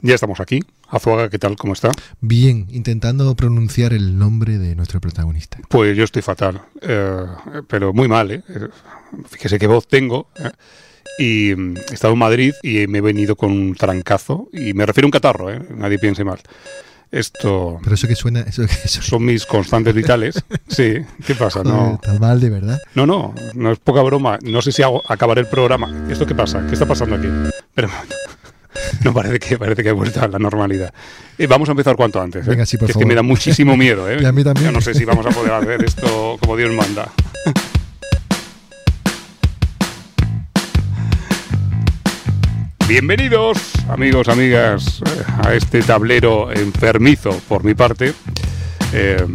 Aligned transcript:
Ya 0.00 0.14
estamos 0.14 0.38
aquí. 0.38 0.60
Azuaga, 0.88 1.28
¿qué 1.28 1.38
tal? 1.38 1.56
¿Cómo 1.56 1.72
está? 1.72 1.90
Bien, 2.20 2.66
intentando 2.70 3.34
pronunciar 3.34 3.92
el 3.92 4.16
nombre 4.16 4.56
de 4.58 4.76
nuestro 4.76 5.00
protagonista. 5.00 5.58
Pues 5.68 5.96
yo 5.96 6.04
estoy 6.04 6.22
fatal, 6.22 6.62
eh, 6.80 7.26
pero 7.66 7.92
muy 7.92 8.06
mal, 8.06 8.30
¿eh? 8.30 8.42
Fíjese 9.28 9.58
qué 9.58 9.66
voz 9.66 9.88
tengo. 9.88 10.28
¿eh? 10.36 10.50
Y 11.18 11.54
mm, 11.54 11.76
he 11.90 11.94
estado 11.94 12.12
en 12.12 12.20
Madrid 12.20 12.54
y 12.62 12.86
me 12.86 12.98
he 12.98 13.00
venido 13.00 13.34
con 13.34 13.50
un 13.50 13.74
trancazo. 13.74 14.48
Y 14.52 14.72
me 14.72 14.86
refiero 14.86 15.06
a 15.06 15.08
un 15.08 15.12
catarro, 15.12 15.50
¿eh? 15.50 15.60
Nadie 15.76 15.98
piense 15.98 16.22
mal. 16.22 16.38
Esto 17.10 17.78
Pero 17.82 17.94
eso 17.94 18.06
que 18.06 18.14
suena, 18.14 18.40
eso 18.40 18.66
que 18.66 18.72
eso 18.84 19.02
son 19.02 19.24
mis 19.24 19.46
constantes 19.46 19.94
vitales. 19.94 20.44
Sí, 20.68 20.98
¿qué 21.26 21.34
pasa? 21.34 21.64
No, 21.64 21.94
Estás 21.94 22.20
mal 22.20 22.38
de 22.40 22.50
verdad. 22.50 22.78
no, 22.94 23.06
no, 23.06 23.34
no 23.54 23.72
es 23.72 23.78
poca 23.78 24.02
broma. 24.02 24.38
No 24.42 24.62
sé 24.62 24.70
si 24.70 24.82
hago, 24.82 25.02
acabaré 25.08 25.40
el 25.40 25.48
programa. 25.48 26.06
¿Esto 26.08 26.24
qué 26.26 26.34
pasa? 26.34 26.64
¿Qué 26.66 26.74
está 26.74 26.86
pasando 26.86 27.16
aquí? 27.16 27.26
Pero 27.74 27.88
no 29.04 29.12
parece 29.14 29.38
que 29.38 29.58
parece 29.58 29.82
que 29.82 29.88
he 29.90 29.92
vuelto 29.92 30.20
a 30.22 30.28
la 30.28 30.38
normalidad. 30.38 30.92
Eh, 31.36 31.46
vamos 31.46 31.68
a 31.68 31.72
empezar 31.72 31.96
cuanto 31.96 32.20
antes. 32.20 32.46
¿eh? 32.46 32.50
Venga, 32.50 32.66
sí, 32.66 32.76
por 32.76 32.90
es 32.90 32.96
que 32.96 33.06
me 33.06 33.14
da 33.14 33.22
muchísimo 33.22 33.76
miedo. 33.76 34.10
¿eh? 34.10 34.18
Y 34.22 34.24
a 34.24 34.32
mí 34.32 34.42
también. 34.44 34.66
Yo 34.66 34.72
no 34.72 34.80
sé 34.80 34.94
si 34.94 35.04
vamos 35.04 35.26
a 35.26 35.30
poder 35.30 35.52
hacer 35.52 35.84
esto 35.84 36.36
como 36.40 36.56
Dios 36.56 36.72
manda. 36.72 37.08
Bienvenidos, 42.88 43.58
amigos, 43.90 44.28
amigas, 44.28 45.02
a 45.44 45.52
este 45.52 45.82
tablero 45.82 46.50
enfermizo 46.50 47.38
por 47.46 47.62
mi 47.62 47.74
parte. 47.74 48.14
Eh, 48.94 49.26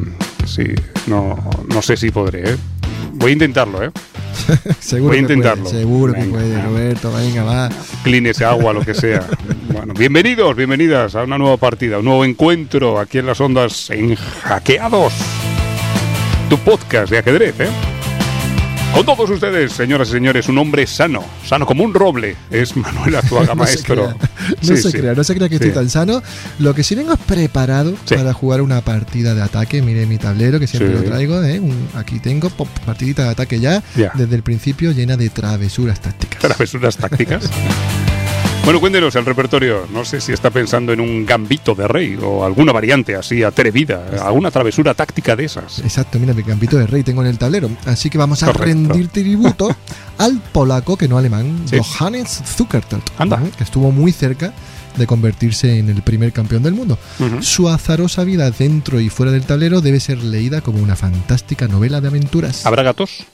sí, 0.48 0.73
no, 1.06 1.38
no 1.68 1.82
sé 1.84 1.96
si 1.96 2.10
podré. 2.10 2.50
¿eh? 2.50 2.58
Voy 3.12 3.30
a 3.30 3.34
intentarlo, 3.34 3.84
¿eh? 3.84 3.92
Seguro 4.80 5.10
Voy 5.10 5.18
a 5.18 5.22
que 5.22 5.28
puede, 5.28 5.34
intentarlo. 5.36 5.70
seguro 5.70 6.14
que 6.14 6.20
Venga, 6.22 6.34
puede, 6.34 6.50
venga. 6.50 6.66
Roberto. 6.66 7.12
Venga, 7.14 7.44
va. 7.44 7.70
clean 8.04 8.26
ese 8.28 8.46
agua, 8.46 8.73
lo 8.73 8.82
que 8.82 8.94
sea. 8.94 9.26
Bueno, 9.73 9.96
bienvenidos, 9.96 10.56
bienvenidas 10.56 11.16
a 11.16 11.23
una 11.23 11.38
nueva 11.40 11.58
partida, 11.58 11.98
un 11.98 12.06
nuevo 12.06 12.23
encuentro 12.23 13.00
aquí 13.00 13.18
en 13.18 13.26
las 13.26 13.42
ondas 13.42 13.90
en 13.90 14.14
Hackeados. 14.16 15.11
Tu 16.48 16.58
podcast 16.59 17.09
de 17.11 17.17
ajedrez, 17.17 17.59
¿eh? 17.59 17.70
Con 18.94 19.05
todos 19.08 19.27
ustedes, 19.30 19.73
señoras 19.73 20.09
y 20.09 20.11
señores, 20.11 20.47
un 20.49 20.58
hombre 20.59 20.86
sano, 20.86 21.23
sano 21.45 21.66
como 21.66 21.83
un 21.83 21.95
roble, 21.95 22.36
es 22.52 22.75
Manuel 22.77 23.16
Azuaga, 23.16 23.47
No 23.55 23.66
se 23.66 23.73
maestro. 23.73 23.95
crea, 24.16 24.30
no 24.49 24.58
Sí, 24.61 24.77
se 24.77 24.91
sí. 24.91 24.97
crea, 24.99 25.13
no 25.16 25.23
se 25.23 25.33
crea 25.36 25.49
que 25.49 25.58
Sí. 25.58 25.63
estoy 25.66 25.72
tan 25.81 25.89
sano. 25.89 26.22
Lo 26.59 26.75
que 26.75 26.83
sí 26.83 26.94
vengo 26.94 27.14
es 27.14 27.19
preparado 27.19 27.95
para 28.08 28.33
jugar 28.33 28.61
una 28.61 28.81
partida 28.81 29.33
de 29.33 29.41
ataque. 29.41 29.81
Mire 29.81 30.05
mi 30.05 30.17
tablero 30.19 30.59
que 30.59 30.67
siempre 30.67 30.94
lo 30.94 31.03
traigo. 31.03 31.41
¿eh? 31.44 31.59
Un- 31.59 31.89
aquí 31.95 32.19
tengo 32.19 32.49
pop, 32.52 32.67
partidita 32.86 33.23
de 33.23 33.30
ataque 33.30 33.59
ya, 33.59 33.81
Ya. 33.95 34.11
desde 34.14 34.36
el 34.36 34.44
principio 34.44 34.91
llena 34.91 35.17
de 35.17 35.30
travesuras 35.30 35.99
tácticas. 35.99 36.39
Travesuras 36.39 36.95
tácticas. 36.95 37.44
Bueno, 38.64 38.80
cuéntenos 38.80 39.14
el 39.16 39.25
repertorio. 39.25 39.86
No 39.92 40.06
sé 40.06 40.22
si 40.22 40.31
está 40.31 40.50
pensando 40.50 40.94
en 40.94 41.02
un 41.02 41.25
gambito 41.25 41.75
de 41.75 41.86
rey 41.86 42.17
o 42.22 42.45
alguna 42.45 42.72
variante 42.72 43.14
así 43.16 43.44
atrevida, 43.44 44.05
alguna 44.23 44.52
travesura 44.52 44.94
táctica 44.94 45.36
de 45.36 45.44
esas. 45.45 45.80
Exacto, 45.80 46.17
mira, 46.17 46.33
mi 46.33 46.44
campito 46.44 46.78
de 46.78 46.88
rey 46.88 47.03
tengo 47.03 47.22
en 47.22 47.28
el 47.28 47.38
tablero. 47.38 47.70
Así 47.86 48.09
que 48.09 48.17
vamos 48.17 48.42
a 48.42 48.45
Correcto. 48.47 48.66
rendir 48.66 49.09
tributo 49.09 49.75
al 50.17 50.39
polaco, 50.53 50.95
que 50.95 51.09
no 51.09 51.17
alemán, 51.17 51.64
Sí. 51.66 51.78
Johannes 51.78 52.42
Zuckertelt. 52.45 53.03
Anda. 53.17 53.42
Que 53.58 53.66
estuvo 53.66 53.92
muy 53.92 54.14
cerca 54.14 54.53
de 54.97 55.08
convertirse 55.08 55.80
en 55.80 55.89
el 55.89 56.02
primer 56.02 56.31
campeón 56.33 56.63
del 56.63 56.73
mundo. 56.73 56.97
Su 57.41 57.69
azarosa 57.69 58.23
vida 58.23 58.49
dentro 58.52 58.99
y 58.99 59.09
fuera 59.09 59.31
del 59.31 59.44
tablero 59.44 59.81
debe 59.81 59.99
ser 59.99 60.23
leída 60.23 60.61
como 60.61 60.80
una 60.80 60.95
fantástica 60.95 61.67
novela 61.67 62.02
de 62.02 62.08
aventuras. 62.09 62.66
¿Habrá 62.66 62.83
gatos? 62.83 63.25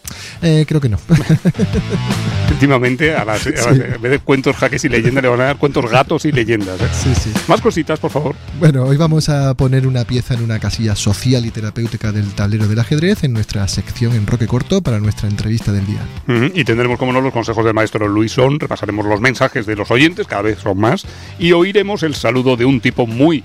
Eh, 0.41 0.65
creo 0.67 0.81
que 0.81 0.89
no. 0.89 0.97
Últimamente, 2.51 3.15
a 3.15 3.23
las, 3.25 3.45
a 3.47 3.49
las- 3.51 3.67
en 3.79 4.01
vez 4.01 4.11
de 4.11 4.19
cuentos, 4.19 4.55
jaques 4.55 4.83
y 4.85 4.89
leyendas, 4.89 5.23
le 5.23 5.29
van 5.29 5.41
a 5.41 5.45
dar 5.45 5.57
cuentos 5.57 5.89
gatos 5.89 6.25
y 6.25 6.31
leyendas. 6.31 6.79
¿eh? 6.81 6.87
sí, 6.91 7.13
sí. 7.15 7.31
Más 7.47 7.61
cositas, 7.61 7.99
por 7.99 8.11
favor. 8.11 8.35
Bueno, 8.59 8.83
hoy 8.83 8.97
vamos 8.97 9.29
a 9.29 9.53
poner 9.53 9.87
una 9.87 10.03
pieza 10.05 10.33
en 10.33 10.43
una 10.43 10.59
casilla 10.59 10.95
social 10.95 11.45
y 11.45 11.51
terapéutica 11.51 12.11
del 12.11 12.33
tablero 12.33 12.67
del 12.67 12.79
ajedrez 12.79 13.23
en 13.23 13.33
nuestra 13.33 13.67
sección 13.67 14.13
en 14.13 14.27
Roque 14.27 14.47
Corto 14.47 14.81
para 14.81 14.99
nuestra 14.99 15.29
entrevista 15.29 15.71
del 15.71 15.85
día. 15.85 16.01
Y 16.53 16.63
tendremos, 16.63 16.97
como 16.99 17.13
no, 17.13 17.21
los 17.21 17.33
consejos 17.33 17.63
del 17.63 17.73
maestro 17.73 18.07
Luisón, 18.07 18.59
repasaremos 18.59 19.05
los 19.05 19.21
mensajes 19.21 19.65
de 19.65 19.75
los 19.75 19.89
oyentes, 19.91 20.27
cada 20.27 20.41
vez 20.41 20.59
son 20.59 20.77
más, 20.79 21.05
y 21.37 21.48
oiremos 21.53 22.03
el 22.03 22.15
saludo 22.15 22.55
de 22.55 22.65
un 22.65 22.79
tipo 22.79 23.07
muy, 23.07 23.43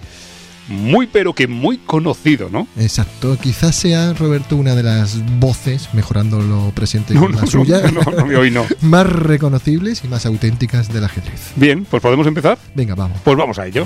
muy, 0.69 1.07
pero 1.07 1.35
que 1.35 1.47
muy 1.47 1.79
conocido, 1.79 2.49
¿no? 2.51 2.67
Exacto, 2.79 3.37
quizás 3.41 3.77
sea 3.77 4.13
Roberto 4.15 4.57
una 4.57 4.75
de 4.75 4.83
las 4.83 5.21
voces, 5.39 5.89
mejorando 5.93 6.41
lo 6.41 6.71
presente 6.75 7.15
No, 7.15 7.23
con 7.23 7.33
no, 7.33 7.41
la 7.41 7.47
suya, 7.47 7.83
no, 7.91 8.03
no, 8.03 8.39
hoy 8.39 8.51
no. 8.51 8.65
más 8.81 9.07
reconocibles 9.07 10.03
y 10.05 10.09
más 10.09 10.27
auténticas 10.27 10.93
del 10.93 11.05
ajedrez. 11.05 11.53
Bien, 11.57 11.85
pues 11.85 12.03
podemos 12.03 12.27
empezar. 12.27 12.59
Venga, 12.75 12.95
vamos. 12.95 13.19
Pues 13.23 13.37
vamos 13.37 13.59
a 13.59 13.67
ello. 13.67 13.85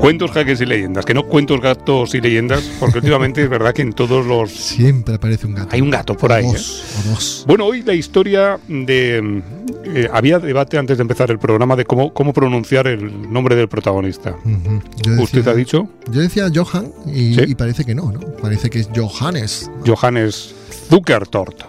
Cuentos, 0.00 0.30
jaques 0.30 0.60
y 0.62 0.66
leyendas, 0.66 1.04
que 1.04 1.12
no 1.12 1.24
cuentos, 1.24 1.60
gatos 1.60 2.14
y 2.14 2.20
leyendas, 2.22 2.62
porque 2.80 2.98
últimamente 2.98 3.42
es 3.42 3.50
verdad 3.50 3.74
que 3.74 3.82
en 3.82 3.92
todos 3.92 4.24
los... 4.26 4.50
Siempre 4.50 5.16
aparece 5.16 5.46
un 5.46 5.54
gato. 5.54 5.68
Hay 5.72 5.82
un 5.82 5.90
gato 5.90 6.16
por 6.16 6.32
ahí. 6.32 6.44
O 6.46 6.48
¿eh? 6.48 6.52
dos, 6.52 6.84
o 7.06 7.10
dos. 7.10 7.44
Bueno, 7.46 7.66
hoy 7.66 7.82
la 7.82 7.92
historia 7.92 8.58
de... 8.66 9.42
eh, 9.84 10.08
había 10.10 10.38
debate 10.38 10.78
antes 10.78 10.96
de 10.96 11.02
empezar 11.02 11.30
el 11.30 11.38
programa 11.38 11.76
de 11.76 11.84
cómo, 11.84 12.14
cómo 12.14 12.32
pronunciar 12.32 12.86
el 12.86 13.30
nombre 13.30 13.54
del 13.56 13.68
protagonista. 13.68 14.36
Decía, 14.96 15.22
¿Usted 15.22 15.46
ha 15.48 15.54
dicho? 15.54 15.88
Yo 16.10 16.20
decía 16.22 16.48
Johan 16.52 16.90
y, 17.06 17.34
Sí. 17.34 17.40
y 17.48 17.54
parece 17.54 17.84
que 17.84 17.94
no, 17.94 18.10
¿no? 18.10 18.20
Parece 18.40 18.70
que 18.70 18.80
es 18.80 18.88
Johannes. 18.94 19.70
Johannes 19.86 20.54
Zuckertort. 20.88 21.62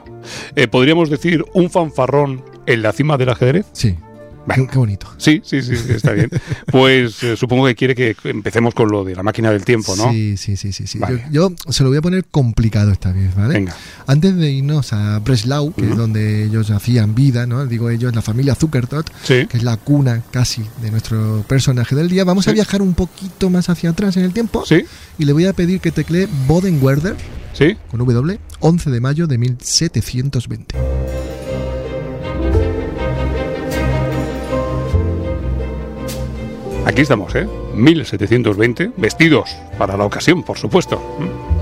Eh, 0.55 0.67
¿Podríamos 0.69 1.09
decir 1.09 1.43
un 1.53 1.69
fanfarrón 1.69 2.43
en 2.65 2.81
la 2.81 2.93
cima 2.93 3.17
del 3.17 3.29
ajedrez? 3.29 3.65
Sí. 3.73 3.97
Venga. 4.45 4.71
Qué, 4.71 4.77
bonito. 4.77 5.07
Sí, 5.17 5.41
sí, 5.43 5.61
sí, 5.61 5.73
está 5.89 6.11
bien. 6.13 6.29
Pues 6.71 7.21
eh, 7.23 7.35
supongo 7.37 7.65
que 7.67 7.75
quiere 7.75 7.95
que 7.95 8.15
empecemos 8.25 8.73
con 8.73 8.89
lo 8.89 9.03
de 9.03 9.15
la 9.15 9.23
máquina 9.23 9.51
del 9.51 9.63
tiempo, 9.65 9.95
¿no? 9.95 10.11
Sí, 10.11 10.37
sí, 10.37 10.55
sí, 10.57 10.71
sí. 10.73 10.87
sí. 10.87 10.99
Vale. 10.99 11.25
Yo, 11.31 11.49
yo 11.51 11.71
se 11.71 11.83
lo 11.83 11.89
voy 11.89 11.97
a 11.97 12.01
poner 12.01 12.25
complicado 12.25 12.91
esta 12.91 13.11
vez, 13.11 13.35
¿vale? 13.35 13.53
Venga. 13.55 13.75
Antes 14.07 14.35
de 14.35 14.51
irnos 14.51 14.93
a 14.93 15.19
Breslau, 15.19 15.73
que 15.73 15.81
Ujú. 15.83 15.91
es 15.91 15.97
donde 15.97 16.43
ellos 16.45 16.71
hacían 16.71 17.13
vida, 17.13 17.45
¿no? 17.45 17.65
Digo 17.65 17.89
ellos, 17.89 18.15
la 18.15 18.21
familia 18.21 18.55
Zuckertot, 18.55 19.11
Sí. 19.23 19.45
que 19.47 19.57
es 19.57 19.63
la 19.63 19.77
cuna 19.77 20.23
casi 20.31 20.63
de 20.81 20.91
nuestro 20.91 21.43
personaje 21.47 21.95
del 21.95 22.09
día, 22.09 22.23
vamos 22.23 22.47
a 22.47 22.51
Sí. 22.51 22.55
viajar 22.55 22.81
un 22.81 22.93
poquito 22.93 23.49
más 23.49 23.69
hacia 23.69 23.89
atrás 23.91 24.17
en 24.17 24.23
el 24.23 24.33
tiempo 24.33 24.63
Sí, 24.65 24.83
y 25.17 25.25
le 25.25 25.33
voy 25.33 25.45
a 25.45 25.53
pedir 25.53 25.79
que 25.81 25.91
teclee 25.91 26.27
Bodenwerder 26.47 27.15
sí. 27.53 27.75
con 27.89 27.99
W, 27.99 28.39
11 28.59 28.89
de 28.89 28.99
mayo 29.01 29.27
de 29.27 29.37
1720. 29.37 30.75
Aquí 36.91 37.03
estamos, 37.03 37.33
¿eh? 37.35 37.47
1720, 37.73 38.91
vestidos 38.97 39.55
para 39.77 39.95
la 39.95 40.03
ocasión, 40.03 40.43
por 40.43 40.57
supuesto. 40.57 41.01
¿Mm? 41.19 41.61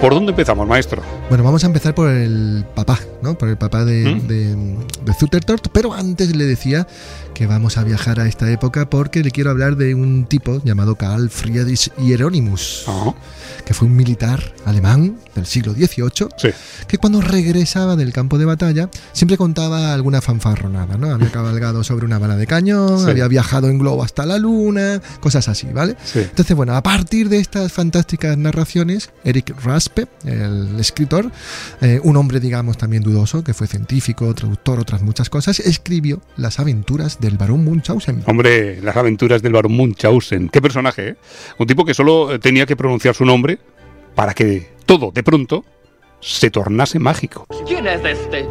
¿Por 0.00 0.14
dónde 0.14 0.30
empezamos, 0.30 0.66
maestro? 0.66 1.00
Bueno, 1.28 1.44
vamos 1.44 1.62
a 1.62 1.68
empezar 1.68 1.94
por 1.94 2.08
el 2.08 2.64
papá, 2.74 2.98
¿no? 3.22 3.38
Por 3.38 3.50
el 3.50 3.56
papá 3.56 3.84
de, 3.84 4.16
¿Mm? 4.16 4.26
de, 4.26 4.56
de 5.04 5.14
Zuckertort, 5.14 5.68
pero 5.72 5.94
antes 5.94 6.34
le 6.34 6.44
decía 6.44 6.88
que 7.38 7.46
vamos 7.46 7.78
a 7.78 7.84
viajar 7.84 8.18
a 8.18 8.26
esta 8.26 8.50
época 8.50 8.90
porque 8.90 9.22
le 9.22 9.30
quiero 9.30 9.50
hablar 9.50 9.76
de 9.76 9.94
un 9.94 10.26
tipo 10.26 10.60
llamado 10.64 10.96
Karl 10.96 11.30
Friedrich 11.30 11.88
Hieronymus, 11.96 12.84
que 13.64 13.74
fue 13.74 13.86
un 13.86 13.94
militar 13.94 14.42
alemán 14.64 15.16
del 15.36 15.46
siglo 15.46 15.72
XVIII 15.72 16.30
sí. 16.36 16.48
que 16.88 16.98
cuando 16.98 17.20
regresaba 17.20 17.94
del 17.94 18.12
campo 18.12 18.38
de 18.38 18.44
batalla 18.44 18.90
siempre 19.12 19.36
contaba 19.36 19.94
alguna 19.94 20.20
fanfarronada, 20.20 20.96
¿no? 20.96 21.12
Había 21.14 21.30
cabalgado 21.30 21.84
sobre 21.84 22.06
una 22.06 22.18
bala 22.18 22.34
de 22.34 22.48
cañón, 22.48 23.04
Sí. 23.04 23.08
había 23.10 23.28
viajado 23.28 23.68
en 23.68 23.78
globo 23.78 24.02
hasta 24.02 24.26
la 24.26 24.36
luna, 24.36 25.00
cosas 25.20 25.46
así, 25.48 25.68
¿vale? 25.72 25.94
Sí. 26.04 26.18
Entonces, 26.18 26.56
bueno, 26.56 26.74
a 26.74 26.82
partir 26.82 27.28
de 27.28 27.38
estas 27.38 27.70
fantásticas 27.72 28.36
narraciones, 28.36 29.10
Eric 29.22 29.54
Raspe, 29.62 30.08
el 30.24 30.74
escritor, 30.80 31.30
eh, 31.82 32.00
un 32.02 32.16
hombre, 32.16 32.40
digamos, 32.40 32.78
también 32.78 33.04
dudoso, 33.04 33.44
que 33.44 33.54
fue 33.54 33.68
científico, 33.68 34.34
traductor, 34.34 34.80
otras 34.80 35.02
muchas 35.02 35.30
cosas, 35.30 35.60
escribió 35.60 36.20
las 36.36 36.58
aventuras 36.58 37.20
del 37.28 37.36
barón 37.36 37.62
Munchausen. 37.62 38.22
Hombre, 38.26 38.80
las 38.80 38.96
aventuras 38.96 39.42
del 39.42 39.52
barón 39.52 39.72
Munchausen. 39.72 40.48
Qué 40.48 40.62
personaje, 40.62 41.08
¿eh? 41.08 41.16
Un 41.58 41.66
tipo 41.66 41.84
que 41.84 41.92
solo 41.92 42.32
eh, 42.32 42.38
tenía 42.38 42.64
que 42.64 42.74
pronunciar 42.74 43.14
su 43.14 43.26
nombre 43.26 43.58
para 44.14 44.32
que 44.32 44.72
todo, 44.86 45.10
de 45.10 45.22
pronto, 45.22 45.62
se 46.20 46.50
tornase 46.50 46.98
mágico. 46.98 47.46
¿Quién 47.66 47.86
es 47.86 48.02
este? 48.02 48.48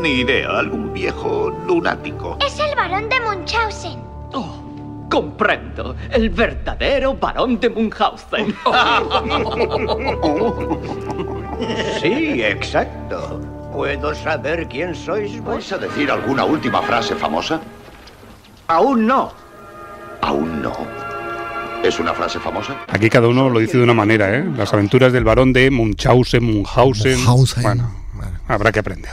Ni 0.00 0.20
idea, 0.20 0.48
algún 0.58 0.94
viejo 0.94 1.50
lunático. 1.66 2.38
Es 2.44 2.58
el 2.58 2.74
varón 2.74 3.10
de 3.10 3.20
Munchausen. 3.20 4.00
Oh, 4.32 5.06
comprendo. 5.10 5.94
El 6.10 6.30
verdadero 6.30 7.14
varón 7.14 7.60
de 7.60 7.68
Munchausen. 7.68 8.54
Sí, 12.00 12.40
exacto. 12.40 13.40
¿Puedo 13.72 14.14
saber 14.14 14.68
quién 14.68 14.94
sois 14.94 15.40
vos? 15.40 15.54
¿Vais 15.54 15.72
a 15.72 15.78
decir 15.78 16.08
alguna 16.08 16.44
última 16.44 16.80
frase 16.82 17.16
famosa? 17.16 17.60
Aún 18.68 19.06
no. 19.06 19.32
Aún 20.20 20.62
no. 20.62 20.72
¿Es 21.82 21.98
una 22.00 22.12
frase 22.12 22.38
famosa? 22.38 22.76
Aquí 22.88 23.08
cada 23.08 23.28
uno 23.28 23.48
lo 23.48 23.60
dice 23.60 23.78
de 23.78 23.84
una 23.84 23.94
manera, 23.94 24.36
¿eh? 24.36 24.44
Las 24.56 24.72
aventuras 24.74 25.12
del 25.12 25.24
varón 25.24 25.52
de 25.52 25.70
Munchausen, 25.70 26.42
Munchausen. 26.44 27.16
Munchausen. 27.16 27.62
Bueno, 27.62 27.90
habrá 28.48 28.72
que 28.72 28.80
aprender. 28.80 29.12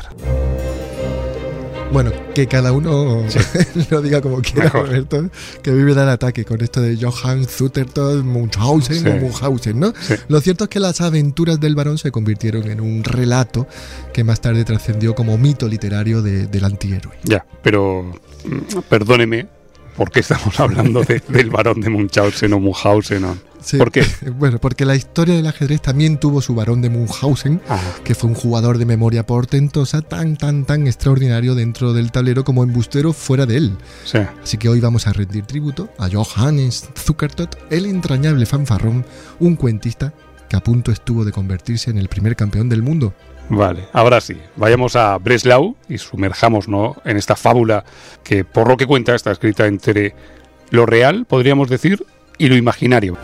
Bueno, 1.94 2.12
que 2.34 2.48
cada 2.48 2.74
uno 2.74 3.24
lo 3.92 4.02
diga 4.02 4.20
como 4.20 4.42
quiera, 4.42 4.64
Mejor. 4.66 4.88
Roberto, 4.88 5.30
que 5.62 5.72
vive 5.72 5.94
dar 5.94 6.10
ataque 6.10 6.44
con 6.44 6.60
esto 6.62 6.82
de 6.82 6.98
Johann 6.98 7.46
Zuterton, 7.46 8.28
Munchausen 8.28 9.04
Sí. 9.04 9.08
o 9.08 9.14
Munchausen, 9.16 9.80
¿no? 9.80 9.94
Sí. 10.02 10.16
Lo 10.28 10.42
cierto 10.42 10.66
es 10.66 10.70
que 10.72 10.80
las 10.82 11.00
aventuras 11.00 11.60
del 11.62 11.76
varón 11.76 11.98
se 12.00 12.12
convirtieron 12.12 12.70
en 12.70 12.82
un 12.82 13.04
relato 13.04 13.68
que 14.12 14.24
más 14.26 14.42
tarde 14.42 14.66
trascendió 14.66 15.14
como 15.16 15.38
mito 15.38 15.68
literario 15.70 16.22
de- 16.24 16.48
del 16.48 16.66
antihéroe. 16.66 17.14
Ya, 17.24 17.46
pero 17.62 18.12
perdóneme, 18.90 19.48
¿por 19.98 20.12
qué 20.12 20.20
estamos 20.22 20.60
hablando 20.60 21.04
de- 21.04 21.22
del 21.28 21.50
varón 21.50 21.82
de 21.82 21.90
Munchausen 21.90 22.54
o 22.54 22.60
Munchausen? 22.60 23.24
o- 23.26 23.38
Sí. 23.66 23.78
¿Por 23.78 23.92
qué? 23.92 24.06
Bueno, 24.38 24.60
porque 24.60 24.86
la 24.86 24.96
historia 24.96 25.34
del 25.34 25.48
ajedrez 25.48 25.82
también 25.82 26.20
tuvo 26.20 26.40
su 26.40 26.54
varón 26.54 26.84
de 26.84 26.90
Munchausen, 26.90 27.62
Ah, 27.68 27.82
que 28.04 28.14
fue 28.14 28.30
un 28.30 28.36
jugador 28.36 28.78
de 28.78 28.86
memoria 28.86 29.26
portentosa 29.26 30.04
tan, 30.04 30.38
tan, 30.38 30.66
tan 30.66 30.86
extraordinario 30.86 31.56
dentro 31.56 31.92
del 31.92 32.12
tablero 32.12 32.44
como 32.44 32.64
embustero 32.64 33.12
fuera 33.12 33.48
de 33.48 33.58
él. 33.58 33.78
sí. 34.04 34.20
Así 34.44 34.58
que 34.60 34.70
hoy 34.70 34.80
vamos 34.82 35.08
a 35.08 35.14
rendir 35.14 35.46
tributo 35.46 35.90
a 35.98 36.08
Johannes 36.12 36.90
Zukertot, 36.96 37.58
el 37.72 37.88
entrañable 37.88 38.46
fanfarrón, 38.46 39.04
un 39.40 39.56
cuentista 39.56 40.14
que 40.48 40.56
a 40.58 40.60
punto 40.60 40.92
estuvo 40.92 41.26
de 41.26 41.32
convertirse 41.32 41.90
en 41.90 41.98
el 41.98 42.08
primer 42.08 42.36
campeón 42.36 42.70
del 42.70 42.84
mundo. 42.84 43.16
Vale, 43.50 43.88
ahora 43.94 44.22
sí, 44.22 44.38
vayamos 44.56 44.96
a 44.96 45.18
Breslau 45.18 45.76
y 45.88 45.98
sumerjámonos 45.98 46.98
en 47.06 47.18
esta 47.18 47.36
fábula 47.36 47.86
que, 48.24 48.44
por 48.44 48.68
lo 48.68 48.78
que 48.78 48.88
cuenta, 48.88 49.14
está 49.14 49.32
escrita 49.32 49.68
entre 49.68 50.16
lo 50.72 50.86
real, 50.86 51.26
podríamos 51.26 51.70
decir, 51.70 52.06
y 52.38 52.48
lo 52.48 52.56
imaginario. 52.56 53.18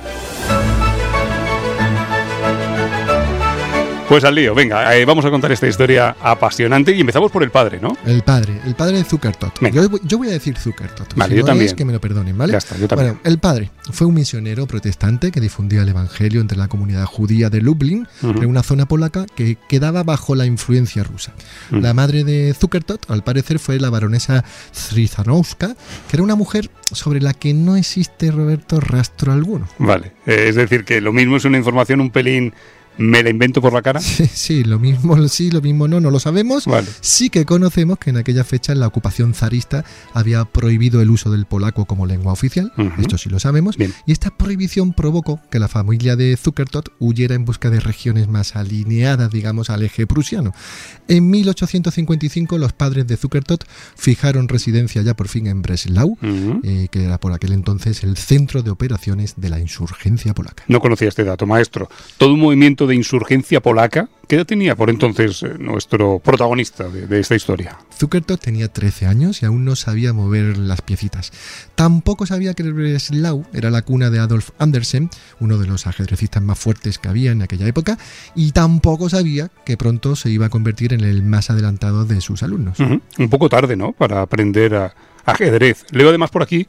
Pues 4.12 4.26
al 4.26 4.36
lío, 4.36 4.54
venga, 4.54 4.94
eh, 4.94 5.06
vamos 5.06 5.24
a 5.24 5.30
contar 5.32 5.54
esta 5.54 5.68
historia 5.68 6.18
apasionante 6.22 6.92
y 6.94 7.00
empezamos 7.00 7.32
por 7.32 7.44
el 7.44 7.50
padre, 7.50 7.80
¿no? 7.80 7.96
El 8.06 8.24
padre, 8.24 8.60
el 8.66 8.76
padre 8.76 8.98
de 8.98 9.04
Zukertot. 9.06 9.58
Venga. 9.62 9.82
Yo, 9.82 9.90
voy- 9.90 10.02
yo 10.04 10.18
voy 10.18 10.28
a 10.28 10.32
decir 10.32 10.58
Zukertot. 10.58 11.14
Vale, 11.16 11.32
Si 11.32 11.38
yo 11.38 11.44
no 11.44 11.48
también. 11.48 11.68
es, 11.68 11.74
que 11.74 11.86
me 11.86 11.94
lo 11.94 12.02
perdonen, 12.02 12.38
¿vale? 12.38 12.52
Ya 12.52 12.58
está, 12.58 12.78
yo 12.78 12.90
también. 12.90 13.12
Bueno, 13.14 13.22
el 13.24 13.40
padre 13.40 13.72
fue 13.94 14.08
un 14.08 14.16
misionero 14.16 14.68
protestante 14.68 15.32
que 15.32 15.40
difundía 15.40 15.84
el 15.84 15.88
evangelio 15.88 16.42
entre 16.42 16.58
la 16.58 16.68
comunidad 16.68 17.06
judía 17.06 17.50
de 17.50 17.62
Lublin, 17.62 18.06
en 18.22 18.46
una 18.48 18.64
zona 18.64 18.86
polaca 18.86 19.26
que 19.34 19.58
quedaba 19.70 20.04
bajo 20.04 20.36
la 20.36 20.46
influencia 20.46 21.06
rusa. 21.06 21.32
La 21.70 21.94
madre 21.94 22.26
de 22.26 22.54
Zukertot, 22.54 23.10
al 23.10 23.24
parecer, 23.24 23.60
fue 23.60 23.80
la 23.80 23.90
baronesa 23.90 24.44
Srizanowska, 24.74 25.70
que 26.10 26.18
era 26.18 26.24
una 26.24 26.36
mujer 26.36 26.70
sobre 26.92 27.22
la 27.22 27.34
que 27.34 27.54
no 27.54 27.78
existe, 27.78 28.30
Roberto, 28.30 28.82
rastro 28.82 29.32
alguno. 29.32 29.70
Vale, 29.78 30.12
eh, 30.26 30.48
es 30.50 30.56
decir, 30.56 30.84
que 30.84 31.00
lo 31.00 31.14
mismo 31.14 31.38
es 31.38 31.46
una 31.46 31.58
información 31.58 32.02
un 32.02 32.10
pelín, 32.12 32.54
me 32.98 33.24
la 33.24 33.30
invento 33.30 33.62
por 33.62 33.74
la 33.74 33.82
cara. 33.82 34.00
Sí, 34.12 34.28
sí, 34.28 34.64
lo 34.64 34.78
mismo 34.78 35.28
sí, 35.28 35.52
lo 35.52 35.62
mismo 35.62 35.88
no, 35.88 36.00
no 36.00 36.12
lo 36.12 36.20
sabemos. 36.20 36.66
Vale. 36.66 36.88
Sí 37.00 37.30
que 37.30 37.46
conocemos 37.46 37.98
que 37.98 38.10
en 38.10 38.18
aquella 38.18 38.44
fecha 38.44 38.76
la 38.76 38.88
ocupación 38.88 39.34
zarista 39.34 39.86
había 40.14 40.44
prohibido 40.46 41.02
el 41.02 41.10
uso 41.10 41.32
del 41.32 41.46
polaco 41.46 41.86
como 41.86 42.06
lengua 42.06 42.34
oficial, 42.34 42.72
esto 43.00 43.18
sí 43.18 43.30
lo 43.30 43.40
sabemos, 43.40 43.78
Bien. 43.78 43.94
y 44.06 44.12
esta 44.12 44.30
prohibición 44.32 44.94
provocó 44.94 45.40
que 45.50 45.60
la 45.60 45.68
familia 45.68 46.16
de 46.16 46.36
Zukertot 46.36 46.90
huyera 47.00 47.36
en 47.36 47.46
busca 47.46 47.70
de 47.70 47.80
regiones 47.80 48.28
más 48.28 48.56
alineadas, 48.56 49.32
digamos, 49.32 49.70
al 49.70 49.84
eje 49.84 50.06
prusiano. 50.08 50.54
En 51.08 51.30
1855 51.30 52.58
los 52.58 52.74
padres 52.74 53.08
de 53.08 53.18
Zukertot 53.18 53.66
fijaron 53.96 54.48
residencia 54.48 55.02
ya 55.02 55.16
por 55.16 55.28
fin 55.28 55.48
en 55.48 55.62
Breslau, 55.62 56.18
eh, 56.64 56.88
que 56.92 57.04
era 57.04 57.20
por 57.20 57.34
aquel 57.34 57.54
entonces 57.54 58.04
el 58.04 58.18
centro 58.18 58.62
de 58.64 58.72
operaciones 58.72 59.36
de 59.38 59.50
la 59.50 59.60
insurgencia 59.60 60.34
polaca. 60.34 60.64
No 60.68 60.80
conocía 60.80 61.08
este 61.10 61.24
dato, 61.24 61.46
maestro. 61.46 61.90
Todo 62.18 62.34
un 62.34 62.40
movimiento 62.40 62.81
de 62.88 62.96
insurgencia 62.96 63.62
polaca. 63.62 64.10
¿Qué 64.28 64.36
edad 64.38 64.46
tenía 64.46 64.76
por 64.76 64.90
entonces 64.90 65.44
eh, 65.44 65.56
nuestro 65.60 66.20
protagonista 66.20 66.88
de, 66.88 67.08
de 67.08 67.20
esta 67.20 67.36
historia? 67.36 67.78
Zukertot 67.98 68.40
tenía 68.40 68.68
13 68.68 69.08
años 69.08 69.42
y 69.42 69.46
aún 69.46 69.66
no 69.66 69.76
sabía 69.76 70.14
mover 70.14 70.58
las 70.58 70.82
piecitas. 70.82 71.32
Tampoco 71.76 72.26
sabía 72.26 72.54
que 72.54 72.64
Breslau 72.64 73.46
era 73.54 73.70
la 73.70 73.82
cuna 73.82 74.10
de 74.10 74.20
Adolf 74.20 74.52
Andersen, 74.58 75.10
uno 75.40 75.58
de 75.58 75.68
los 75.68 75.86
ajedrecistas 75.88 76.42
más 76.42 76.58
fuertes 76.58 76.98
que 76.98 77.10
había 77.10 77.32
en 77.32 77.42
aquella 77.42 77.68
época, 77.68 77.98
y 78.36 78.52
tampoco 78.52 79.10
sabía 79.10 79.50
que 79.66 79.78
pronto 79.78 80.16
se 80.16 80.30
iba 80.30 80.46
a 80.46 80.50
convertir 80.50 80.94
en 80.94 81.02
el 81.02 81.24
más 81.24 81.50
adelantado 81.50 82.06
de 82.06 82.22
sus 82.22 82.44
alumnos. 82.44 82.80
Un 82.80 83.30
poco 83.30 83.50
tarde, 83.50 83.76
¿no? 83.76 83.92
Para 83.92 84.22
aprender 84.22 84.76
a, 84.76 84.94
ajedrez. 85.26 85.86
Leo 85.92 86.10
además 86.10 86.32
por 86.32 86.44
aquí 86.44 86.68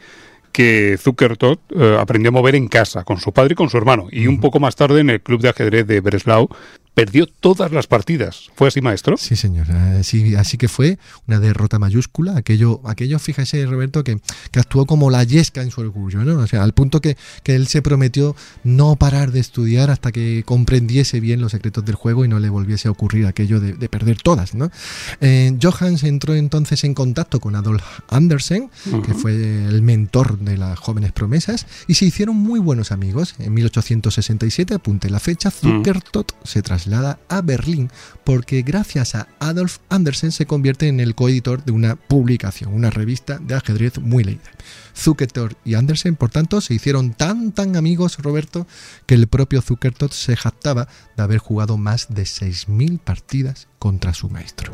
que 0.53 0.97
Zukertot 0.99 1.61
eh, 1.75 1.97
aprendió 1.99 2.29
a 2.29 2.33
mover 2.33 2.55
en 2.55 2.69
casa, 2.69 3.05
con 3.05 3.19
su 3.19 3.33
padre 3.33 3.53
y 3.53 3.57
con 3.57 3.71
su 3.71 3.79
hermano. 3.79 4.09
Y 4.11 4.27
un 4.27 4.41
poco 4.41 4.61
más 4.61 4.77
tarde 4.77 5.01
en 5.01 5.11
el 5.11 5.21
club 5.21 5.41
de 5.41 5.49
ajedrez 5.49 5.87
de 5.87 6.01
Breslau 6.01 6.49
perdió 6.95 7.27
todas 7.27 7.73
las 7.73 7.87
partidas. 7.87 8.51
¿Fue 8.55 8.69
así, 8.69 8.81
maestro? 8.81 9.17
Sí, 9.17 9.37
señor. 9.37 9.71
Así, 9.71 10.35
así 10.35 10.59
que 10.59 10.69
fue 10.69 10.99
una 11.27 11.41
derrota 11.41 11.79
mayúscula. 11.79 12.37
Aquello, 12.37 12.81
aquello 12.85 13.19
fíjese, 13.19 13.65
Roberto, 13.67 14.05
que, 14.05 14.19
que 14.51 14.61
actuó 14.61 14.87
como 14.87 15.11
la 15.11 15.25
yesca 15.25 15.63
en 15.63 15.71
su 15.71 15.81
orgullo, 15.81 16.25
¿no? 16.25 16.39
O 16.39 16.47
sea, 16.47 16.63
al 16.63 16.75
punto 16.75 17.01
que, 17.01 17.17
que 17.43 17.55
él 17.55 17.67
se 17.67 17.83
prometió 17.83 18.37
no 18.65 18.97
parar 18.97 19.33
de 19.33 19.41
estudiar 19.41 19.91
hasta 19.91 20.13
que 20.13 20.43
comprendiese 20.45 21.21
bien 21.21 21.41
los 21.41 21.53
secretos 21.53 21.85
del 21.85 21.95
juego 21.95 22.25
y 22.25 22.29
no 22.29 22.39
le 22.39 22.51
volviese 22.51 22.89
a 22.89 22.91
ocurrir 22.91 23.27
aquello 23.27 23.61
de, 23.61 23.73
de 23.73 23.89
perder 23.89 24.21
todas, 24.23 24.55
¿no? 24.55 24.71
Eh, 25.21 25.57
Johans 25.61 26.03
entró 26.05 26.35
entonces 26.35 26.85
en 26.85 26.95
contacto 26.95 27.41
con 27.41 27.57
Adolf 27.57 27.83
Andersen, 28.09 28.71
que 29.05 29.15
fue 29.15 29.33
el 29.35 29.83
mentor 29.83 30.39
de 30.39 30.57
las 30.57 30.79
jóvenes 30.79 31.13
promesas, 31.13 31.67
y 31.87 31.95
se 31.95 32.05
hicieron 32.05 32.37
muy 32.37 32.61
buenos 32.61 32.93
amigos. 32.93 33.35
En 33.39 33.55
1867, 33.55 34.75
apunte 34.75 35.11
la 35.11 35.21
fecha, 35.21 35.51
Zukertot 35.51 36.35
se 36.45 36.63
traslada 36.83 37.19
a 37.29 37.43
Berlín 37.43 37.91
porque 38.25 38.63
gracias 38.63 39.15
a 39.15 39.29
Adolf 39.39 39.79
Andersen 39.89 40.33
se 40.33 40.47
convierte 40.47 40.89
en 40.89 41.01
el 41.01 41.15
coeditor 41.15 41.65
de 41.65 41.73
una 41.73 41.97
publicación, 41.97 42.75
una 42.75 42.91
revista 42.91 43.39
de 43.39 43.55
ajedrez 43.55 43.99
muy 43.99 44.25
leída. 44.25 44.43
Zukertot 44.97 45.57
y 45.65 45.75
Andersen, 45.75 46.17
por 46.17 46.31
tanto, 46.31 46.61
se 46.61 46.75
hicieron 46.75 47.15
tan 47.15 47.53
tan 47.53 47.77
amigos, 47.77 48.19
Roberto, 48.19 48.67
que 49.07 49.15
el 49.15 49.27
propio 49.27 49.63
Zukertot 49.63 50.13
se 50.13 50.37
jactaba 50.37 50.89
de 51.17 51.23
haber 51.23 51.39
jugado 51.39 51.77
más 51.77 52.13
de 52.13 52.23
6.000 52.23 52.99
partidas 52.99 53.69
contra 53.79 54.13
su 54.13 54.29
maestro. 54.29 54.73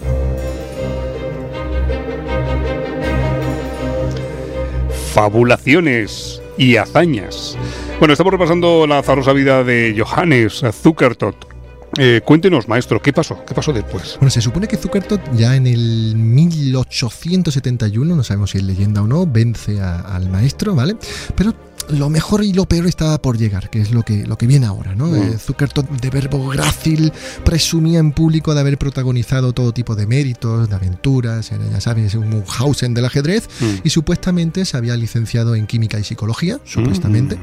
Fabulaciones 5.12 6.40
y 6.56 6.76
hazañas. 6.76 7.56
Bueno, 7.98 8.12
estamos 8.12 8.32
repasando 8.32 8.86
la 8.86 8.98
azarosa 8.98 9.32
vida 9.32 9.62
de 9.62 9.94
Johannes 9.98 10.62
Zukertot. 10.72 11.57
Eh, 12.00 12.20
cuéntenos, 12.24 12.68
maestro, 12.68 13.02
¿qué 13.02 13.12
pasó? 13.12 13.44
¿Qué 13.44 13.54
pasó 13.54 13.72
después? 13.72 14.16
Bueno, 14.20 14.30
se 14.30 14.40
supone 14.40 14.68
que 14.68 14.76
Zukertot 14.76 15.20
ya 15.36 15.56
en 15.56 15.66
el 15.66 16.14
1871, 16.16 18.14
no 18.14 18.22
sabemos 18.22 18.50
si 18.52 18.58
es 18.58 18.64
leyenda 18.64 19.02
o 19.02 19.06
no, 19.08 19.26
vence 19.26 19.80
a- 19.80 20.00
al 20.00 20.28
maestro, 20.30 20.74
¿vale? 20.76 20.96
Pero 21.34 21.54
lo 21.90 22.10
mejor 22.10 22.44
y 22.44 22.52
lo 22.52 22.66
peor 22.66 22.86
está 22.86 23.16
por 23.20 23.36
llegar, 23.38 23.70
que 23.70 23.80
es 23.80 23.90
lo 23.92 24.02
que, 24.04 24.26
lo 24.26 24.36
que 24.38 24.46
viene 24.46 24.66
ahora, 24.66 24.94
¿no? 24.94 25.06
Mm. 25.06 25.14
Eh, 25.16 25.38
Zukertot, 25.38 25.88
de 25.90 26.10
verbo 26.10 26.46
grácil, 26.48 27.12
presumía 27.44 27.98
en 27.98 28.12
público 28.12 28.54
de 28.54 28.60
haber 28.60 28.78
protagonizado 28.78 29.52
todo 29.52 29.72
tipo 29.72 29.96
de 29.96 30.06
méritos, 30.06 30.68
de 30.68 30.74
aventuras, 30.76 31.50
era, 31.50 31.66
ya 31.68 31.80
sabes, 31.80 32.14
un 32.14 32.28
Munchausen 32.30 32.94
del 32.94 33.06
ajedrez, 33.06 33.48
Mm. 33.60 33.66
y 33.84 33.90
supuestamente 33.90 34.64
se 34.66 34.76
había 34.76 34.96
licenciado 34.96 35.54
en 35.56 35.66
química 35.66 35.98
y 35.98 36.04
psicología, 36.04 36.60
supuestamente. 36.64 37.38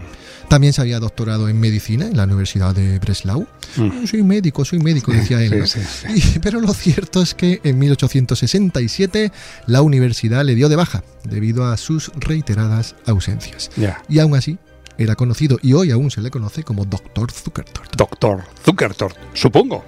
También 0.50 0.74
se 0.74 0.82
había 0.82 1.00
doctorado 1.00 1.50
en 1.50 1.60
medicina 1.60 2.06
en 2.06 2.16
la 2.18 2.24
Universidad 2.24 2.74
de 2.74 3.00
Breslau. 3.00 3.48
Mm. 3.78 4.06
Soy 4.06 4.24
médico, 4.24 4.64
soy 4.64 4.80
médico, 4.80 5.12
decía 5.12 5.42
él. 5.42 5.68
sí, 5.68 5.80
¿no? 5.80 5.86
sí, 6.16 6.32
Y- 6.36 6.40
pero 6.40 6.62
lo 6.62 6.74
cierto 6.74 7.22
es 7.22 7.34
que 7.34 7.60
en 7.64 7.78
1867 7.80 9.32
la 9.68 9.82
universidad 9.82 10.46
le 10.46 10.56
dio 10.56 10.70
de 10.70 10.76
baja 10.76 11.04
debido 11.24 11.66
a 11.66 11.78
sus 11.78 12.12
reiteradas 12.16 12.96
ausencias. 13.06 13.70
Y 14.08 14.20
aún 14.20 14.36
así 14.36 14.58
era 14.98 15.16
conocido 15.16 15.60
y 15.62 15.74
hoy 15.74 15.92
aún 15.92 16.10
se 16.12 16.22
le 16.22 16.32
conoce 16.32 16.64
como 16.64 16.86
Doctor 16.86 17.32
Zukertot. 17.32 17.96
Doctor 17.98 18.44
Zukertot, 18.64 19.14
supongo. 19.34 19.84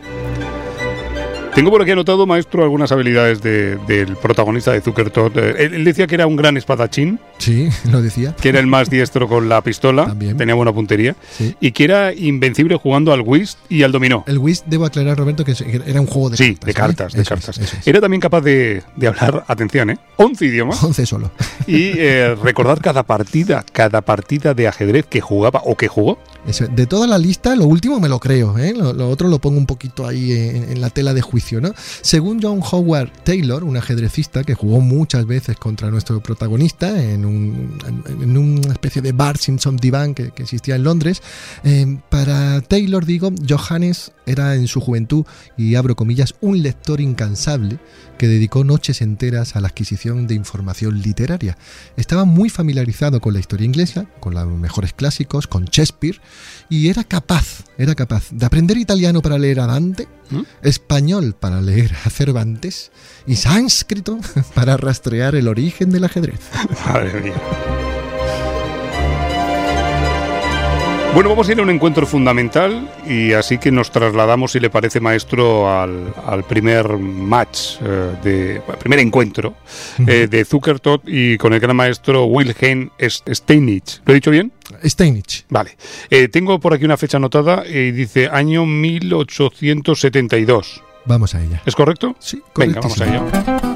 Tengo 1.57 1.71
por 1.71 1.81
aquí 1.81 1.89
anotado, 1.89 2.27
maestro, 2.27 2.61
algunas 2.61 2.91
habilidades 2.91 3.41
de- 3.41 3.77
del 3.87 4.15
protagonista 4.15 4.73
de 4.73 4.81
Zukertot. 4.81 5.35
Eh, 5.37 5.55
Él, 5.57 5.73
él 5.73 5.83
decía 5.85 6.05
que 6.05 6.13
era 6.13 6.27
un 6.27 6.35
gran 6.35 6.55
espadachín, 6.55 7.19
Sí, 7.39 7.67
lo 7.91 7.99
decía. 8.03 8.35
que 8.39 8.49
era 8.49 8.59
el 8.59 8.67
más 8.67 8.91
diestro 8.91 9.27
con 9.27 9.49
la 9.49 9.63
pistola, 9.63 10.05
También. 10.05 10.37
tenía 10.37 10.53
buena 10.53 10.71
puntería, 10.71 11.15
Sí. 11.35 11.55
y 11.59 11.71
que 11.71 11.83
era 11.85 12.13
invencible 12.13 12.75
jugando 12.75 13.11
al 13.11 13.21
whist 13.21 13.57
y 13.69 13.81
al 13.81 13.91
dominó. 13.91 14.23
El 14.27 14.37
Whist, 14.37 14.67
debo 14.67 14.85
aclarar, 14.85 15.17
Roberto, 15.17 15.43
que 15.43 15.55
era 15.87 15.99
un 15.99 16.05
juego 16.05 16.29
de 16.29 16.37
Sí, 16.37 16.53
cartas. 16.53 16.59
de 16.59 16.65
¿vale? 16.65 16.73
cartas, 16.75 17.13
de 17.13 17.21
es, 17.23 17.27
cartas. 17.29 17.57
es. 17.57 17.87
Era 17.87 18.01
también 18.01 18.21
capaz 18.21 18.41
de, 18.41 18.83
de 18.95 19.07
hablar, 19.07 19.43
atención, 19.47 19.89
¿eh? 19.89 19.97
11 20.17 20.45
idiomas 20.45 20.83
11 20.83 21.07
solo. 21.07 21.31
y 21.65 21.93
eh, 21.97 22.35
recordar 22.35 22.81
cada 22.81 23.01
partida, 23.01 23.65
cada 23.73 24.01
partida 24.01 24.53
de 24.53 24.67
ajedrez 24.67 25.07
que 25.07 25.21
jugaba 25.21 25.63
o 25.65 25.75
que 25.75 25.87
jugó. 25.87 26.19
Eso, 26.47 26.67
de 26.67 26.85
toda 26.85 27.07
la 27.07 27.17
lista, 27.17 27.55
lo 27.55 27.65
último 27.65 27.99
me 27.99 28.07
lo 28.09 28.19
creo, 28.19 28.57
¿eh? 28.59 28.73
lo, 28.77 28.93
lo 28.93 29.09
otro 29.09 29.27
lo 29.27 29.39
pongo 29.39 29.57
un 29.57 29.65
poquito 29.65 30.05
ahí 30.07 30.31
en, 30.33 30.71
en 30.71 30.81
la 30.81 30.91
tela 30.91 31.15
de 31.15 31.21
juicio. 31.21 31.46
Según 32.01 32.41
John 32.41 32.61
Howard 32.71 33.11
Taylor, 33.23 33.63
un 33.63 33.77
ajedrecista 33.77 34.43
que 34.43 34.53
jugó 34.53 34.81
muchas 34.81 35.25
veces 35.25 35.57
contra 35.57 35.89
nuestro 35.89 36.21
protagonista 36.21 37.01
en, 37.01 37.25
un, 37.25 37.77
en 38.07 38.37
una 38.37 38.73
especie 38.73 39.01
de 39.01 39.11
bar 39.11 39.37
Simpson 39.37 39.77
Divan 39.77 40.13
que, 40.13 40.31
que 40.31 40.43
existía 40.43 40.75
en 40.75 40.83
Londres, 40.83 41.21
eh, 41.63 41.99
para 42.09 42.61
Taylor, 42.61 43.05
digo, 43.05 43.31
Johannes 43.47 44.11
era 44.25 44.55
en 44.55 44.67
su 44.67 44.81
juventud, 44.81 45.25
y 45.57 45.75
abro 45.75 45.95
comillas, 45.95 46.35
un 46.41 46.61
lector 46.61 46.99
incansable 47.01 47.79
que 48.17 48.27
dedicó 48.27 48.63
noches 48.63 49.01
enteras 49.01 49.55
a 49.55 49.61
la 49.61 49.69
adquisición 49.69 50.27
de 50.27 50.35
información 50.35 51.01
literaria. 51.01 51.57
Estaba 51.95 52.25
muy 52.25 52.49
familiarizado 52.49 53.21
con 53.21 53.33
la 53.33 53.39
historia 53.39 53.65
inglesa, 53.65 54.07
con 54.19 54.33
los 54.33 54.47
mejores 54.47 54.93
clásicos, 54.93 55.47
con 55.47 55.65
Shakespeare, 55.65 56.19
y 56.69 56.89
era 56.89 57.03
capaz, 57.03 57.63
era 57.77 57.95
capaz 57.95 58.29
de 58.31 58.45
aprender 58.45 58.77
italiano 58.77 59.21
para 59.21 59.37
leer 59.37 59.61
a 59.61 59.67
Dante, 59.67 60.07
¿Mm? 60.29 60.41
español 60.61 61.36
para 61.39 61.61
leer 61.61 61.91
a 62.05 62.09
Cervantes 62.09 62.91
y 63.25 63.35
sánscrito 63.35 64.19
para 64.53 64.77
rastrear 64.77 65.35
el 65.35 65.47
origen 65.47 65.91
del 65.91 66.05
ajedrez. 66.05 66.39
Madre 66.85 67.21
mía. 67.21 67.33
Bueno, 71.17 71.31
vamos 71.31 71.49
a 71.49 71.51
ir 71.51 71.59
a 71.59 71.63
un 71.63 71.71
encuentro 71.71 72.05
fundamental 72.05 72.91
y 73.09 73.33
así 73.33 73.57
que 73.57 73.71
nos 73.71 73.89
trasladamos, 73.89 74.51
si 74.51 74.59
le 74.59 74.69
parece, 74.69 74.99
maestro, 74.99 75.67
al, 75.67 76.43
primer 76.47 76.95
match, 76.99 77.77
eh, 77.81 78.11
de, 78.23 78.61
primer 78.77 78.99
encuentro 78.99 79.55
eh, 80.05 80.27
de 80.29 80.45
Zuckertot 80.45 81.01
y 81.07 81.39
con 81.39 81.53
el 81.53 81.59
gran 81.59 81.75
maestro 81.75 82.25
Wilhelm 82.25 82.91
Steinitz. 82.99 84.03
¿Lo 84.05 84.11
he 84.11 84.15
dicho 84.15 84.29
bien? 84.29 84.51
Steinitz. 84.85 85.45
Vale. 85.49 85.75
Eh, 86.11 86.27
tengo 86.27 86.59
por 86.59 86.75
aquí 86.75 86.85
una 86.85 86.97
fecha 86.97 87.17
anotada 87.17 87.65
y 87.65 87.91
dice 87.91 88.29
año 88.31 88.67
1872. 88.67 90.83
Vamos 91.07 91.33
a 91.35 91.41
ella. 91.41 91.61
¿Es 91.65 91.75
correcto? 91.75 92.15
Sí, 92.19 92.41
Venga, 92.55 92.81
vamos 92.81 92.99
a 93.01 93.05
ello. 93.05 93.66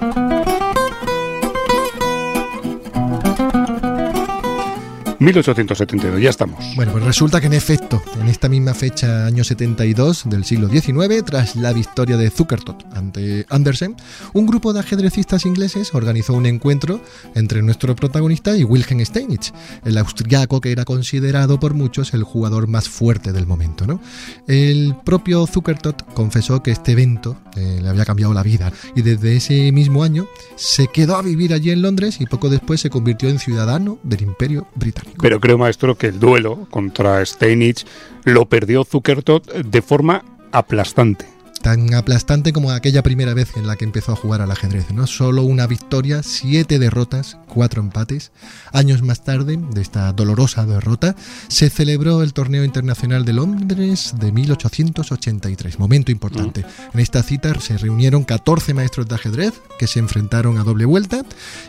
1872, 5.21 6.19
ya 6.19 6.31
estamos. 6.31 6.65
Bueno, 6.75 6.93
pues 6.93 7.03
resulta 7.03 7.39
que 7.39 7.45
en 7.45 7.53
efecto, 7.53 8.01
en 8.19 8.27
esta 8.27 8.49
misma 8.49 8.73
fecha, 8.73 9.27
año 9.27 9.43
72 9.43 10.23
del 10.25 10.43
siglo 10.45 10.67
XIX, 10.67 11.23
tras 11.23 11.55
la 11.55 11.73
victoria 11.73 12.17
de 12.17 12.31
Zukertot 12.31 12.83
ante 12.95 13.45
Andersen, 13.49 13.95
un 14.33 14.47
grupo 14.47 14.73
de 14.73 14.79
ajedrecistas 14.79 15.45
ingleses 15.45 15.93
organizó 15.93 16.33
un 16.33 16.47
encuentro 16.47 17.01
entre 17.35 17.61
nuestro 17.61 17.95
protagonista 17.95 18.57
y 18.57 18.63
Wilhelm 18.63 19.05
Steinitz, 19.05 19.51
el 19.85 19.99
austriaco 19.99 20.59
que 20.59 20.71
era 20.71 20.85
considerado 20.85 21.59
por 21.59 21.75
muchos 21.75 22.15
el 22.15 22.23
jugador 22.23 22.65
más 22.65 22.89
fuerte 22.89 23.31
del 23.31 23.45
momento. 23.45 23.85
¿no? 23.85 24.01
El 24.47 24.95
propio 25.05 25.45
Zukertot 25.45 26.15
confesó 26.15 26.63
que 26.63 26.71
este 26.71 26.93
evento 26.93 27.37
eh, 27.55 27.79
le 27.79 27.89
había 27.89 28.05
cambiado 28.05 28.33
la 28.33 28.41
vida 28.41 28.73
y 28.95 29.03
desde 29.03 29.35
ese 29.35 29.71
mismo 29.71 30.03
año 30.03 30.25
se 30.55 30.87
quedó 30.87 31.15
a 31.15 31.21
vivir 31.21 31.53
allí 31.53 31.69
en 31.69 31.83
Londres 31.83 32.19
y 32.19 32.25
poco 32.25 32.49
después 32.49 32.81
se 32.81 32.89
convirtió 32.89 33.29
en 33.29 33.37
ciudadano 33.37 33.99
del 34.01 34.23
Imperio 34.23 34.67
Británico. 34.73 35.10
Pero 35.19 35.39
creo, 35.39 35.57
maestro, 35.57 35.97
que 35.97 36.07
el 36.07 36.19
duelo 36.19 36.67
contra 36.69 37.25
Steinitz 37.25 37.85
lo 38.23 38.45
perdió 38.45 38.83
Zukertot 38.83 39.51
de 39.51 39.81
forma 39.81 40.23
aplastante 40.51 41.40
tan 41.61 41.93
aplastante 41.93 42.53
como 42.53 42.71
aquella 42.71 43.03
primera 43.03 43.33
vez 43.33 43.55
en 43.55 43.67
la 43.67 43.75
que 43.75 43.85
empezó 43.85 44.13
a 44.13 44.15
jugar 44.15 44.41
al 44.41 44.51
ajedrez, 44.51 44.91
¿no? 44.91 45.07
Solo 45.07 45.43
una 45.43 45.67
victoria, 45.67 46.23
siete 46.23 46.79
derrotas, 46.79 47.37
cuatro 47.47 47.81
empates. 47.81 48.31
Años 48.71 49.01
más 49.01 49.23
tarde 49.23 49.57
de 49.57 49.81
esta 49.81 50.11
dolorosa 50.13 50.65
derrota, 50.65 51.15
se 51.47 51.69
celebró 51.69 52.23
el 52.23 52.33
torneo 52.33 52.63
internacional 52.63 53.25
de 53.25 53.33
Londres 53.33 54.13
de 54.19 54.31
1883. 54.31 55.79
Momento 55.79 56.11
importante. 56.11 56.61
Mm. 56.61 56.65
En 56.93 56.99
esta 56.99 57.23
cita 57.23 57.59
se 57.59 57.77
reunieron 57.77 58.23
14 58.23 58.73
maestros 58.73 59.07
de 59.07 59.15
ajedrez 59.15 59.53
que 59.77 59.87
se 59.87 59.99
enfrentaron 59.99 60.57
a 60.57 60.63
doble 60.63 60.85
vuelta 60.85 61.23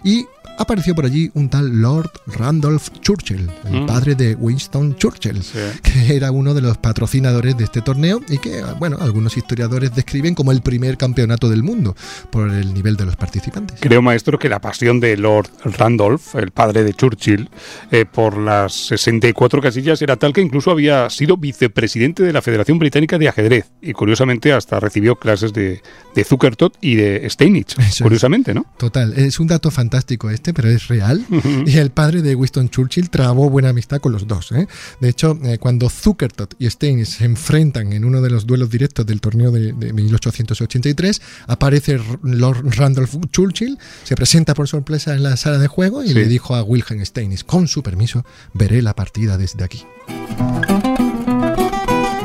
y 0.05 0.27
apareció 0.59 0.95
por 0.95 1.05
allí 1.05 1.31
un 1.35 1.49
tal 1.49 1.81
Lord 1.81 2.11
Randolph 2.27 2.89
Churchill, 3.01 3.51
el 3.65 3.83
mm. 3.83 3.87
padre 3.87 4.15
de 4.15 4.35
Winston 4.35 4.97
Churchill, 4.97 5.43
que 5.83 6.17
era 6.17 6.31
uno 6.31 6.55
de 6.55 6.61
los 6.61 6.79
patrocinadores 6.79 7.57
de 7.57 7.65
este 7.65 7.83
torneo 7.83 8.21
y 8.29 8.39
que, 8.39 8.63
bueno, 8.79 8.97
algunos 9.01 9.37
historiadores 9.37 9.82
describen 9.91 10.35
como 10.35 10.53
el 10.53 10.63
primer 10.63 10.97
campeonato 10.97 11.49
del 11.49 11.63
mundo 11.63 11.97
por 12.31 12.51
el 12.51 12.75
nivel 12.75 12.97
de 12.97 13.07
los 13.07 13.17
participantes. 13.17 13.79
Creo, 13.81 14.03
maestro, 14.03 14.39
que 14.39 14.49
la 14.49 14.61
pasión 14.61 15.01
de 15.01 15.17
Lord 15.17 15.49
Randolph, 15.65 16.35
el 16.35 16.51
padre 16.51 16.85
de 16.85 16.95
Churchill, 16.95 17.51
eh, 17.91 18.05
por 18.05 18.39
las 18.39 18.73
64 18.73 19.61
casillas 19.61 20.01
era 20.03 20.17
tal 20.17 20.33
que 20.33 20.41
incluso 20.41 20.71
había 20.71 21.09
sido 21.11 21.37
vicepresidente 21.37 22.23
de 22.23 22.33
la 22.33 22.43
Federación 22.43 22.79
Británica 22.79 23.19
de 23.19 23.29
Ajedrez 23.29 23.71
y, 23.81 23.93
curiosamente, 23.93 24.53
hasta 24.53 24.81
recibió 24.81 25.17
clases 25.17 25.53
de, 25.53 25.83
de 26.15 26.25
Zuckertot 26.25 26.77
y 26.81 26.97
de 26.97 27.29
Steinitz, 27.29 27.77
curiosamente, 28.01 28.55
¿no? 28.55 28.67
Total, 28.79 29.13
es 29.15 29.41
un 29.41 29.47
dato 29.47 29.71
fantástico 29.71 30.31
este 30.31 30.53
pero 30.53 30.69
es 30.69 30.89
real. 30.89 31.25
Y 31.67 31.79
el 31.79 31.91
padre 31.91 32.23
de 32.23 32.35
Winston 32.35 32.69
Churchill 32.69 33.11
trabó 33.11 33.49
buena 33.49 33.71
amistad 33.71 34.01
con 34.01 34.13
los 34.13 34.27
dos. 34.27 34.53
¿eh? 34.53 34.67
De 35.01 35.09
hecho, 35.09 35.39
eh, 35.45 35.59
cuando 35.59 35.89
Zuckertot 35.89 36.55
y 36.59 36.69
Stein 36.69 37.05
se 37.07 37.25
enfrentan 37.25 37.93
en 37.93 38.05
uno 38.05 38.21
de 38.21 38.31
los 38.31 38.47
duelos 38.47 38.71
directos 38.71 39.07
del 39.07 39.21
torneo 39.21 39.51
de, 39.51 39.72
1883, 39.73 41.23
aparece 41.47 42.01
Lord 42.23 42.77
Randolph 42.77 43.15
Churchill, 43.31 43.79
se 44.05 44.15
presenta 44.15 44.55
por 44.55 44.69
sorpresa 44.69 45.15
en 45.15 45.23
la 45.23 45.37
sala 45.37 45.59
de 45.59 45.69
juego 45.69 46.05
y 46.05 46.15
le 46.15 46.27
dijo 46.27 46.55
a 46.55 46.63
Wilhelm 46.63 47.05
Steinis, 47.05 47.45
con 47.45 47.69
su 47.69 47.83
permiso, 47.83 48.25
veré 48.53 48.83
la 48.83 48.95
partida 48.95 49.39
desde 49.39 49.65
aquí. 49.65 49.85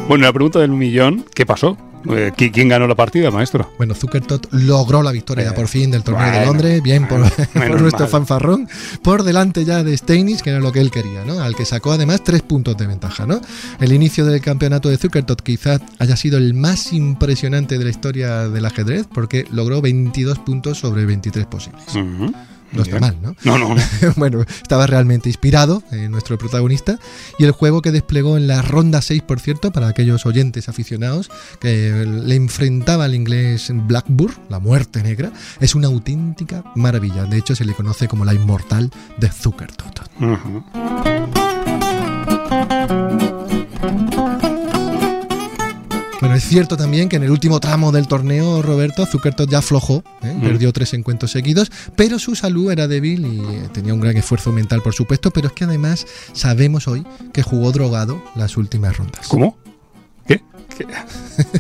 Bueno, 0.07 0.23
la 0.23 0.33
pregunta 0.33 0.59
del 0.59 0.71
millón, 0.71 1.25
¿qué 1.33 1.45
pasó? 1.45 1.77
Eh, 2.09 2.31
¿Quién 2.35 2.69
ganó 2.69 2.87
la 2.87 2.95
partida, 2.95 3.31
maestro? 3.31 3.71
Bueno, 3.77 3.93
Zuckertot 3.93 4.47
logró 4.51 5.03
la 5.03 5.11
victoria 5.11 5.53
por 5.53 5.67
fin 5.67 5.91
del 5.91 6.03
torneo 6.03 6.31
de 6.31 6.45
Londres, 6.45 6.81
bien 6.81 7.07
por, 7.07 7.19
nuestro 7.81 8.07
fanfarrón, 8.07 8.67
por 9.01 9.23
delante 9.23 9.65
ya 9.65 9.83
de 9.83 9.97
Steinis, 9.97 10.41
que 10.41 10.51
era 10.51 10.59
lo 10.59 10.71
que 10.71 10.79
él 10.79 10.91
quería, 10.91 11.25
¿no? 11.25 11.41
Al 11.41 11.55
que 11.55 11.65
sacó 11.65 11.91
además 11.91 12.23
tres 12.23 12.41
puntos 12.41 12.77
de 12.77 12.87
ventaja, 12.87 13.25
¿no? 13.25 13.41
El 13.79 13.91
inicio 13.93 14.25
del 14.25 14.41
campeonato 14.41 14.89
de 14.89 14.97
Zuckertot 14.97 15.41
quizás 15.41 15.81
haya 15.99 16.15
sido 16.15 16.37
el 16.37 16.53
más 16.53 16.93
impresionante 16.93 17.77
de 17.77 17.83
la 17.83 17.89
historia 17.89 18.49
del 18.49 18.65
ajedrez, 18.65 19.07
porque 19.13 19.45
logró 19.51 19.81
22 19.81 20.39
puntos 20.39 20.79
sobre 20.79 21.05
23 21.05 21.45
posibles. 21.45 21.83
No 22.71 22.83
está 22.83 22.99
mal, 22.99 23.17
¿no? 23.21 23.35
No, 23.43 23.57
no. 23.57 23.75
bueno, 24.15 24.41
estaba 24.41 24.87
realmente 24.87 25.29
inspirado 25.29 25.83
en 25.91 25.99
eh, 25.99 26.09
nuestro 26.09 26.37
protagonista 26.37 26.99
y 27.39 27.45
el 27.45 27.51
juego 27.51 27.81
que 27.81 27.91
desplegó 27.91 28.37
en 28.37 28.47
la 28.47 28.61
ronda 28.61 29.01
6, 29.01 29.23
por 29.23 29.39
cierto, 29.39 29.71
para 29.71 29.87
aquellos 29.87 30.25
oyentes 30.25 30.69
aficionados 30.69 31.29
que 31.59 32.05
le 32.05 32.35
enfrentaba 32.35 33.05
al 33.05 33.15
inglés 33.15 33.71
Blackburn, 33.73 34.33
la 34.49 34.59
muerte 34.59 35.01
negra, 35.03 35.31
es 35.59 35.75
una 35.75 35.87
auténtica 35.87 36.63
maravilla. 36.75 37.23
De 37.25 37.37
hecho, 37.37 37.55
se 37.55 37.65
le 37.65 37.73
conoce 37.73 38.07
como 38.07 38.25
la 38.25 38.33
inmortal 38.33 38.91
de 39.17 39.29
Zuckertot. 39.29 39.97
Bueno, 46.27 46.39
es 46.39 46.43
cierto 46.43 46.75
también 46.75 47.07
que 47.07 47.15
en 47.15 47.23
el 47.23 47.31
último 47.31 47.61
tramo 47.61 47.93
del 47.93 48.09
torneo, 48.09 48.61
Roberto, 48.61 49.05
Zuckertot 49.05 49.49
ya 49.49 49.59
aflojó, 49.59 50.03
¿eh? 50.21 50.33
mm. 50.35 50.41
perdió 50.41 50.73
tres 50.73 50.93
encuentros 50.93 51.31
seguidos, 51.31 51.71
pero 51.95 52.19
su 52.19 52.35
salud 52.35 52.69
era 52.69 52.85
débil 52.89 53.25
y 53.25 53.39
eh, 53.39 53.69
tenía 53.71 53.93
un 53.93 54.01
gran 54.01 54.17
esfuerzo 54.17 54.51
mental, 54.51 54.81
por 54.81 54.93
supuesto, 54.93 55.31
pero 55.31 55.47
es 55.47 55.53
que 55.53 55.63
además 55.63 56.05
sabemos 56.33 56.89
hoy 56.89 57.05
que 57.31 57.43
jugó 57.43 57.71
drogado 57.71 58.21
las 58.35 58.57
últimas 58.57 58.97
rondas. 58.97 59.25
¿Cómo? 59.29 59.57
¿Qué? 60.27 60.41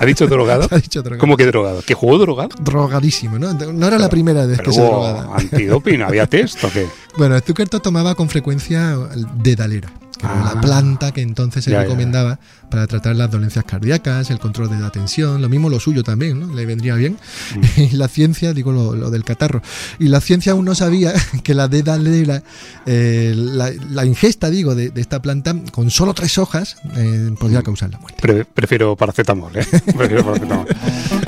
¿Ha 0.01 0.05
dicho 0.05 0.27
drogado? 0.27 0.67
ha 0.71 0.75
dicho 0.79 1.01
drogado. 1.01 1.21
¿Cómo 1.21 1.37
que 1.37 1.45
drogado? 1.45 1.81
¿Que 1.81 1.93
jugó 1.93 2.17
drogado? 2.17 2.49
Drogadísimo, 2.59 3.39
¿no? 3.39 3.53
No 3.53 3.87
era 3.87 3.97
la 3.97 4.09
primera 4.09 4.45
vez 4.45 4.59
que 4.59 4.73
se 4.73 4.81
drogaba. 4.81 5.37
¿Antidoping? 5.37 6.01
¿Había 6.01 6.27
test 6.27 6.61
o 6.65 6.69
qué? 6.69 6.87
Bueno, 7.17 7.39
Zuckertot 7.39 7.81
tomaba 7.81 8.15
con 8.15 8.29
frecuencia 8.29 8.95
dedalera 9.35 9.89
la 10.23 10.51
ah. 10.51 10.61
planta 10.61 11.11
que 11.11 11.21
entonces 11.21 11.63
se 11.63 11.77
recomendaba 11.77 12.39
para 12.69 12.85
tratar 12.87 13.15
las 13.15 13.31
dolencias 13.31 13.63
cardíacas, 13.65 14.29
el 14.29 14.39
control 14.39 14.69
de 14.69 14.79
la 14.79 14.89
tensión, 14.89 15.41
lo 15.41 15.47
mismo 15.47 15.69
lo 15.69 15.79
suyo 15.79 16.03
también, 16.03 16.39
¿no? 16.39 16.53
Le 16.53 16.65
vendría 16.65 16.95
bien. 16.95 17.17
Mm. 17.55 17.61
Y 17.87 17.89
la 17.91 18.07
ciencia, 18.07 18.53
digo 18.53 18.71
lo, 18.71 19.09
del 19.11 19.23
catarro, 19.23 19.61
y 19.99 20.07
la 20.07 20.19
ciencia 20.19 20.51
aún 20.51 20.65
no 20.65 20.75
sabía 20.75 21.13
que 21.43 21.53
la 21.53 21.67
dedalera, 21.67 22.43
eh, 22.85 23.33
la, 23.35 24.05
ingesta, 24.05 24.49
digo, 24.49 24.75
de, 24.75 24.91
esta 24.95 25.21
planta 25.21 25.55
con 25.71 25.89
solo 25.89 26.13
tres 26.13 26.37
hojas 26.37 26.77
eh, 26.95 27.31
podría 27.39 27.61
causar 27.61 27.91
la 27.91 27.99
muerte. 27.99 28.45
prefiero 28.53 28.95
paracetamol, 28.95 29.55
¿eh? 29.55 29.65
prefiero 29.97 30.25
paracetamol. 30.25 30.67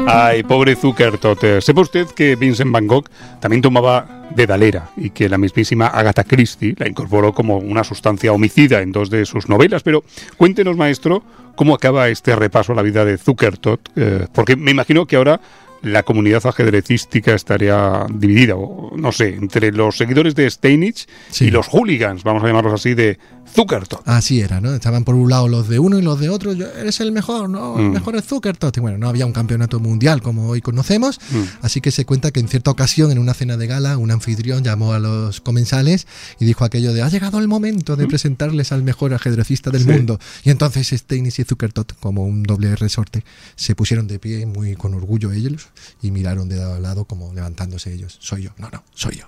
Ay, 0.08 0.44
pobre 0.44 0.76
Zuckertot. 0.76 1.62
¿Sepa 1.62 1.82
usted 1.82 2.08
que 2.08 2.36
Vincent 2.36 2.72
Van 2.72 2.88
Gogh 2.88 3.06
también 3.40 3.62
tomaba 3.62 4.19
de 4.36 4.48
Dalera 4.48 4.90
y 4.96 5.10
que 5.10 5.30
la 5.30 5.38
mismísima 5.38 5.88
Agatha 5.88 6.24
Christie 6.24 6.76
la 6.78 6.88
incorporó 6.88 7.34
como 7.34 7.58
una 7.58 7.84
sustancia 7.84 8.32
homicida 8.32 8.82
en 8.82 8.92
dos 8.92 9.10
de 9.10 9.26
sus 9.26 9.50
novelas. 9.50 9.84
Pero 9.84 10.04
cuéntenos, 10.38 10.78
maestro, 10.78 11.24
cómo 11.56 11.76
acaba 11.76 12.10
este 12.10 12.36
repaso 12.36 12.74
a 12.74 12.76
la 12.76 12.82
vida 12.82 13.06
de 13.06 13.18
Zuckertot, 13.18 13.90
eh, 13.96 14.28
porque 14.34 14.56
me 14.56 14.72
imagino 14.72 15.06
que 15.06 15.16
ahora 15.16 15.42
la 15.82 16.04
comunidad 16.04 16.46
ajedrecística 16.46 17.34
estaría 17.34 18.06
dividida, 18.10 18.56
o 18.56 18.96
no 18.98 19.12
sé, 19.12 19.36
entre 19.36 19.72
los 19.72 19.98
seguidores 19.98 20.36
de 20.36 20.50
Steinitz 20.50 21.08
y 21.40 21.52
los 21.52 21.68
hooligans, 21.68 22.24
vamos 22.24 22.44
a 22.44 22.48
llamarlos 22.48 22.74
así, 22.74 22.94
de 22.94 23.18
Zuckertot. 23.54 24.02
Así 24.06 24.42
era, 24.42 24.62
¿no? 24.62 24.74
Estaban 24.74 25.04
por 25.04 25.16
un 25.16 25.30
lado 25.30 25.48
los 25.48 25.68
de 25.68 25.80
uno 25.80 25.98
y 25.98 26.02
los 26.02 26.20
de 26.20 26.30
otro. 26.30 26.54
Yo, 26.54 26.68
eres 26.68 27.00
el 27.00 27.12
mejor, 27.12 27.50
¿no? 27.50 27.78
El 27.80 27.86
Mm. 27.90 27.92
mejor 27.94 28.16
es 28.16 28.26
Zuckertot. 28.26 28.76
Y 28.78 28.80
bueno, 28.80 28.98
no 28.98 29.10
había 29.10 29.26
un 29.26 29.34
campeonato 29.34 29.80
mundial 29.80 30.22
como 30.22 30.48
hoy 30.50 30.62
conocemos. 30.62 31.20
Mm. 31.32 31.42
Así 31.62 31.82
que 31.82 31.92
se 31.92 32.06
cuenta 32.06 32.32
que 32.32 32.40
en 32.40 32.48
cierta 32.48 32.72
ocasión, 32.72 33.12
en 33.12 33.20
una 33.20 33.34
cena 33.34 33.58
de 33.58 33.68
gala, 33.68 33.98
un 33.98 34.12
anfitrión 34.12 34.64
llamó 34.64 34.94
a 34.94 35.00
los 35.00 35.42
comensales 35.42 36.08
y 36.40 36.46
dijo 36.46 36.64
aquello 36.66 36.94
de: 36.94 37.02
Ha 37.02 37.10
llegado 37.10 37.40
el 37.40 37.48
momento 37.48 37.96
de 37.96 38.08
presentarles 38.08 38.72
al 38.72 38.84
mejor 38.84 39.14
ajedrecista 39.14 39.70
del 39.72 39.84
Mm. 39.84 39.88
Sí. 39.90 39.92
mundo. 39.94 40.20
Y 40.44 40.50
entonces 40.52 40.88
Steinis 40.90 41.40
y 41.40 41.44
Zuckertot, 41.44 41.94
como 42.00 42.26
un 42.26 42.44
doble 42.44 42.76
resorte, 42.76 43.24
se 43.56 43.76
pusieron 43.76 44.08
de 44.08 44.20
pie 44.20 44.46
muy 44.46 44.76
con 44.76 44.94
orgullo 44.94 45.32
ellos 45.32 45.68
y 46.02 46.12
miraron 46.12 46.48
de 46.50 46.58
lado 46.58 46.76
a 46.76 46.80
lado 46.80 47.06
como 47.06 47.34
levantándose 47.34 47.94
ellos. 47.94 48.18
Soy 48.22 48.44
yo. 48.44 48.52
No, 48.58 48.70
no, 48.72 48.84
soy 48.94 49.18
yo. 49.18 49.26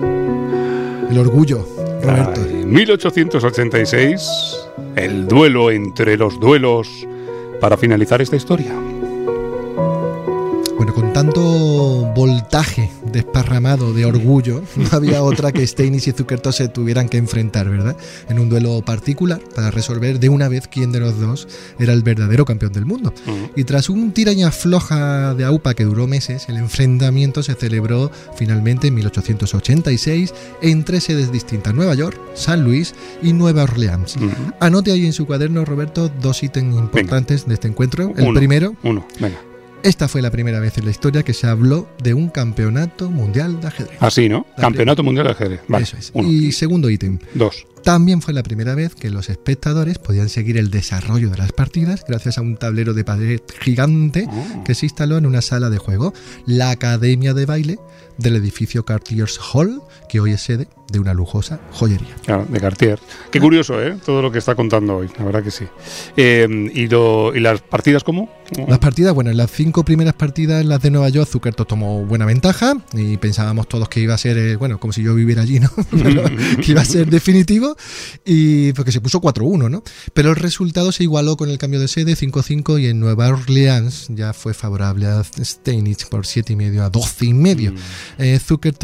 el 1.10 1.18
orgullo, 1.18 1.66
Roberto. 2.02 2.40
Ay, 2.44 2.64
1886, 2.64 4.66
el 4.96 5.26
duelo 5.26 5.70
entre 5.70 6.16
los 6.16 6.38
duelos 6.38 7.06
para 7.60 7.76
finalizar 7.76 8.22
esta 8.22 8.36
historia. 8.36 8.72
Bueno, 10.80 10.94
con 10.94 11.12
tanto 11.12 11.42
voltaje 12.16 12.90
desparramado 13.12 13.92
de 13.92 14.06
orgullo, 14.06 14.62
no 14.76 14.88
había 14.92 15.22
otra 15.22 15.52
que 15.52 15.66
Steinis 15.66 16.08
y 16.08 16.12
Zuckerto 16.12 16.52
se 16.52 16.68
tuvieran 16.68 17.10
que 17.10 17.18
enfrentar, 17.18 17.68
¿verdad? 17.68 17.98
En 18.30 18.38
un 18.38 18.48
duelo 18.48 18.80
particular 18.80 19.42
para 19.54 19.70
resolver 19.70 20.18
de 20.18 20.30
una 20.30 20.48
vez 20.48 20.68
quién 20.68 20.90
de 20.90 21.00
los 21.00 21.20
dos 21.20 21.48
era 21.78 21.92
el 21.92 22.02
verdadero 22.02 22.46
campeón 22.46 22.72
del 22.72 22.86
mundo. 22.86 23.12
Y 23.56 23.64
tras 23.64 23.90
un 23.90 24.12
tiraña 24.12 24.50
floja 24.50 25.34
de 25.34 25.44
AUPA 25.44 25.74
que 25.74 25.84
duró 25.84 26.06
meses, 26.06 26.48
el 26.48 26.56
enfrentamiento 26.56 27.42
se 27.42 27.52
celebró 27.56 28.10
finalmente 28.34 28.86
en 28.86 28.94
1886 28.94 30.32
en 30.62 30.84
tres 30.84 31.04
sedes 31.04 31.30
distintas, 31.30 31.74
Nueva 31.74 31.94
York, 31.94 32.18
San 32.32 32.64
Luis 32.64 32.94
y 33.22 33.34
Nueva 33.34 33.64
Orleans. 33.64 34.16
Anote 34.60 34.92
ahí 34.92 35.04
en 35.04 35.12
su 35.12 35.26
cuaderno, 35.26 35.66
Roberto, 35.66 36.10
dos 36.22 36.42
ítems 36.42 36.74
importantes 36.74 37.46
de 37.46 37.52
este 37.52 37.68
encuentro. 37.68 38.14
El 38.16 38.28
Uno, 38.28 38.40
primero, 38.40 38.76
Uno, 38.82 39.06
venga. 39.20 39.49
Esta 39.82 40.08
fue 40.08 40.22
la 40.22 40.30
primera 40.30 40.60
vez 40.60 40.76
en 40.78 40.84
la 40.84 40.90
historia 40.90 41.22
que 41.22 41.32
se 41.34 41.46
habló 41.46 41.88
de 42.02 42.14
un 42.14 42.28
campeonato 42.28 43.10
mundial 43.10 43.60
de 43.60 43.68
ajedrez. 43.68 43.96
Así, 44.00 44.28
¿no? 44.28 44.46
La 44.56 44.62
Campeonato 44.62 45.02
Mundial 45.02 45.26
de 45.26 45.32
Ajedrez. 45.32 45.60
Vale. 45.68 45.84
Eso 45.84 45.96
es. 45.96 46.10
Uno. 46.14 46.28
Y 46.28 46.52
segundo 46.52 46.90
ítem, 46.90 47.18
Dos. 47.34 47.66
también 47.82 48.20
fue 48.22 48.34
la 48.34 48.42
primera 48.42 48.74
vez 48.74 48.94
que 48.94 49.10
los 49.10 49.28
espectadores 49.30 49.98
podían 49.98 50.28
seguir 50.28 50.58
el 50.58 50.70
desarrollo 50.70 51.30
de 51.30 51.38
las 51.38 51.52
partidas 51.52 52.04
gracias 52.06 52.38
a 52.38 52.42
un 52.42 52.56
tablero 52.56 52.94
de 52.94 53.04
pared 53.04 53.40
gigante 53.60 54.26
Oh. 54.30 54.64
que 54.64 54.74
se 54.74 54.86
instaló 54.86 55.16
en 55.18 55.26
una 55.26 55.42
sala 55.42 55.70
de 55.70 55.78
juego, 55.78 56.12
la 56.46 56.70
Academia 56.70 57.34
de 57.34 57.46
Baile 57.46 57.78
del 58.20 58.36
edificio 58.36 58.84
Cartiers 58.84 59.38
Hall, 59.52 59.80
que 60.08 60.20
hoy 60.20 60.32
es 60.32 60.42
sede 60.42 60.68
de 60.92 60.98
una 60.98 61.14
lujosa 61.14 61.60
joyería. 61.72 62.14
Claro, 62.24 62.46
de 62.48 62.60
Cartier. 62.60 62.98
Qué 63.30 63.38
curioso, 63.40 63.80
¿eh? 63.80 63.96
Todo 64.04 64.22
lo 64.22 64.32
que 64.32 64.38
está 64.38 64.56
contando 64.56 64.96
hoy, 64.96 65.08
la 65.18 65.24
verdad 65.24 65.42
que 65.42 65.52
sí. 65.52 65.64
Eh, 66.16 66.48
¿y, 66.74 66.88
lo- 66.88 67.34
¿Y 67.34 67.38
las 67.40 67.60
partidas 67.60 68.02
cómo? 68.02 68.28
Las 68.66 68.80
partidas, 68.80 69.14
bueno, 69.14 69.30
en 69.30 69.36
las 69.36 69.52
cinco 69.52 69.84
primeras 69.84 70.14
partidas, 70.14 70.64
las 70.64 70.82
de 70.82 70.90
Nueva 70.90 71.08
York, 71.08 71.28
Zuckerto 71.30 71.64
tomó 71.64 72.04
buena 72.04 72.26
ventaja 72.26 72.74
y 72.92 73.16
pensábamos 73.18 73.68
todos 73.68 73.88
que 73.88 74.00
iba 74.00 74.14
a 74.14 74.18
ser, 74.18 74.36
eh, 74.36 74.56
bueno, 74.56 74.80
como 74.80 74.92
si 74.92 75.04
yo 75.04 75.14
viviera 75.14 75.42
allí, 75.42 75.60
¿no? 75.60 75.70
Pero 75.92 76.24
que 76.24 76.72
iba 76.72 76.80
a 76.80 76.84
ser 76.84 77.08
definitivo 77.08 77.76
y 78.24 78.72
porque 78.72 78.90
se 78.90 79.00
puso 79.00 79.20
4-1, 79.20 79.70
¿no? 79.70 79.84
Pero 80.12 80.30
el 80.30 80.36
resultado 80.36 80.90
se 80.90 81.04
igualó 81.04 81.36
con 81.36 81.48
el 81.50 81.58
cambio 81.58 81.78
de 81.78 81.86
sede 81.86 82.16
5-5 82.16 82.80
y 82.82 82.86
en 82.88 82.98
Nueva 82.98 83.28
Orleans 83.28 84.08
ya 84.08 84.32
fue 84.32 84.54
favorable 84.54 85.06
a 85.06 85.22
Steinitz 85.22 86.06
por 86.06 86.22
7,5 86.24 86.80
a 86.80 86.90
12,5. 86.90 87.74
Eh, 88.18 88.38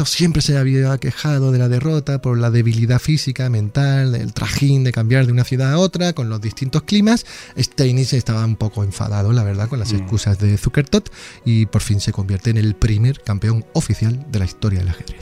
siempre 0.05 0.41
se 0.41 0.57
había 0.57 0.97
quejado 0.97 1.51
de 1.51 1.59
la 1.59 1.69
derrota 1.69 2.21
por 2.21 2.37
la 2.37 2.51
debilidad 2.51 2.99
física, 2.99 3.49
mental, 3.49 4.15
el 4.15 4.33
trajín 4.33 4.83
de 4.83 4.91
cambiar 4.91 5.25
de 5.25 5.31
una 5.31 5.43
ciudad 5.43 5.73
a 5.73 5.77
otra 5.77 6.13
con 6.13 6.29
los 6.29 6.41
distintos 6.41 6.83
climas. 6.83 7.25
Steinitz 7.57 8.13
estaba 8.13 8.45
un 8.45 8.55
poco 8.55 8.83
enfadado, 8.83 9.33
la 9.33 9.43
verdad, 9.43 9.69
con 9.69 9.79
las 9.79 9.93
excusas 9.93 10.39
de 10.39 10.57
Zuckertot 10.57 11.11
y 11.45 11.65
por 11.65 11.81
fin 11.81 11.99
se 11.99 12.11
convierte 12.11 12.49
en 12.49 12.57
el 12.57 12.75
primer 12.75 13.21
campeón 13.21 13.65
oficial 13.73 14.25
de 14.31 14.39
la 14.39 14.45
historia 14.45 14.79
del 14.79 14.89
ajedrez. 14.89 15.17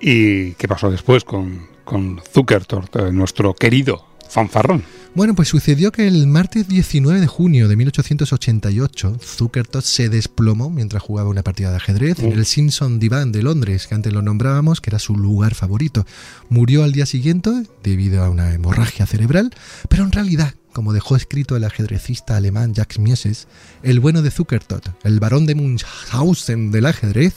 ¿Y 0.00 0.52
qué 0.52 0.68
pasó 0.68 0.90
después 0.90 1.24
con, 1.24 1.66
con 1.84 2.20
Zuckertort, 2.32 2.96
eh, 2.96 3.12
nuestro 3.12 3.54
querido 3.54 4.06
fanfarrón? 4.28 4.84
Bueno, 5.14 5.36
pues 5.36 5.46
sucedió 5.48 5.92
que 5.92 6.08
el 6.08 6.26
martes 6.26 6.66
19 6.66 7.20
de 7.20 7.28
junio 7.28 7.68
de 7.68 7.76
1888, 7.76 9.16
Zuckertot 9.22 9.84
se 9.84 10.08
desplomó 10.08 10.70
mientras 10.70 11.04
jugaba 11.04 11.28
una 11.30 11.44
partida 11.44 11.70
de 11.70 11.76
ajedrez 11.76 12.18
en 12.18 12.30
Mm. 12.30 12.32
el 12.32 12.46
Simpson 12.46 12.98
Divan 12.98 13.30
de 13.30 13.42
Londres, 13.42 13.86
que 13.86 13.94
antes 13.94 14.12
lo 14.12 14.22
nombrábamos, 14.22 14.80
que 14.80 14.90
era 14.90 14.98
su 14.98 15.14
lugar 15.16 15.54
favorito. 15.54 16.04
Murió 16.48 16.82
al 16.82 16.90
día 16.92 17.06
siguiente 17.06 17.50
debido 17.84 18.24
a 18.24 18.28
una 18.28 18.52
hemorragia 18.54 19.06
cerebral, 19.06 19.54
pero 19.88 20.02
en 20.02 20.10
realidad, 20.10 20.54
como 20.72 20.92
dejó 20.92 21.14
escrito 21.14 21.54
el 21.54 21.62
ajedrecista 21.62 22.36
alemán 22.36 22.74
Jacques 22.74 22.98
Mieses, 22.98 23.46
el 23.84 24.00
bueno 24.00 24.20
de 24.20 24.32
Zuckertot, 24.32 24.96
el 25.04 25.20
barón 25.20 25.46
de 25.46 25.54
Munchausen 25.54 26.72
del 26.72 26.86
ajedrez, 26.86 27.34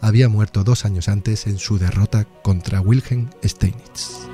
había 0.00 0.28
muerto 0.28 0.64
dos 0.64 0.84
años 0.84 1.08
antes 1.08 1.46
en 1.46 1.58
su 1.58 1.78
derrota 1.78 2.24
contra 2.42 2.80
Wilhelm 2.80 3.30
Steinitz. 3.44 4.26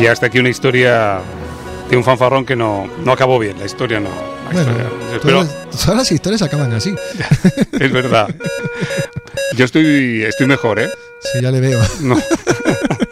Y 0.00 0.06
hasta 0.06 0.26
aquí 0.26 0.38
una 0.38 0.48
historia 0.50 1.20
de 1.90 1.96
un 1.96 2.04
fanfarrón 2.04 2.44
que 2.44 2.54
no, 2.56 2.86
no 3.04 3.12
acabó 3.12 3.38
bien. 3.38 3.58
La 3.58 3.64
historia 3.66 4.00
no. 4.00 4.10
la 4.10 4.52
Bueno, 4.52 4.70
historia- 5.14 5.20
todas, 5.22 5.70
todas 5.80 5.96
las 5.96 6.12
historias 6.12 6.42
acaban 6.42 6.72
así. 6.72 6.94
es 7.72 7.92
verdad. 7.92 8.28
Yo 9.56 9.64
estoy, 9.64 10.22
estoy 10.24 10.46
mejor, 10.46 10.80
¿eh? 10.80 10.90
Sí, 11.20 11.40
ya 11.40 11.50
le 11.50 11.60
veo. 11.60 11.80
No. 12.00 12.16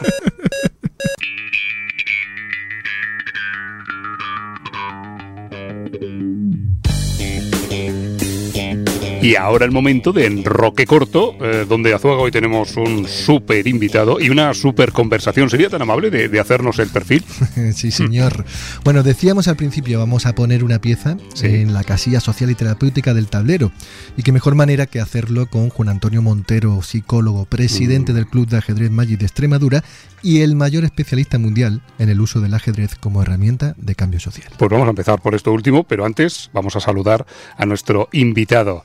Y 9.24 9.36
ahora 9.36 9.64
el 9.64 9.70
momento 9.70 10.12
de 10.12 10.26
enroque 10.26 10.84
corto, 10.86 11.34
eh, 11.40 11.64
donde 11.66 11.94
Azuaga 11.94 12.20
hoy 12.20 12.30
tenemos 12.30 12.76
un 12.76 13.08
súper 13.08 13.66
invitado 13.66 14.20
y 14.20 14.28
una 14.28 14.52
súper 14.52 14.92
conversación. 14.92 15.48
¿Sería 15.48 15.70
tan 15.70 15.80
amable 15.80 16.10
de, 16.10 16.28
de 16.28 16.40
hacernos 16.40 16.78
el 16.78 16.88
perfil? 16.90 17.24
Sí, 17.74 17.90
señor. 17.90 18.44
Bueno, 18.84 19.02
decíamos 19.02 19.48
al 19.48 19.56
principio, 19.56 19.98
vamos 19.98 20.26
a 20.26 20.34
poner 20.34 20.62
una 20.62 20.78
pieza 20.78 21.16
Sí. 21.32 21.46
en 21.46 21.72
la 21.72 21.84
casilla 21.84 22.20
social 22.20 22.50
y 22.50 22.54
terapéutica 22.54 23.14
del 23.14 23.28
tablero. 23.28 23.72
Y 24.18 24.22
qué 24.22 24.30
mejor 24.32 24.56
manera 24.56 24.84
que 24.86 25.00
hacerlo 25.00 25.46
con 25.46 25.70
Juan 25.70 25.88
Antonio 25.88 26.20
Montero, 26.20 26.82
psicólogo, 26.82 27.46
presidente 27.46 28.12
Mm. 28.12 28.16
del 28.16 28.26
Club 28.26 28.48
de 28.48 28.58
Ajedrez 28.58 28.90
Magic 28.90 29.18
de 29.20 29.24
Extremadura 29.24 29.82
y 30.22 30.40
el 30.40 30.54
mayor 30.56 30.84
especialista 30.84 31.38
mundial 31.38 31.80
en 31.98 32.08
el 32.10 32.20
uso 32.20 32.40
del 32.40 32.54
ajedrez 32.54 32.94
como 32.94 33.22
herramienta 33.22 33.74
de 33.78 33.94
cambio 33.94 34.20
social. 34.20 34.48
Pues 34.58 34.70
vamos 34.70 34.86
a 34.86 34.90
empezar 34.90 35.20
por 35.20 35.34
esto 35.34 35.52
último, 35.52 35.84
pero 35.84 36.04
antes 36.04 36.50
vamos 36.52 36.76
a 36.76 36.80
saludar 36.80 37.26
a 37.56 37.66
nuestro 37.66 38.08
invitado. 38.12 38.84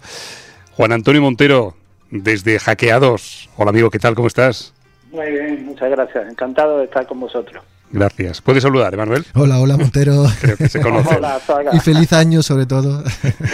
Juan 0.79 0.93
Antonio 0.93 1.21
Montero, 1.21 1.75
desde 2.09 2.57
Hackeados. 2.57 3.49
Hola 3.57 3.71
amigo, 3.71 3.89
¿qué 3.89 3.99
tal? 3.99 4.15
¿Cómo 4.15 4.29
estás? 4.29 4.73
Muy 5.11 5.29
bien, 5.29 5.65
muchas 5.65 5.89
gracias. 5.89 6.29
Encantado 6.31 6.77
de 6.77 6.85
estar 6.85 7.05
con 7.05 7.19
vosotros. 7.19 7.61
Gracias. 7.91 8.41
¿Puedes 8.41 8.63
saludar, 8.63 8.93
Emanuel? 8.93 9.25
Hola, 9.35 9.59
hola 9.59 9.75
Montero. 9.75 10.23
Creo 10.39 10.55
que 10.55 10.69
se 10.69 10.79
conoce. 10.79 11.17
Hola, 11.17 11.37
Zaga. 11.45 11.71
y 11.73 11.81
feliz 11.81 12.13
año 12.13 12.41
sobre 12.41 12.65
todo. 12.65 13.03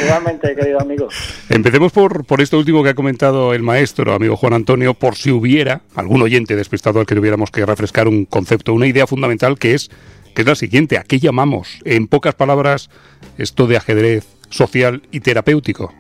Igualmente, 0.03 0.55
querido 0.55 0.79
amigo. 0.79 1.07
Empecemos 1.49 1.91
por, 1.91 2.25
por 2.25 2.41
esto 2.41 2.59
último 2.59 2.83
que 2.83 2.89
ha 2.89 2.93
comentado 2.93 3.55
el 3.55 3.63
maestro, 3.63 4.13
amigo 4.13 4.37
Juan 4.37 4.53
Antonio, 4.53 4.93
por 4.93 5.15
si 5.15 5.31
hubiera 5.31 5.81
algún 5.95 6.21
oyente 6.21 6.55
despistado 6.55 6.99
al 6.99 7.07
que 7.07 7.15
tuviéramos 7.15 7.49
que 7.49 7.65
refrescar 7.65 8.07
un 8.07 8.25
concepto, 8.25 8.71
una 8.71 8.85
idea 8.85 9.07
fundamental 9.07 9.57
que 9.57 9.73
es, 9.73 9.89
que 10.35 10.43
es 10.43 10.47
la 10.47 10.53
siguiente. 10.53 10.99
¿A 10.99 11.03
qué 11.03 11.17
llamamos, 11.17 11.79
en 11.85 12.05
pocas 12.05 12.35
palabras, 12.35 12.91
esto 13.39 13.65
de 13.65 13.77
ajedrez 13.77 14.27
social 14.51 15.01
y 15.09 15.21
terapéutico? 15.21 15.91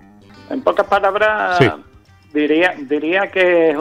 En 0.49 0.61
pocas 0.61 0.87
palabras, 0.87 1.57
Sí. 1.57 1.69
diría, 2.33 2.75
diría 2.77 3.31
que 3.31 3.77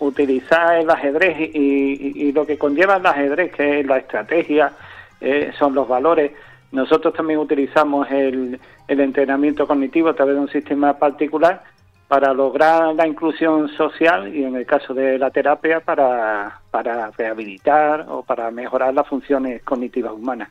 utilizar 0.00 0.76
el 0.76 0.90
ajedrez 0.90 1.38
y, 1.38 1.58
y- 1.58 2.28
y 2.28 2.32
lo 2.32 2.46
que 2.46 2.58
conlleva 2.58 2.96
el 2.96 3.06
ajedrez, 3.06 3.52
que 3.52 3.80
es 3.80 3.86
la 3.86 3.98
estrategia, 3.98 4.72
eh, 5.20 5.52
son 5.58 5.74
los 5.74 5.88
valores. 5.88 6.32
Nosotros 6.70 7.14
también 7.14 7.38
utilizamos 7.40 8.08
el, 8.10 8.60
el 8.86 9.00
entrenamiento 9.00 9.66
cognitivo 9.66 10.08
a 10.10 10.14
través 10.14 10.34
de 10.34 10.40
un 10.40 10.48
sistema 10.50 10.98
particular 10.98 11.62
para 12.08 12.32
lograr 12.32 12.94
la 12.94 13.06
inclusión 13.06 13.68
social 13.70 14.34
y 14.34 14.44
en 14.44 14.56
el 14.56 14.64
caso 14.66 14.94
de 14.94 15.18
la 15.18 15.30
terapia 15.30 15.80
para, 15.80 16.60
para 16.70 17.10
rehabilitar 17.10 18.06
o 18.08 18.22
para 18.22 18.50
mejorar 18.50 18.94
las 18.94 19.06
funciones 19.06 19.62
cognitivas 19.62 20.12
humanas. 20.12 20.48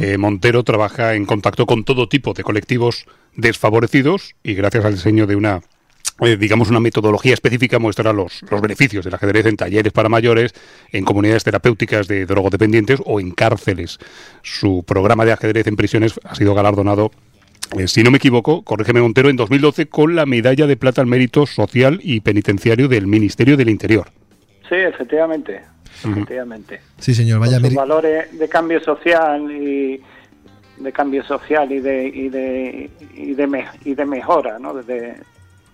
Eh, 0.00 0.18
Montero 0.18 0.62
trabaja 0.62 1.14
en 1.14 1.26
contacto 1.26 1.66
con 1.66 1.84
todo 1.84 2.08
tipo 2.08 2.32
de 2.34 2.42
colectivos 2.42 3.06
desfavorecidos 3.36 4.34
y 4.42 4.54
gracias 4.54 4.84
al 4.84 4.94
diseño 4.94 5.26
de 5.26 5.36
una 5.36 5.60
eh, 6.20 6.36
digamos 6.36 6.70
una 6.70 6.78
metodología 6.78 7.34
específica 7.34 7.80
muestra 7.80 8.12
los, 8.12 8.42
los 8.48 8.60
beneficios 8.60 9.04
del 9.04 9.14
ajedrez 9.14 9.46
en 9.46 9.56
talleres 9.56 9.92
para 9.92 10.08
mayores, 10.08 10.54
en 10.92 11.04
comunidades 11.04 11.42
terapéuticas 11.42 12.06
de 12.06 12.24
drogodependientes 12.24 13.00
o 13.04 13.18
en 13.18 13.32
cárceles. 13.32 13.98
Su 14.42 14.84
programa 14.86 15.24
de 15.24 15.32
ajedrez 15.32 15.66
en 15.66 15.76
prisiones 15.76 16.20
ha 16.22 16.36
sido 16.36 16.54
galardonado 16.54 17.10
eh, 17.78 17.88
si 17.88 18.02
no 18.02 18.10
me 18.10 18.18
equivoco, 18.18 18.62
corrígeme 18.62 19.00
Montero, 19.00 19.30
en 19.30 19.36
2012 19.36 19.86
con 19.86 20.14
la 20.14 20.26
medalla 20.26 20.66
de 20.66 20.76
plata 20.76 21.00
al 21.00 21.06
mérito 21.06 21.46
social 21.46 21.98
y 22.02 22.20
penitenciario 22.20 22.88
del 22.88 23.06
Ministerio 23.06 23.56
del 23.56 23.68
Interior. 23.68 24.08
Sí, 24.68 24.76
efectivamente, 24.76 25.62
efectivamente. 26.02 26.80
Sí, 26.98 27.14
señor, 27.14 27.40
vaya 27.40 27.60
Con 27.60 27.70
sus 27.70 27.74
valores 27.74 28.38
de 28.38 28.48
cambio 28.48 28.80
social 28.80 29.50
y 29.50 30.02
de 30.76 30.92
cambio 30.92 31.22
social 31.24 31.70
y 31.70 31.80
de 31.80 32.06
y 32.06 32.28
de 32.28 32.90
y 33.14 33.34
de, 33.34 33.64
y 33.84 33.94
de 33.94 34.04
mejora, 34.06 34.58
¿no? 34.58 34.74
De, 34.74 35.14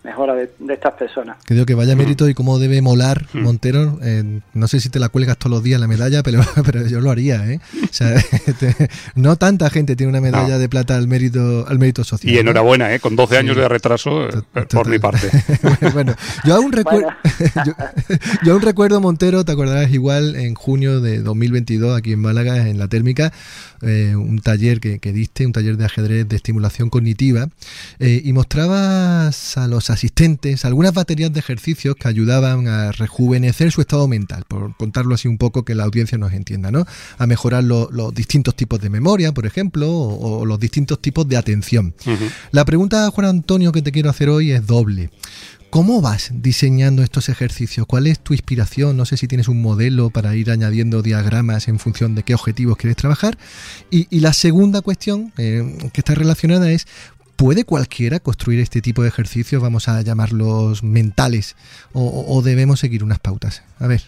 mejora 0.02 0.34
de, 0.34 0.50
estas 0.68 0.94
personas. 0.94 1.38
Creo 1.44 1.66
que 1.66 1.74
vaya 1.74 1.94
mérito 1.94 2.28
y 2.28 2.34
cómo 2.34 2.58
debe 2.58 2.80
molar 2.82 3.26
Montero. 3.34 3.98
Eh, 4.02 4.40
no 4.54 4.68
sé 4.68 4.80
si 4.80 4.88
te 4.88 4.98
la 4.98 5.08
cuelgas 5.08 5.36
todos 5.36 5.50
los 5.50 5.62
días 5.62 5.80
la 5.80 5.86
medalla, 5.86 6.22
pero, 6.24 6.40
pero 6.64 6.86
yo 6.86 7.00
lo 7.00 7.10
haría. 7.10 7.46
¿eh? 7.50 7.60
O 7.84 7.92
sea, 7.92 8.14
no 9.14 9.36
tanta 9.36 9.70
gente 9.70 9.96
tiene 9.96 10.10
una 10.10 10.20
medalla 10.20 10.58
de 10.58 10.68
plata 10.68 10.96
al 10.96 11.08
mérito 11.08 11.66
al 11.66 11.78
mérito 11.78 12.04
social. 12.04 12.34
Y 12.34 12.38
enhorabuena, 12.38 12.92
¿eh? 12.94 13.00
con 13.00 13.16
12 13.16 13.38
años 13.38 13.56
de 13.56 13.68
retraso 13.68 14.28
eh, 14.28 14.42
por 14.70 14.88
mi 14.88 14.98
parte. 14.98 15.30
bueno, 15.92 16.14
yo 16.44 16.54
aún, 16.54 16.72
recuerdo, 16.72 17.08
yo, 18.44 18.52
aún 18.52 18.62
recuerdo, 18.62 19.00
Montero, 19.00 19.44
te 19.44 19.52
acordarás 19.52 19.90
igual, 19.92 20.36
en 20.36 20.54
junio 20.54 21.00
de 21.00 21.20
2022, 21.20 21.98
aquí 21.98 22.12
en 22.12 22.20
Málaga, 22.20 22.68
en 22.68 22.78
la 22.78 22.88
térmica, 22.88 23.32
eh, 23.82 24.14
un 24.16 24.40
taller 24.40 24.80
que, 24.80 24.98
que, 24.98 25.12
diste, 25.12 25.46
un 25.46 25.52
taller 25.52 25.76
de 25.76 25.84
ajedrez 25.84 26.28
de 26.28 26.36
estimulación 26.36 26.90
cognitiva, 26.90 27.48
y 27.98 28.32
mostrabas 28.32 29.56
a 29.56 29.66
los 29.66 29.90
asistentes 29.90 30.64
algunas 30.64 30.94
baterías 30.94 31.32
de 31.32 31.40
ejercicios 31.40 31.96
que 31.96 32.08
ayudaban 32.08 32.68
a 32.68 32.92
rejuvenecer 32.92 33.72
su 33.72 33.80
estado 33.80 34.08
mental, 34.08 34.44
por 34.48 34.76
contarlo 34.76 35.14
así 35.14 35.28
un 35.28 35.38
poco 35.38 35.64
que 35.64 35.74
la 35.74 35.84
audiencia 35.84 36.18
nos 36.18 36.32
entienda, 36.32 36.70
¿no? 36.70 36.86
A 37.18 37.26
mejorar 37.26 37.64
los 37.64 38.14
distintos 38.14 38.54
tipos 38.54 38.80
de 38.80 38.90
memoria, 38.90 39.32
por 39.32 39.46
ejemplo, 39.46 39.90
o, 39.90 40.44
los 40.46 40.58
distintos 40.58 41.00
tipos 41.00 41.28
de 41.28 41.36
atención. 41.36 41.94
La 42.52 42.64
pregunta, 42.64 43.10
Juan 43.10 43.26
Antonio, 43.26 43.72
que 43.72 43.82
te 43.82 43.92
quiero 43.92 44.10
hacer 44.10 44.28
hoy 44.28 44.52
es 44.52 44.66
doble. 44.66 45.10
¿Cómo 45.70 46.02
vas 46.02 46.30
diseñando 46.34 47.02
estos 47.02 47.28
ejercicios? 47.28 47.86
¿Cuál 47.86 48.08
es 48.08 48.18
tu 48.18 48.34
inspiración? 48.34 48.96
No 48.96 49.06
sé 49.06 49.16
si 49.16 49.28
tienes 49.28 49.46
un 49.46 49.62
modelo 49.62 50.10
para 50.10 50.34
ir 50.34 50.50
añadiendo 50.50 51.00
diagramas 51.00 51.68
en 51.68 51.78
función 51.78 52.16
de 52.16 52.24
qué 52.24 52.34
objetivos 52.34 52.76
quieres 52.76 52.96
trabajar. 52.96 53.38
Y, 53.88 54.20
la 54.20 54.32
segunda 54.32 54.82
cuestión 54.82 55.32
eh, 55.38 55.78
que 55.92 56.00
está 56.00 56.14
relacionada 56.14 56.70
es, 56.70 56.86
¿Puede 57.40 57.64
cualquiera 57.64 58.20
construir 58.20 58.60
este 58.60 58.82
tipo 58.82 59.00
de 59.00 59.08
ejercicios, 59.08 59.62
vamos 59.62 59.88
a 59.88 60.02
llamarlos 60.02 60.82
mentales, 60.82 61.56
o, 61.94 62.42
debemos 62.44 62.80
seguir 62.80 63.02
unas 63.02 63.18
pautas? 63.18 63.64
A 63.78 63.86
ver. 63.86 64.02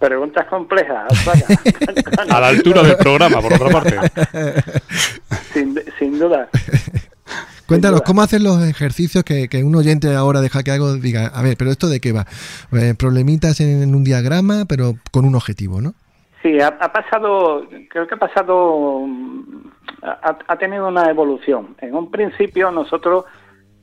Preguntas 0.00 0.44
complejas. 0.48 1.06
a 2.28 2.40
la 2.40 2.48
altura 2.48 2.82
del 2.82 2.96
programa, 2.96 3.40
por 3.40 3.52
otra 3.52 3.68
parte. 3.68 3.96
sin, 6.00 6.18
duda. 6.18 6.48
Cuéntanos, 7.68 8.00
¿cómo 8.00 8.22
hacen 8.22 8.44
los 8.44 8.66
ejercicios 8.66 9.24
que, 9.24 9.46
un 9.62 9.76
oyente 9.76 10.14
ahora 10.14 10.40
deja 10.40 10.62
que 10.62 10.70
hago 10.70 10.94
diga, 10.94 11.26
a 11.26 11.42
ver, 11.42 11.54
pero 11.58 11.70
esto 11.70 11.86
de 11.86 12.00
qué 12.00 12.12
va? 12.12 12.24
Eh, 12.72 12.94
problemitas 12.98 13.60
en, 13.60 13.94
un 13.94 14.04
diagrama, 14.04 14.64
pero 14.66 14.94
con 15.12 15.26
un 15.26 15.34
objetivo, 15.34 15.82
¿no? 15.82 15.92
Sí, 16.42 16.58
ha, 16.62 16.78
pasado, 16.78 17.68
creo 17.90 18.06
que 18.06 18.14
ha 18.14 18.18
pasado 18.18 19.04
ha, 20.00 20.56
tenido 20.56 20.88
una 20.88 21.10
evolución. 21.10 21.76
En 21.82 21.94
un 21.94 22.10
principio 22.10 22.70
nosotros 22.70 23.26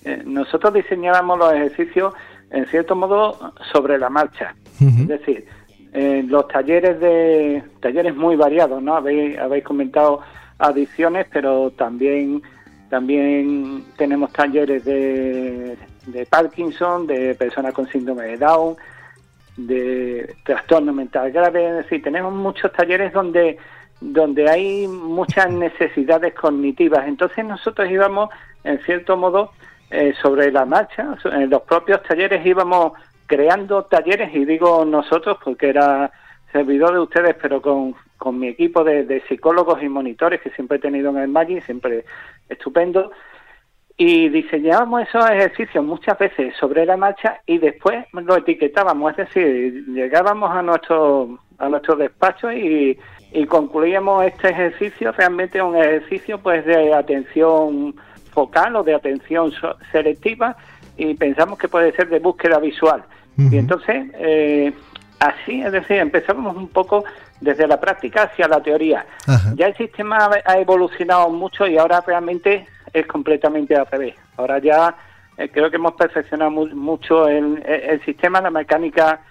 eh, 0.03 0.23
nosotros 0.25 0.73
diseñábamos 0.73 1.37
los 1.37 1.53
ejercicios 1.53 2.15
en 2.49 2.65
cierto 2.65 2.95
modo 2.95 3.53
sobre 3.71 3.99
la 3.99 4.09
marcha, 4.09 4.55
es 4.79 5.07
decir, 5.07 5.45
eh, 5.93 6.23
los 6.27 6.47
talleres 6.47 6.99
de 6.99 7.63
talleres 7.81 8.15
muy 8.15 8.35
variados, 8.35 8.81
¿no? 8.81 8.95
Habéis, 8.95 9.37
habéis 9.37 9.63
comentado 9.63 10.21
adicciones, 10.57 11.27
pero 11.31 11.69
también 11.71 12.41
también 12.89 13.85
tenemos 13.97 14.31
talleres 14.31 14.85
de, 14.85 15.77
de 16.07 16.25
Parkinson, 16.25 17.07
de 17.07 17.35
personas 17.35 17.73
con 17.73 17.87
síndrome 17.87 18.25
de 18.25 18.37
Down, 18.37 18.75
de 19.57 20.35
trastorno 20.43 20.93
mental 20.93 21.31
grave, 21.31 21.67
es 21.69 21.75
decir, 21.77 22.03
tenemos 22.03 22.33
muchos 22.33 22.71
talleres 22.73 23.13
donde 23.13 23.57
donde 24.01 24.49
hay 24.49 24.87
muchas 24.87 25.49
necesidades 25.51 26.33
cognitivas. 26.33 27.07
Entonces 27.07 27.45
nosotros 27.45 27.89
íbamos, 27.89 28.29
en 28.63 28.79
cierto 28.79 29.17
modo, 29.17 29.51
eh, 29.89 30.13
sobre 30.21 30.51
la 30.51 30.65
marcha, 30.65 31.15
en 31.25 31.49
los 31.49 31.61
propios 31.63 32.03
talleres 32.03 32.45
íbamos 32.45 32.93
creando 33.27 33.85
talleres, 33.85 34.33
y 34.35 34.45
digo 34.45 34.85
nosotros 34.85 35.37
porque 35.43 35.69
era 35.69 36.11
servidor 36.55 36.93
de 36.93 36.99
ustedes, 36.99 37.35
pero 37.41 37.61
con, 37.61 37.95
con 38.17 38.39
mi 38.39 38.47
equipo 38.47 38.83
de, 38.83 39.21
psicólogos 39.27 39.81
y 39.83 39.89
monitores 39.89 40.41
que 40.41 40.51
siempre 40.51 40.77
he 40.77 40.81
tenido 40.81 41.09
en 41.09 41.17
el 41.17 41.27
MAGI, 41.27 41.61
siempre 41.61 42.05
estupendo, 42.47 43.11
y 43.97 44.29
diseñábamos 44.29 45.03
esos 45.03 45.29
ejercicios 45.29 45.83
muchas 45.83 46.17
veces 46.17 46.53
sobre 46.59 46.85
la 46.85 46.97
marcha 46.97 47.41
y 47.45 47.57
después 47.57 48.05
lo 48.11 48.37
etiquetábamos, 48.37 49.11
es 49.11 49.17
decir, 49.17 49.85
llegábamos 49.87 50.51
a 50.51 50.61
nuestro, 50.61 51.39
a 51.57 51.69
nuestro 51.69 51.95
despacho 51.95 52.51
y 52.51 52.97
y 53.35 53.45
concluíamos 53.45 54.25
este 54.25 54.49
ejercicio 54.49 55.11
realmente 55.11 55.61
un 55.61 55.75
ejercicio 55.75 56.39
pues 56.39 56.65
de 56.65 56.93
atención 56.93 57.93
focal 58.31 58.77
o 58.77 58.83
de 58.83 58.95
atención 58.95 59.51
selectiva 59.91 60.55
y 60.97 61.13
pensamos 61.15 61.59
que 61.59 61.67
puede 61.67 61.91
ser 61.93 62.07
de 62.07 62.19
búsqueda 62.19 62.59
visual. 62.59 63.03
Y 63.37 63.57
entonces, 63.57 64.05
eh, 64.17 64.71
así, 65.19 65.61
es 65.61 65.71
decir, 65.71 65.97
empezamos 65.97 66.55
un 66.55 66.67
poco 66.69 67.03
desde 67.41 67.67
la 67.67 67.79
práctica 67.79 68.23
hacia 68.23 68.47
la 68.47 68.61
teoría. 68.61 69.05
Ya 69.55 69.67
el 69.67 69.75
sistema 69.75 70.29
ha 70.45 70.57
evolucionado 70.57 71.29
mucho 71.29 71.67
y 71.67 71.77
ahora 71.77 72.03
realmente 72.05 72.67
es 72.93 73.05
completamente 73.07 73.75
al 73.75 73.85
revés. 73.87 74.15
Ahora 74.37 74.59
ya 74.59 74.95
eh, 75.37 75.49
creo 75.49 75.69
que 75.69 75.75
hemos 75.75 75.93
perfeccionado 75.93 76.51
mucho 76.51 77.27
el, 77.27 77.63
el 77.65 78.03
sistema, 78.05 78.41
la 78.41 78.51
mecánica 78.51 79.21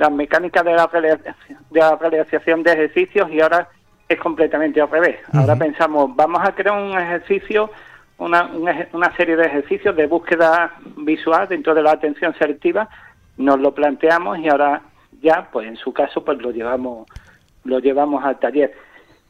las 0.00 0.10
mecánicas 0.10 0.64
de 0.64 0.72
la, 0.72 0.88
de 0.88 1.78
la 1.78 1.94
realización 1.96 2.62
de 2.62 2.72
ejercicios 2.72 3.30
y 3.30 3.38
ahora 3.42 3.68
es 4.08 4.18
completamente 4.18 4.80
al 4.80 4.90
revés. 4.90 5.18
Ahora 5.30 5.56
pensamos, 5.56 6.16
vamos 6.16 6.40
a 6.42 6.52
crear 6.52 6.74
un 6.74 6.98
ejercicio, 6.98 7.70
una, 8.16 8.50
una, 8.94 9.14
serie 9.14 9.36
de 9.36 9.44
ejercicios 9.44 9.94
de 9.94 10.06
búsqueda 10.06 10.72
visual 10.96 11.46
dentro 11.48 11.74
de 11.74 11.82
la 11.82 11.92
atención 11.92 12.34
selectiva, 12.38 12.88
nos 13.36 13.60
lo 13.60 13.74
planteamos 13.74 14.38
y 14.38 14.48
ahora 14.48 14.80
ya, 15.20 15.48
pues 15.52 15.68
en 15.68 15.76
su 15.76 15.92
caso, 15.92 16.24
pues 16.24 16.38
lo 16.38 16.50
llevamos, 16.50 17.08
lo 17.64 17.78
llevamos 17.78 18.24
al 18.24 18.38
taller. 18.38 18.74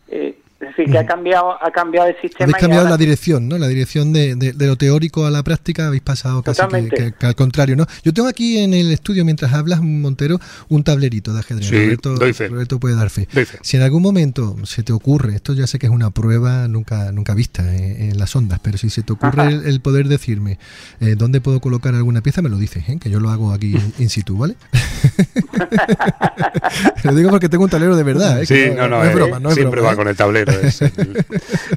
Eh, 0.09 0.39
es 0.61 0.69
decir, 0.69 0.91
que 0.91 0.99
ha 0.99 1.07
cambiado, 1.07 1.57
ha 1.63 1.71
cambiado 1.71 2.09
el 2.09 2.21
sistema. 2.21 2.45
Habéis 2.45 2.59
cambiado 2.59 2.89
la 2.89 2.99
dirección, 2.99 3.49
¿no? 3.49 3.57
La 3.57 3.69
dirección 3.69 4.13
de, 4.13 4.35
de, 4.35 4.67
lo 4.67 4.77
teórico 4.77 5.25
a 5.25 5.31
la 5.31 5.43
práctica 5.43 5.87
habéis 5.87 6.03
pasado 6.03 6.43
casi 6.43 6.61
que, 6.91 7.27
al 7.27 7.35
contrario, 7.35 7.77
¿no? 7.77 7.87
Yo 8.05 8.13
tengo 8.13 8.29
aquí 8.29 8.59
en 8.59 8.75
el 8.75 8.93
estudio, 8.93 9.25
mientras 9.25 9.55
hablas, 9.55 9.81
Montero, 9.81 10.39
un 10.69 10.85
tablerito 10.85 11.33
de 11.33 11.41
ajedrez. 11.41 11.67
Sí, 11.67 12.47
Roberto, 12.49 12.79
puede 12.79 12.95
dar 12.95 13.09
fe. 13.09 13.27
Si 13.63 13.79
en 13.79 13.83
algún 13.83 14.03
momento 14.03 14.57
se 14.65 14.83
te 14.83 14.93
ocurre, 14.93 15.35
esto 15.35 15.55
ya 15.55 15.67
sé 15.67 15.79
que 15.79 15.87
es 15.87 15.93
una 15.93 16.11
prueba 16.11 16.69
nunca 16.69 17.11
nunca 17.13 17.35
vista 17.35 17.63
en, 17.75 18.19
las 18.19 18.35
ondas, 18.37 18.61
pero 18.63 18.77
si 18.77 18.91
se 18.91 19.03
te 19.03 19.13
ocurre 19.13 19.49
el, 19.49 19.81
poder 19.81 20.09
decirme 20.09 20.59
eh, 21.01 21.15
dónde 21.17 21.41
puedo 21.41 21.61
colocar 21.61 21.95
alguna 21.95 22.21
pieza, 22.21 22.43
me 22.43 22.51
lo 22.51 22.59
dices, 22.59 22.85
¿eh? 22.89 22.99
que 23.01 23.09
yo 23.09 23.21
lo 23.21 23.31
hago 23.31 23.53
aquí 23.53 23.75
in 23.99 24.11
situ, 24.11 24.37
¿vale? 24.37 24.57
lo 27.05 27.15
digo 27.15 27.31
porque 27.31 27.49
tengo 27.49 27.65
un 27.65 27.71
tablero 27.71 27.97
de 27.97 28.03
verdad, 28.03 28.43
¿eh? 28.43 28.47
Sí, 28.47 28.75
no, 28.77 28.89
no, 28.89 29.03
es 29.03 29.15
broma, 29.15 29.39
no 29.39 29.51
es 29.51 29.55
siempre 29.55 29.81
va 29.81 29.93
¿eh? 29.93 29.97
con 29.97 30.09
el 30.09 30.17
tablero. 30.17 30.50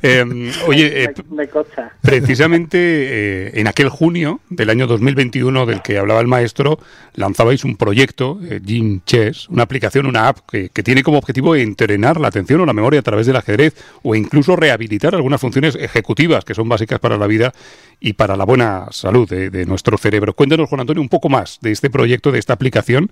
Em, 0.01 0.51
oye, 0.67 1.03
eh, 1.03 1.13
precisamente 2.01 2.77
eh, 2.77 3.51
en 3.55 3.67
aquel 3.67 3.89
junio 3.89 4.41
del 4.49 4.69
año 4.69 4.87
2021 4.87 5.65
del 5.65 5.81
que 5.81 5.97
hablaba 5.97 6.19
el 6.21 6.27
maestro, 6.27 6.79
lanzabais 7.15 7.63
un 7.63 7.77
proyecto, 7.77 8.39
eh, 8.43 8.59
Gym 8.63 9.01
Chess, 9.05 9.49
una 9.49 9.63
aplicación, 9.63 10.05
una 10.05 10.27
app 10.27 10.39
que, 10.49 10.69
tiene 10.83 11.03
como 11.03 11.17
objetivo 11.17 11.55
entrenar 11.55 12.19
la 12.19 12.27
atención 12.27 12.59
o 12.61 12.65
la 12.65 12.73
memoria 12.73 12.99
a 12.99 13.03
través 13.03 13.25
del 13.25 13.37
ajedrez 13.37 13.73
o 14.01 14.15
incluso 14.15 14.55
rehabilitar 14.55 15.15
algunas 15.15 15.39
funciones 15.39 15.75
ejecutivas 15.75 16.43
que 16.43 16.53
son 16.53 16.67
básicas 16.67 16.99
para 16.99 17.17
la 17.17 17.27
vida 17.27 17.53
y 17.99 18.13
para 18.13 18.35
la 18.35 18.43
buena 18.43 18.87
salud 18.91 19.29
de, 19.29 19.65
nuestro 19.65 19.97
cerebro. 19.97 20.33
Cuéntanos, 20.33 20.67
Juan 20.67 20.81
Antonio, 20.81 21.01
un 21.01 21.09
poco 21.09 21.29
más 21.29 21.59
de 21.61 21.71
este 21.71 21.89
proyecto, 21.89 22.31
de 22.31 22.39
esta 22.39 22.53
aplicación, 22.53 23.09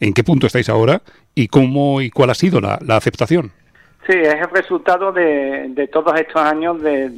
en 0.00 0.12
qué 0.14 0.24
punto 0.24 0.48
estáis 0.48 0.68
ahora 0.68 1.02
y 1.34 1.46
cómo 1.46 2.00
y 2.00 2.10
cuál 2.10 2.30
ha 2.30 2.34
sido 2.34 2.60
la 2.60 2.96
aceptación. 2.96 3.52
Sí, 4.06 4.14
es 4.14 4.34
el 4.34 4.50
resultado 4.50 5.12
de, 5.12 5.68
de 5.68 5.86
todos 5.86 6.18
estos 6.18 6.42
años 6.42 6.82
de, 6.82 7.08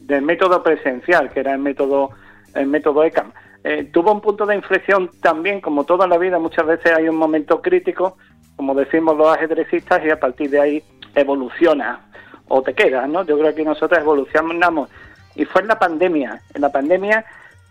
del 0.00 0.22
método 0.22 0.62
presencial, 0.62 1.30
que 1.30 1.40
era 1.40 1.54
el 1.54 1.58
método, 1.58 2.10
el 2.54 2.66
método 2.66 3.02
ECAM. 3.02 3.32
Eh, 3.64 3.90
tuvo 3.92 4.12
un 4.12 4.20
punto 4.20 4.46
de 4.46 4.54
inflexión 4.54 5.10
también, 5.20 5.60
como 5.60 5.82
toda 5.82 6.06
la 6.06 6.18
vida, 6.18 6.38
muchas 6.38 6.66
veces 6.66 6.92
hay 6.92 7.08
un 7.08 7.16
momento 7.16 7.60
crítico, 7.60 8.16
como 8.54 8.76
decimos 8.76 9.16
los 9.16 9.26
ajedrecistas, 9.26 10.04
y 10.04 10.10
a 10.10 10.20
partir 10.20 10.50
de 10.50 10.60
ahí 10.60 10.82
evoluciona 11.16 12.00
o 12.46 12.62
te 12.62 12.72
quedas, 12.72 13.08
¿no? 13.08 13.24
Yo 13.24 13.36
creo 13.36 13.52
que 13.52 13.64
nosotros 13.64 14.00
evolucionamos. 14.00 14.88
Y 15.34 15.44
fue 15.46 15.62
en 15.62 15.68
la 15.68 15.80
pandemia. 15.80 16.42
En 16.54 16.62
la 16.62 16.70
pandemia 16.70 17.24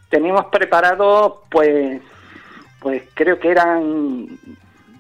teníamos 0.10 0.48
preparado, 0.48 1.44
pues, 1.50 2.02
pues 2.82 3.04
creo 3.14 3.40
que 3.40 3.52
eran 3.52 4.28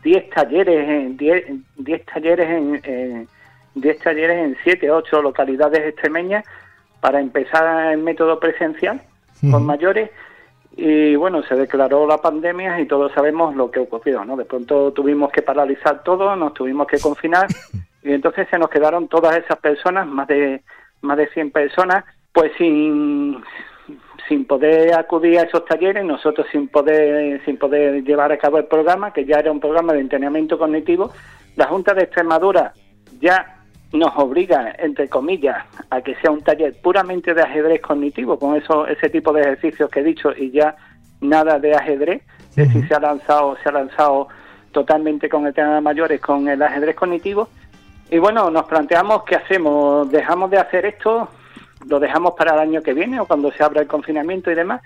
10 0.05 0.29
talleres 0.29 0.87
en 0.87 1.17
10, 1.17 2.05
talleres 2.05 2.47
en, 2.47 3.27
10 3.73 3.99
talleres 3.99 4.37
en 4.37 4.57
7 4.63 4.91
8 4.91 5.21
localidades 5.23 5.81
extremeñas 5.81 6.45
para 7.01 7.19
empezar 7.19 7.91
el 7.91 8.03
método 8.03 8.39
presencial 8.39 9.01
con 9.51 9.65
mayores 9.65 10.11
y 10.77 11.15
bueno, 11.15 11.41
se 11.43 11.55
declaró 11.55 12.05
la 12.05 12.17
pandemia 12.21 12.79
y 12.79 12.85
todos 12.85 13.11
sabemos 13.13 13.55
lo 13.55 13.71
que 13.71 13.79
ocurrió, 13.79 14.23
¿no? 14.25 14.35
De 14.35 14.45
pronto 14.45 14.91
tuvimos 14.91 15.31
que 15.31 15.41
paralizar 15.41 16.03
todo, 16.03 16.35
nos 16.35 16.53
tuvimos 16.53 16.85
que 16.85 16.99
confinar 16.99 17.47
y 18.03 18.11
entonces 18.11 18.47
se 18.51 18.59
nos 18.59 18.69
quedaron 18.69 19.07
todas 19.07 19.35
esas 19.37 19.57
personas, 19.57 20.05
más 20.05 20.27
de 20.27 20.61
más 21.01 21.17
de 21.17 21.27
100 21.29 21.51
personas, 21.51 22.05
pues 22.31 22.51
sin 22.57 23.41
sin 24.27 24.45
poder 24.45 24.93
acudir 24.93 25.39
a 25.39 25.43
esos 25.43 25.65
talleres, 25.65 26.03
nosotros 26.03 26.47
sin 26.51 26.67
poder 26.67 27.43
sin 27.45 27.57
poder 27.57 28.03
llevar 28.03 28.31
a 28.31 28.37
cabo 28.37 28.57
el 28.57 28.65
programa, 28.65 29.13
que 29.13 29.25
ya 29.25 29.37
era 29.37 29.51
un 29.51 29.59
programa 29.59 29.93
de 29.93 29.99
entrenamiento 29.99 30.57
cognitivo, 30.57 31.11
la 31.55 31.67
Junta 31.67 31.93
de 31.93 32.03
Extremadura 32.03 32.73
ya 33.19 33.55
nos 33.93 34.11
obliga, 34.17 34.75
entre 34.77 35.07
comillas, 35.07 35.63
a 35.89 36.01
que 36.01 36.15
sea 36.15 36.31
un 36.31 36.41
taller 36.41 36.75
puramente 36.81 37.33
de 37.33 37.41
ajedrez 37.41 37.81
cognitivo, 37.81 38.37
con 38.37 38.55
eso, 38.55 38.87
ese 38.87 39.09
tipo 39.09 39.31
de 39.31 39.41
ejercicios 39.41 39.89
que 39.89 40.01
he 40.01 40.03
dicho, 40.03 40.31
y 40.35 40.51
ya 40.51 40.75
nada 41.21 41.59
de 41.59 41.73
ajedrez, 41.73 42.21
es 42.49 42.55
decir, 42.55 42.87
se 42.87 42.95
ha 42.95 42.99
lanzado, 42.99 43.57
se 43.63 43.69
ha 43.69 43.71
lanzado 43.71 44.27
totalmente 44.71 45.29
con 45.29 45.47
el 45.47 45.53
tema 45.53 45.75
de 45.75 45.81
mayores, 45.81 46.19
con 46.19 46.47
el 46.49 46.61
ajedrez 46.61 46.95
cognitivo, 46.95 47.47
y 48.09 48.19
bueno, 48.19 48.49
nos 48.51 48.65
planteamos 48.65 49.23
qué 49.23 49.35
hacemos, 49.35 50.09
dejamos 50.11 50.51
de 50.51 50.57
hacer 50.57 50.85
esto, 50.85 51.29
lo 51.87 51.99
dejamos 51.99 52.33
para 52.35 52.53
el 52.53 52.59
año 52.59 52.81
que 52.81 52.93
viene 52.93 53.19
o 53.19 53.25
cuando 53.25 53.51
se 53.51 53.63
abra 53.63 53.81
el 53.81 53.87
confinamiento 53.87 54.51
y 54.51 54.55
demás, 54.55 54.81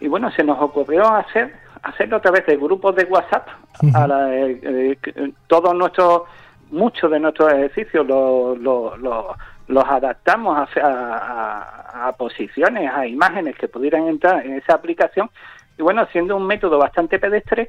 y 0.00 0.08
bueno, 0.08 0.30
se 0.32 0.44
nos 0.44 0.60
ocurrió 0.60 1.08
hacer 1.08 1.64
hacerlo 1.84 2.16
a 2.16 2.20
través 2.20 2.46
de 2.46 2.56
grupos 2.56 2.96
de 2.96 3.04
WhatsApp, 3.04 3.46
a 3.94 4.06
la, 4.06 4.34
eh, 4.34 4.98
eh, 5.02 5.32
todos 5.46 5.74
nuestros 5.74 6.22
muchos 6.70 7.10
de 7.10 7.20
nuestros 7.20 7.52
ejercicios 7.52 8.06
los, 8.06 8.58
los, 8.58 9.84
adaptamos 9.86 10.68
a, 10.76 12.06
a, 12.08 12.12
posiciones, 12.12 12.90
a 12.92 13.06
imágenes 13.06 13.56
que 13.56 13.68
pudieran 13.68 14.08
entrar 14.08 14.44
en 14.44 14.54
esa 14.54 14.74
aplicación. 14.74 15.30
Y 15.78 15.82
bueno, 15.82 16.06
siendo 16.10 16.36
un 16.36 16.46
método 16.46 16.78
bastante 16.78 17.18
pedestre, 17.18 17.68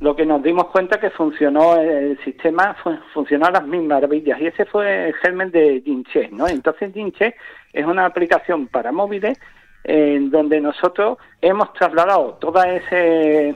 lo 0.00 0.16
que 0.16 0.26
nos 0.26 0.42
dimos 0.42 0.66
cuenta 0.66 0.98
que 0.98 1.10
funcionó 1.10 1.76
el 1.76 2.18
sistema, 2.24 2.76
funcionó 3.12 3.46
a 3.46 3.50
las 3.52 3.66
mil 3.66 3.82
maravillas. 3.82 4.40
Y 4.40 4.46
ese 4.46 4.64
fue 4.64 5.08
el 5.08 5.14
germen 5.14 5.50
de 5.50 5.82
Jinche, 5.84 6.28
¿no? 6.32 6.48
Entonces 6.48 6.92
Jinche 6.92 7.34
es 7.72 7.86
una 7.86 8.06
aplicación 8.06 8.66
para 8.66 8.92
móviles 8.92 9.38
en 9.84 10.30
donde 10.30 10.60
nosotros 10.60 11.18
hemos 11.40 11.72
trasladado 11.74 12.34
toda 12.40 12.68
ese 12.72 13.54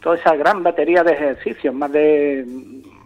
toda 0.00 0.16
esa 0.16 0.36
gran 0.36 0.62
batería 0.62 1.02
de 1.02 1.12
ejercicios, 1.12 1.74
más 1.74 1.90
de 1.90 2.44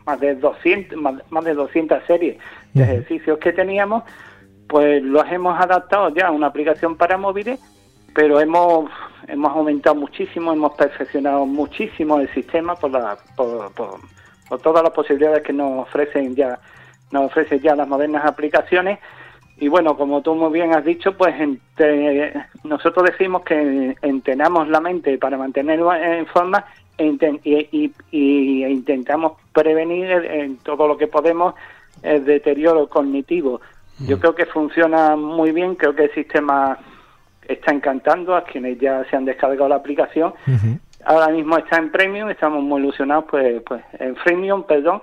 más 0.04 0.20
de 0.20 0.34
200, 0.34 0.98
más, 1.30 1.44
de 1.44 1.54
200 1.54 2.02
series 2.06 2.38
de 2.74 2.82
ejercicios 2.82 3.38
que 3.38 3.52
teníamos, 3.52 4.04
pues 4.68 5.02
los 5.02 5.24
hemos 5.30 5.58
adaptado 5.60 6.08
ya 6.10 6.28
a 6.28 6.30
una 6.30 6.48
aplicación 6.48 6.96
para 6.96 7.16
móviles, 7.16 7.60
pero 8.14 8.40
hemos 8.40 8.90
hemos 9.28 9.52
aumentado 9.52 9.94
muchísimo, 9.94 10.52
hemos 10.52 10.72
perfeccionado 10.72 11.46
muchísimo 11.46 12.18
el 12.18 12.32
sistema 12.34 12.74
por, 12.74 12.90
la, 12.90 13.16
por, 13.36 13.70
todas 14.60 14.82
las 14.82 14.92
posibilidades 14.92 15.42
que 15.42 15.52
nos 15.52 15.86
ofrecen 15.86 16.34
ya 16.34 16.58
nos 17.12 17.26
ofrecen 17.26 17.60
ya 17.60 17.74
las 17.76 17.88
modernas 17.88 18.24
aplicaciones 18.24 18.98
y 19.58 19.68
bueno, 19.68 19.94
como 19.94 20.22
tú 20.22 20.34
muy 20.34 20.50
bien 20.52 20.74
has 20.74 20.84
dicho, 20.84 21.16
pues 21.18 21.34
nosotros 22.64 23.10
decimos 23.10 23.42
que 23.42 23.94
entrenamos 24.00 24.68
la 24.68 24.80
mente 24.80 25.18
para 25.18 25.36
mantenerlo 25.36 25.94
en 25.94 26.24
forma 26.26 26.64
y, 26.96 27.92
intentamos 28.10 29.32
prevenir 29.52 30.10
en 30.10 30.56
todo 30.58 30.88
lo 30.88 30.96
que 30.96 31.08
podemos 31.08 31.54
el 32.02 32.24
deterioro 32.24 32.88
cognitivo. 32.88 33.60
Yo 34.06 34.18
creo 34.18 34.34
que 34.34 34.46
funciona 34.46 35.14
muy 35.14 35.52
bien, 35.52 35.74
creo 35.74 35.94
que 35.94 36.04
el 36.04 36.14
sistema 36.14 36.78
está 37.52 37.72
encantando 37.72 38.34
a 38.34 38.44
quienes 38.44 38.78
ya 38.78 39.04
se 39.10 39.16
han 39.16 39.24
descargado 39.24 39.68
la 39.68 39.76
aplicación. 39.76 40.34
Ahora 41.04 41.28
mismo 41.28 41.56
está 41.56 41.78
en 41.78 41.90
premium, 41.90 42.28
estamos 42.28 42.62
muy 42.62 42.80
ilusionados, 42.80 43.24
pues, 43.30 43.62
pues 43.66 43.82
en 43.98 44.16
freemium, 44.16 44.64
perdón, 44.64 45.00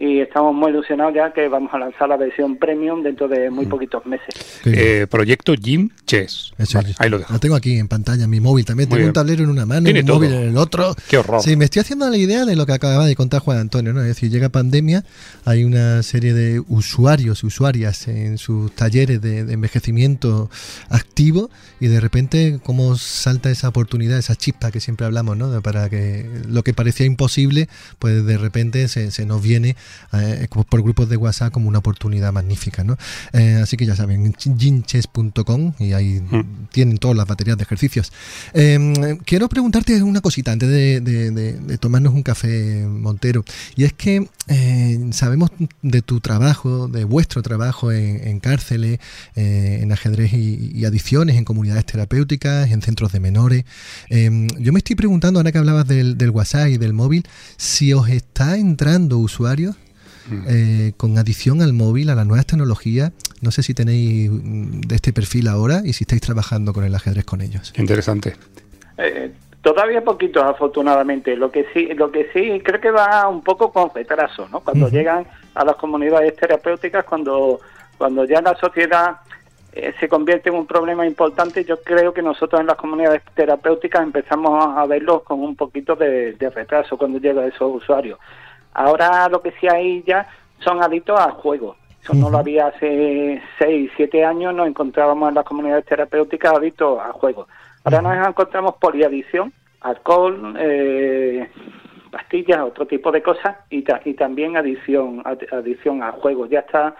y 0.00 0.20
estamos 0.20 0.54
muy 0.54 0.70
ilusionados 0.70 1.12
ya 1.14 1.32
que 1.32 1.48
vamos 1.48 1.74
a 1.74 1.78
lanzar 1.78 2.08
la 2.08 2.16
versión 2.16 2.56
premium 2.56 3.02
dentro 3.02 3.26
de 3.26 3.50
muy 3.50 3.66
mm. 3.66 3.68
poquitos 3.68 4.06
meses. 4.06 4.60
Eh, 4.64 5.08
proyecto 5.10 5.54
Jim 5.60 5.90
Chess. 6.06 6.52
ahí 6.98 7.10
lo 7.10 7.18
dejo. 7.18 7.32
Lo 7.32 7.40
tengo 7.40 7.56
aquí 7.56 7.76
en 7.78 7.88
pantalla, 7.88 8.28
mi 8.28 8.38
móvil 8.38 8.64
también. 8.64 8.88
tengo 8.88 9.04
un 9.04 9.12
tablero 9.12 9.42
en 9.42 9.50
una 9.50 9.66
mano, 9.66 9.90
un 9.90 10.06
móvil 10.06 10.32
en 10.32 10.48
el 10.50 10.56
otro. 10.56 10.94
Qué 11.08 11.18
horror. 11.18 11.42
Sí, 11.42 11.56
me 11.56 11.64
estoy 11.64 11.80
haciendo 11.80 12.08
la 12.08 12.16
idea 12.16 12.44
de 12.44 12.54
lo 12.54 12.64
que 12.64 12.74
acababa 12.74 13.06
de 13.06 13.16
contar 13.16 13.40
Juan 13.40 13.58
Antonio, 13.58 13.92
¿no? 13.92 14.00
Es 14.00 14.06
decir, 14.06 14.30
llega 14.30 14.50
pandemia, 14.50 15.04
hay 15.44 15.64
una 15.64 16.02
serie 16.04 16.32
de 16.32 16.62
usuarios 16.68 17.42
y 17.42 17.46
usuarias 17.46 18.06
en 18.06 18.38
sus 18.38 18.70
talleres 18.72 19.20
de, 19.20 19.40
envejecimiento 19.40 20.48
activo 20.90 21.50
y 21.80 21.88
de 21.88 21.98
repente 21.98 22.60
cómo 22.62 22.96
salta 22.96 23.50
esa 23.50 23.68
oportunidad, 23.68 24.18
esa 24.18 24.36
chispa 24.36 24.70
que 24.70 24.78
siempre 24.78 25.06
hablamos, 25.06 25.36
¿no? 25.36 25.60
Para 25.60 25.88
que 25.88 26.24
lo 26.48 26.62
que 26.62 26.72
parecía 26.72 27.04
imposible, 27.06 27.68
pues 27.98 28.24
de 28.24 28.38
repente 28.38 28.86
se, 28.86 29.10
se 29.10 29.26
nos 29.26 29.42
viene 29.42 29.74
eh, 30.12 30.48
por 30.68 30.82
grupos 30.82 31.08
de 31.08 31.16
WhatsApp 31.16 31.52
como 31.52 31.68
una 31.68 31.78
oportunidad 31.78 32.32
magnífica. 32.32 32.84
¿no? 32.84 32.96
Eh, 33.32 33.60
así 33.62 33.76
que 33.76 33.86
ya 33.86 33.96
saben, 33.96 34.34
ginches.com 34.34 35.74
y 35.78 35.92
ahí 35.92 36.20
mm. 36.20 36.68
tienen 36.72 36.98
todas 36.98 37.16
las 37.16 37.26
baterías 37.26 37.56
de 37.56 37.62
ejercicios. 37.64 38.12
Em, 38.54 39.18
quiero 39.18 39.48
preguntarte 39.48 40.02
una 40.02 40.20
cosita 40.20 40.52
antes 40.52 40.68
de, 40.68 41.78
tomarnos 41.80 42.14
un 42.14 42.22
café, 42.22 42.86
Montero, 42.86 43.44
y 43.76 43.84
es 43.84 43.92
que 43.92 44.28
eh, 44.48 45.08
sabemos 45.12 45.50
de 45.82 46.02
tu 46.02 46.20
trabajo, 46.20 46.88
de 46.88 47.04
vuestro 47.04 47.42
trabajo 47.42 47.92
en, 47.92 48.40
cárceles, 48.40 48.98
en 49.34 49.92
ajedrez 49.92 50.32
y, 50.32 50.84
adicciones, 50.84 51.36
en 51.36 51.44
comunidades 51.44 51.84
terapéuticas, 51.84 52.70
en 52.70 52.82
centros 52.82 53.12
de 53.12 53.20
menores. 53.20 53.64
Em, 54.08 54.48
yo 54.58 54.72
me 54.72 54.78
estoy 54.78 54.96
preguntando, 54.96 55.38
ahora 55.38 55.52
que 55.52 55.58
hablabas 55.58 55.86
del, 55.86 56.16
del 56.16 56.30
WhatsApp 56.30 56.68
y 56.68 56.78
del 56.78 56.92
móvil, 56.92 57.26
si 57.56 57.92
os 57.92 58.08
está 58.08 58.56
entrando 58.56 59.18
usuarios 59.18 59.76
eh, 60.48 60.92
con 60.96 61.18
adición 61.18 61.62
al 61.62 61.72
móvil, 61.72 62.10
a 62.10 62.14
las 62.14 62.26
nuevas 62.26 62.46
tecnologías. 62.46 63.12
No 63.40 63.50
sé 63.50 63.62
si 63.62 63.74
tenéis 63.74 64.30
mm, 64.30 64.80
de 64.82 64.94
este 64.94 65.12
perfil 65.12 65.48
ahora 65.48 65.82
y 65.84 65.92
si 65.92 66.04
estáis 66.04 66.20
trabajando 66.20 66.72
con 66.72 66.84
el 66.84 66.94
ajedrez 66.94 67.24
con 67.24 67.40
ellos. 67.40 67.72
Interesante. 67.76 68.36
Eh, 68.96 69.32
todavía 69.62 70.02
poquito, 70.02 70.42
afortunadamente. 70.42 71.36
Lo 71.36 71.50
que 71.50 71.66
sí, 71.72 71.86
lo 71.94 72.10
que 72.10 72.28
sí 72.32 72.60
creo 72.64 72.80
que 72.80 72.90
va 72.90 73.28
un 73.28 73.42
poco 73.42 73.72
con 73.72 73.90
retraso, 73.94 74.48
¿no? 74.48 74.60
Cuando 74.60 74.88
llegan 74.88 75.26
a 75.54 75.64
las 75.64 75.76
comunidades 75.76 76.36
terapéuticas, 76.36 77.04
cuando 77.04 77.60
cuando 77.98 78.24
ya 78.24 78.40
la 78.40 78.56
sociedad 78.56 79.16
eh, 79.72 79.92
se 80.00 80.08
convierte 80.08 80.48
en 80.48 80.54
un 80.54 80.66
problema 80.66 81.06
importante, 81.06 81.64
yo 81.64 81.82
creo 81.82 82.14
que 82.14 82.22
nosotros 82.22 82.60
en 82.60 82.68
las 82.68 82.76
comunidades 82.76 83.22
terapéuticas 83.34 84.02
empezamos 84.02 84.78
a 84.78 84.86
verlo 84.86 85.22
con 85.24 85.40
un 85.40 85.56
poquito 85.56 85.96
de, 85.96 86.32
de 86.32 86.50
retraso 86.50 86.96
cuando 86.96 87.18
llega 87.18 87.42
a 87.42 87.48
esos 87.48 87.82
usuarios. 87.82 88.18
Ahora 88.78 89.28
lo 89.28 89.42
que 89.42 89.50
sí 89.60 89.66
hay 89.66 90.04
ya 90.06 90.28
son 90.60 90.80
adictos 90.80 91.18
al 91.18 91.32
juego. 91.32 91.74
Eso 92.00 92.14
no 92.14 92.30
lo 92.30 92.38
había 92.38 92.68
hace 92.68 93.42
6, 93.58 93.90
7 93.96 94.24
años, 94.24 94.54
nos 94.54 94.68
encontrábamos 94.68 95.30
en 95.30 95.34
las 95.34 95.44
comunidades 95.44 95.84
terapéuticas 95.84 96.54
adictos 96.54 97.00
al 97.04 97.10
juego. 97.10 97.48
Ahora 97.82 98.00
nos 98.00 98.28
encontramos 98.28 98.76
poliadicción, 98.76 99.52
alcohol, 99.80 100.54
eh, 100.60 101.50
pastillas, 102.12 102.60
otro 102.60 102.86
tipo 102.86 103.10
de 103.10 103.20
cosas 103.20 103.56
y, 103.68 103.84
y 104.04 104.14
también 104.14 104.56
adicción, 104.56 105.24
adicción 105.24 106.04
al 106.04 106.12
juego. 106.12 106.46
Ya 106.46 106.60
está, 106.60 106.94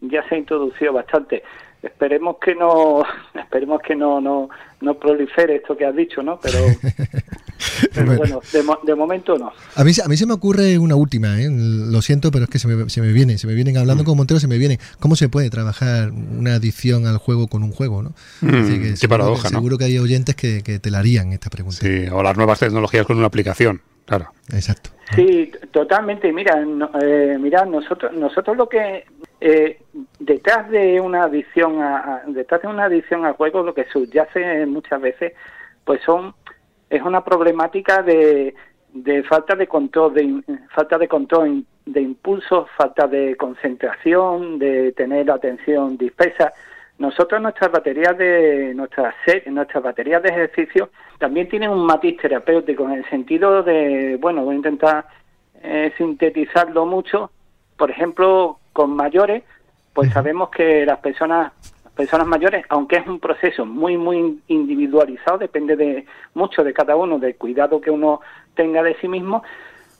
ya 0.00 0.28
se 0.28 0.34
ha 0.34 0.38
introducido 0.38 0.94
bastante. 0.94 1.44
Esperemos 1.80 2.38
que 2.38 2.56
no, 2.56 3.04
esperemos 3.34 3.80
que 3.82 3.94
no, 3.94 4.20
no, 4.20 4.50
no 4.80 4.94
prolifere 4.94 5.56
esto 5.56 5.76
que 5.76 5.86
has 5.86 5.94
dicho, 5.94 6.24
¿no? 6.24 6.40
Pero 6.42 6.58
bueno, 8.16 8.40
de, 8.84 8.94
momento 8.94 9.36
no. 9.36 9.52
A 9.74 9.84
mí, 9.84 9.92
a 10.02 10.08
mí 10.08 10.16
se 10.16 10.26
me 10.26 10.32
ocurre 10.32 10.78
una 10.78 10.94
última, 10.94 11.40
¿eh? 11.40 11.48
lo 11.50 12.00
siento, 12.02 12.30
pero 12.30 12.44
es 12.44 12.50
que 12.50 12.58
se 12.58 12.68
me, 12.68 12.88
se 12.88 13.00
me 13.00 13.12
viene, 13.12 13.38
se 13.38 13.46
me 13.46 13.54
vienen 13.54 13.76
hablando 13.76 14.02
mm. 14.02 14.06
con 14.06 14.16
Montero, 14.16 14.40
se 14.40 14.48
me 14.48 14.58
viene. 14.58 14.78
¿Cómo 15.00 15.16
se 15.16 15.28
puede 15.28 15.50
trabajar 15.50 16.10
una 16.10 16.54
adicción 16.54 17.06
al 17.06 17.18
juego 17.18 17.48
con 17.48 17.62
un 17.62 17.72
juego? 17.72 18.02
¿no? 18.02 18.10
Mm, 18.40 18.50
qué 18.50 18.96
seguro, 18.96 19.18
paradoja, 19.18 19.48
Seguro 19.48 19.78
que 19.78 19.84
hay 19.84 19.98
oyentes 19.98 20.34
que, 20.34 20.60
te 20.60 20.90
la 20.90 20.98
harían 20.98 21.32
esta 21.32 21.50
pregunta. 21.50 21.78
Sí, 21.80 22.06
o 22.12 22.22
las 22.22 22.36
nuevas 22.36 22.58
tecnologías 22.60 23.06
con 23.06 23.16
una 23.16 23.26
aplicación, 23.26 23.80
claro. 24.04 24.32
Exacto. 24.52 24.90
Sí, 25.14 25.50
totalmente. 25.70 26.32
Mira, 26.32 26.62
eh, 27.02 27.38
mira, 27.40 27.64
nosotros, 27.64 28.12
nosotros 28.12 28.56
lo 28.56 28.68
que 28.68 29.04
eh, 29.40 29.80
detrás 30.18 30.70
de 30.70 31.00
una 31.00 31.24
adicción 31.24 31.80
a, 31.80 32.22
detrás 32.26 32.62
de 32.62 32.68
una 32.68 32.84
adicción 32.84 33.24
al 33.24 33.34
juego, 33.34 33.62
lo 33.62 33.74
que 33.74 33.86
subyace 33.86 34.66
muchas 34.66 35.00
veces, 35.00 35.32
pues 35.84 36.02
son 36.04 36.34
es 36.90 37.02
una 37.02 37.24
problemática 37.24 38.02
de, 38.02 38.54
de 38.92 39.22
falta 39.24 39.54
de 39.54 39.66
control, 39.66 40.14
de 40.14 40.42
falta 40.74 40.98
de 40.98 41.08
control 41.08 41.64
de 41.84 42.00
impulsos, 42.00 42.68
falta 42.76 43.06
de 43.06 43.36
concentración, 43.36 44.58
de 44.58 44.92
tener 44.92 45.26
la 45.26 45.34
atención 45.34 45.96
dispersa. 45.96 46.52
Nosotros 46.98 47.40
nuestras 47.40 47.70
baterías 47.70 48.18
de 48.18 48.72
nuestras 48.74 49.14
nuestras 49.46 49.82
baterías 49.82 50.22
de 50.22 50.30
ejercicio 50.30 50.90
también 51.18 51.48
tienen 51.48 51.70
un 51.70 51.86
matiz 51.86 52.16
terapéutico 52.20 52.84
en 52.84 52.92
el 52.92 53.08
sentido 53.08 53.62
de, 53.62 54.16
bueno, 54.20 54.42
voy 54.42 54.54
a 54.54 54.58
intentar 54.58 55.06
eh, 55.62 55.92
sintetizarlo 55.96 56.86
mucho. 56.86 57.30
Por 57.76 57.90
ejemplo, 57.90 58.58
con 58.72 58.96
mayores, 58.96 59.44
pues 59.92 60.12
sabemos 60.12 60.50
que 60.50 60.84
las 60.84 60.98
personas 60.98 61.52
personas 61.98 62.28
mayores, 62.28 62.64
aunque 62.68 62.98
es 62.98 63.06
un 63.08 63.18
proceso 63.18 63.66
muy, 63.66 63.98
muy 63.98 64.40
individualizado, 64.46 65.36
depende 65.36 65.74
de 65.74 66.06
mucho 66.32 66.62
de 66.62 66.72
cada 66.72 66.94
uno, 66.94 67.18
del 67.18 67.34
cuidado 67.34 67.80
que 67.80 67.90
uno 67.90 68.20
tenga 68.54 68.84
de 68.84 68.94
sí 69.00 69.08
mismo, 69.08 69.42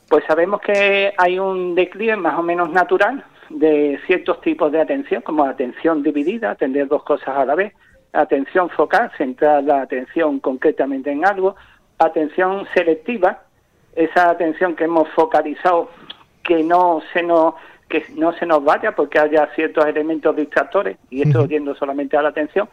pues 0.08 0.24
sabemos 0.28 0.60
que 0.60 1.12
hay 1.18 1.40
un 1.40 1.74
declive 1.74 2.14
más 2.14 2.38
o 2.38 2.42
menos 2.44 2.70
natural 2.70 3.24
de 3.48 3.98
ciertos 4.06 4.40
tipos 4.42 4.70
de 4.70 4.80
atención, 4.80 5.22
como 5.22 5.42
atención 5.42 6.04
dividida, 6.04 6.52
atender 6.52 6.86
dos 6.86 7.02
cosas 7.02 7.36
a 7.36 7.44
la 7.44 7.56
vez, 7.56 7.74
atención 8.12 8.70
focal, 8.70 9.10
centrar 9.18 9.64
la 9.64 9.82
atención 9.82 10.38
concretamente 10.38 11.10
en 11.10 11.26
algo, 11.26 11.56
atención 11.98 12.64
selectiva, 12.74 13.42
esa 13.96 14.30
atención 14.30 14.76
que 14.76 14.84
hemos 14.84 15.08
focalizado 15.08 15.90
que 16.44 16.62
no 16.62 17.02
se 17.12 17.24
nos 17.24 17.54
que 17.88 18.04
no 18.16 18.32
se 18.34 18.46
nos 18.46 18.62
vaya 18.64 18.94
porque 18.94 19.18
haya 19.18 19.48
ciertos 19.54 19.86
elementos 19.86 20.36
distractores 20.36 20.98
y 21.10 21.22
esto 21.22 21.46
yendo 21.46 21.74
solamente 21.74 22.16
a 22.16 22.22
la 22.22 22.28
atención, 22.28 22.68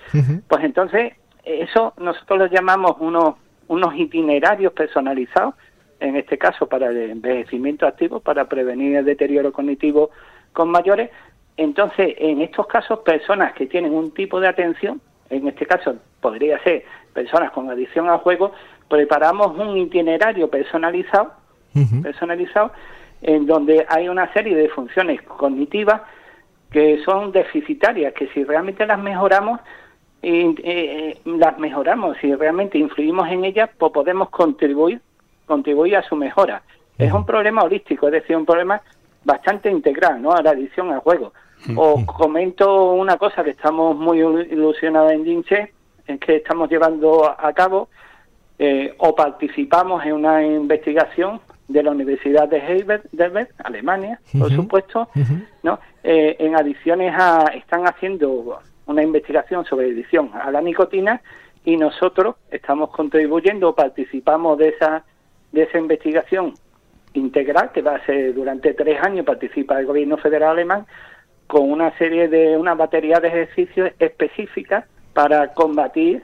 pues 0.47 0.63
entonces 0.63 1.13
eso 1.43 1.93
nosotros 1.97 2.39
lo 2.39 2.45
llamamos 2.47 2.95
unos 2.99 3.36
unos 3.67 3.95
itinerarios 3.95 4.73
personalizados, 4.73 5.56
en 5.99 6.15
este 6.15 6.38
caso 6.38 6.67
para 6.67 6.89
el 6.89 7.12
envejecimiento 7.12 7.88
activo, 7.88 8.19
para 8.19 8.47
prevenir 8.47 8.95
el 8.97 9.06
deterioro 9.06 9.51
cognitivo 9.51 10.12
con 10.54 10.69
mayores. 10.69 11.10
Entonces, 11.58 12.15
en 12.17 12.41
estos 12.41 12.67
casos, 12.67 12.99
personas 12.99 13.54
que 13.54 13.65
tienen 13.65 13.93
un 13.93 14.12
tipo 14.12 14.39
de 14.39 14.47
atención, 14.47 15.01
en 15.30 15.47
este 15.47 15.65
caso 15.65 15.95
podría 16.19 16.62
ser 16.63 16.84
personas 17.13 17.51
con 17.51 17.69
adicción 17.69 18.10
al 18.10 18.19
juego, 18.19 18.51
preparamos 18.89 19.58
un 19.58 19.78
itinerario 19.78 20.49
personalizado, 20.49 21.34
personalizado, 22.04 22.71
en 23.28 23.48
donde 23.48 23.88
hay 23.90 24.08
una 24.08 24.32
serie 24.34 24.56
de 24.56 24.70
funciones 24.70 25.20
cognitivas 25.24 26.02
que 26.70 27.04
son 27.04 27.32
deficitarias, 27.32 28.14
que 28.14 28.28
si 28.28 28.44
realmente 28.44 28.86
las 28.86 29.00
mejoramos, 29.00 29.62
eh, 30.22 31.18
las 31.26 31.58
mejoramos, 31.58 32.18
si 32.22 32.36
realmente 32.36 32.78
influimos 32.78 33.28
en 33.30 33.44
ellas, 33.44 33.72
pues 33.80 33.92
podemos 33.92 34.30
contribuir, 34.30 35.02
contribuir 35.48 35.98
a 35.98 36.04
su 36.04 36.16
mejora. 36.16 36.62
Es 37.00 37.12
un 37.12 37.26
problema 37.26 37.64
holístico, 37.64 38.08
es 38.08 38.14
decir, 38.14 38.38
un 38.38 38.46
problema 38.46 38.80
bastante 39.24 39.72
integral, 39.72 40.22
¿no? 40.22 40.32
A 40.32 40.44
la 40.44 40.52
adicción 40.52 40.92
al 40.92 41.00
juego. 41.00 41.34
O 41.76 42.06
comento 42.06 42.94
una 42.94 43.18
cosa 43.18 43.44
que 43.44 43.50
estamos 43.50 43.96
muy 43.96 44.20
ilusionados 44.20 45.14
en 45.14 45.24
DINCHE, 45.24 45.74
es 46.06 46.20
que 46.20 46.36
estamos 46.36 46.70
llevando 46.70 47.28
a 47.28 47.52
cabo 47.54 47.90
eh, 48.60 48.94
o 49.00 49.16
participamos 49.16 50.06
en 50.06 50.14
una 50.14 50.46
investigación 50.46 51.42
de 51.67 51.84
la 51.84 51.91
Universidad 51.91 52.47
de 52.47 52.58
Heidelberg, 52.58 53.49
Alemania, 53.63 54.19
por 54.38 54.54
supuesto, 54.54 55.10
¿no? 55.63 55.80
Eh, 56.04 56.36
en 56.39 56.56
adicciones 56.56 57.13
a, 57.17 57.51
están 57.56 57.88
haciendo 57.88 58.60
una 58.86 59.01
investigación 59.01 59.65
sobre 59.65 59.88
adicción 59.88 60.30
a 60.34 60.51
la 60.51 60.62
nicotina 60.62 61.21
y 61.63 61.78
nosotros 61.78 62.36
estamos 62.51 62.91
contribuyendo, 62.91 63.73
participamos 63.73 64.58
de 64.60 64.69
esa 64.69 65.04
de 65.51 65.63
esa 65.63 65.80
investigación 65.80 66.54
integral 67.13 67.71
que 67.71 67.82
va 67.82 67.95
a 67.95 68.06
ser 68.06 68.34
durante 68.34 68.73
tres 68.73 69.01
años 69.01 69.25
participa 69.25 69.80
el 69.80 69.86
gobierno 69.86 70.17
federal 70.17 70.51
alemán 70.51 70.86
con 71.47 71.71
una 71.71 71.97
serie 71.97 72.28
de 72.28 72.58
una 72.58 72.75
batería 72.75 73.19
de 73.19 73.30
ejercicios 73.30 73.91
específicas 73.99 74.86
para 75.13 75.54
combatir 75.54 76.21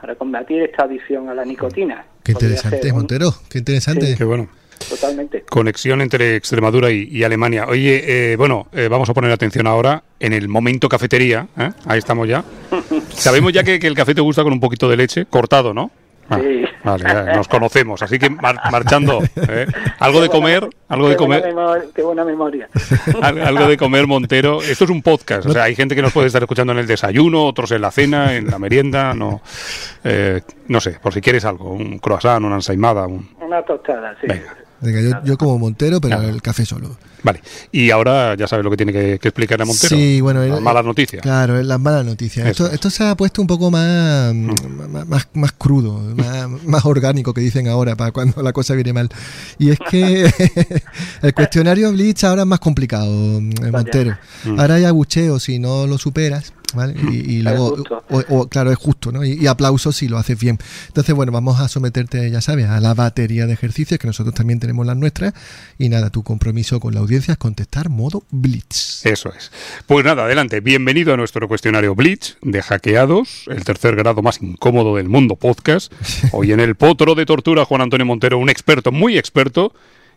para 0.00 0.16
combatir 0.16 0.62
esta 0.62 0.84
adicción 0.84 1.30
a 1.30 1.34
la 1.34 1.46
nicotina. 1.46 2.04
Qué 2.22 2.32
interesante, 2.32 2.92
Montero, 2.92 3.30
qué 3.48 3.58
interesante. 3.58 4.14
Qué 4.16 4.24
bueno. 4.24 4.48
Totalmente. 4.88 5.42
Conexión 5.48 6.00
entre 6.00 6.36
Extremadura 6.36 6.90
y, 6.90 7.22
Alemania. 7.24 7.66
Oye, 7.68 8.32
eh, 8.32 8.36
bueno, 8.36 8.66
eh, 8.72 8.88
vamos 8.88 9.08
a 9.08 9.14
poner 9.14 9.30
atención 9.30 9.66
ahora 9.66 10.02
en 10.20 10.32
el 10.32 10.48
momento 10.48 10.88
cafetería. 10.88 11.46
¿eh? 11.58 11.70
Ahí 11.86 11.98
estamos 11.98 12.28
ya. 12.28 12.44
Sabemos 13.10 13.52
ya 13.52 13.62
que, 13.62 13.78
que, 13.78 13.86
el 13.86 13.94
café 13.94 14.14
te 14.14 14.20
gusta 14.20 14.42
con 14.42 14.52
un 14.52 14.60
poquito 14.60 14.88
de 14.88 14.96
leche, 14.96 15.26
cortado, 15.26 15.72
¿no? 15.72 15.90
Ah, 16.30 16.40
vale, 16.82 17.34
nos 17.34 17.48
conocemos, 17.48 18.02
así 18.02 18.18
que 18.18 18.30
marchando. 18.30 19.20
¿eh? 19.36 19.66
Algo 19.98 20.20
de 20.20 20.28
comer, 20.28 20.68
algo 20.88 21.08
de 21.08 21.16
comer. 21.16 21.54
qué 21.94 22.02
buena 22.02 22.24
memoria. 22.24 22.68
algo 23.22 23.68
de 23.68 23.76
comer, 23.76 24.06
Montero. 24.06 24.62
Esto 24.62 24.84
es 24.84 24.90
un 24.90 25.02
podcast, 25.02 25.46
o 25.46 25.52
sea, 25.52 25.64
hay 25.64 25.74
gente 25.74 25.94
que 25.94 26.02
nos 26.02 26.12
puede 26.12 26.28
estar 26.28 26.42
escuchando 26.42 26.72
en 26.72 26.78
el 26.78 26.86
desayuno, 26.86 27.44
otros 27.44 27.70
en 27.72 27.82
la 27.82 27.90
cena, 27.90 28.34
en 28.34 28.46
la 28.50 28.58
merienda, 28.58 29.14
no, 29.14 29.42
eh, 30.02 30.40
no 30.68 30.80
sé, 30.80 30.98
por 31.02 31.12
si 31.12 31.20
quieres 31.20 31.44
algo, 31.44 31.70
un 31.70 31.98
croissant, 31.98 32.44
una 32.44 32.56
ensaimada, 32.56 33.06
un... 33.06 33.28
una 33.40 33.62
tostada, 33.62 34.16
sí 34.20 34.28
yo, 35.24 35.38
como 35.38 35.58
Montero, 35.58 36.00
pero 36.00 36.20
el 36.22 36.42
café 36.42 36.64
solo. 36.64 36.96
Vale, 37.22 37.40
y 37.72 37.90
ahora 37.90 38.34
ya 38.36 38.46
sabes 38.46 38.64
lo 38.64 38.70
que 38.70 38.76
tiene 38.76 38.92
que, 38.92 39.14
explicar 39.14 39.60
a 39.62 39.64
Montero. 39.64 39.96
Sí, 39.96 40.20
bueno, 40.20 40.44
las 40.44 40.60
malas 40.60 40.84
noticias. 40.84 41.22
Claro, 41.22 41.62
las 41.62 41.80
malas 41.80 42.04
noticias. 42.04 42.46
Esto, 42.46 42.70
esto, 42.70 42.90
se 42.90 43.02
ha 43.02 43.16
puesto 43.16 43.40
un 43.40 43.46
poco 43.46 43.70
más, 43.70 44.34
mm. 44.34 45.08
más, 45.08 45.28
más, 45.32 45.52
crudo, 45.52 46.02
más, 46.66 46.84
orgánico 46.84 47.32
que 47.32 47.40
dicen 47.40 47.66
ahora 47.68 47.96
para 47.96 48.12
cuando 48.12 48.42
la 48.42 48.52
cosa 48.52 48.74
viene 48.74 48.92
mal. 48.92 49.08
Y 49.58 49.70
es 49.70 49.78
que 49.90 50.30
el 51.22 51.32
cuestionario 51.32 51.90
Blitz 51.92 52.24
ahora 52.24 52.42
es 52.42 52.48
más 52.48 52.60
complicado, 52.60 53.38
eh, 53.38 53.70
Montero. 53.72 54.18
Mm. 54.44 54.60
Ahora 54.60 54.74
hay 54.74 54.84
abucheos 54.84 55.44
si 55.44 55.58
no 55.58 55.86
lo 55.86 55.96
superas. 55.96 56.52
Y, 57.12 57.42
luego, 57.42 57.76
o, 58.10 58.48
claro, 58.48 58.72
es 58.72 58.78
justo, 58.78 59.12
¿no? 59.12 59.24
Y, 59.24 59.46
aplausos 59.46 59.96
si 59.96 60.08
lo 60.08 60.18
haces 60.18 60.38
bien. 60.38 60.58
Entonces, 60.88 61.14
bueno, 61.14 61.32
vamos 61.32 61.60
a 61.60 61.68
someterte, 61.68 62.30
ya 62.30 62.40
sabes, 62.40 62.66
a 62.66 62.80
la 62.80 62.94
batería 62.94 63.46
de 63.46 63.52
ejercicios, 63.52 63.98
que 63.98 64.06
nosotros 64.06 64.34
también 64.34 64.60
tenemos 64.60 64.86
las 64.86 64.96
nuestras. 64.96 65.34
Y 65.78 65.88
nada, 65.88 66.10
tu 66.10 66.22
compromiso 66.22 66.80
con 66.80 66.94
la 66.94 67.00
audiencia 67.00 67.32
es 67.32 67.38
contestar 67.38 67.88
modo 67.88 68.24
Blitz. 68.30 69.04
Eso 69.06 69.32
es. 69.32 69.50
Pues 69.86 70.04
nada, 70.04 70.24
adelante. 70.24 70.60
Bienvenido 70.60 71.14
a 71.14 71.16
nuestro 71.16 71.48
cuestionario 71.48 71.94
Blitz 71.94 72.36
de 72.42 72.62
hackeados, 72.62 73.44
el 73.48 73.64
tercer 73.64 73.96
grado 73.96 74.22
más 74.22 74.40
incómodo 74.42 74.96
del 74.96 75.08
mundo 75.08 75.36
podcast. 75.36 75.92
Hoy 76.32 76.52
en 76.52 76.60
el 76.60 76.74
potro 76.74 77.14
de 77.14 77.26
tortura, 77.26 77.64
Juan 77.64 77.82
Antonio 77.82 78.06
Montero, 78.06 78.38
un 78.38 78.48
experto, 78.48 78.92
muy 78.92 79.18
experto, 79.18 79.72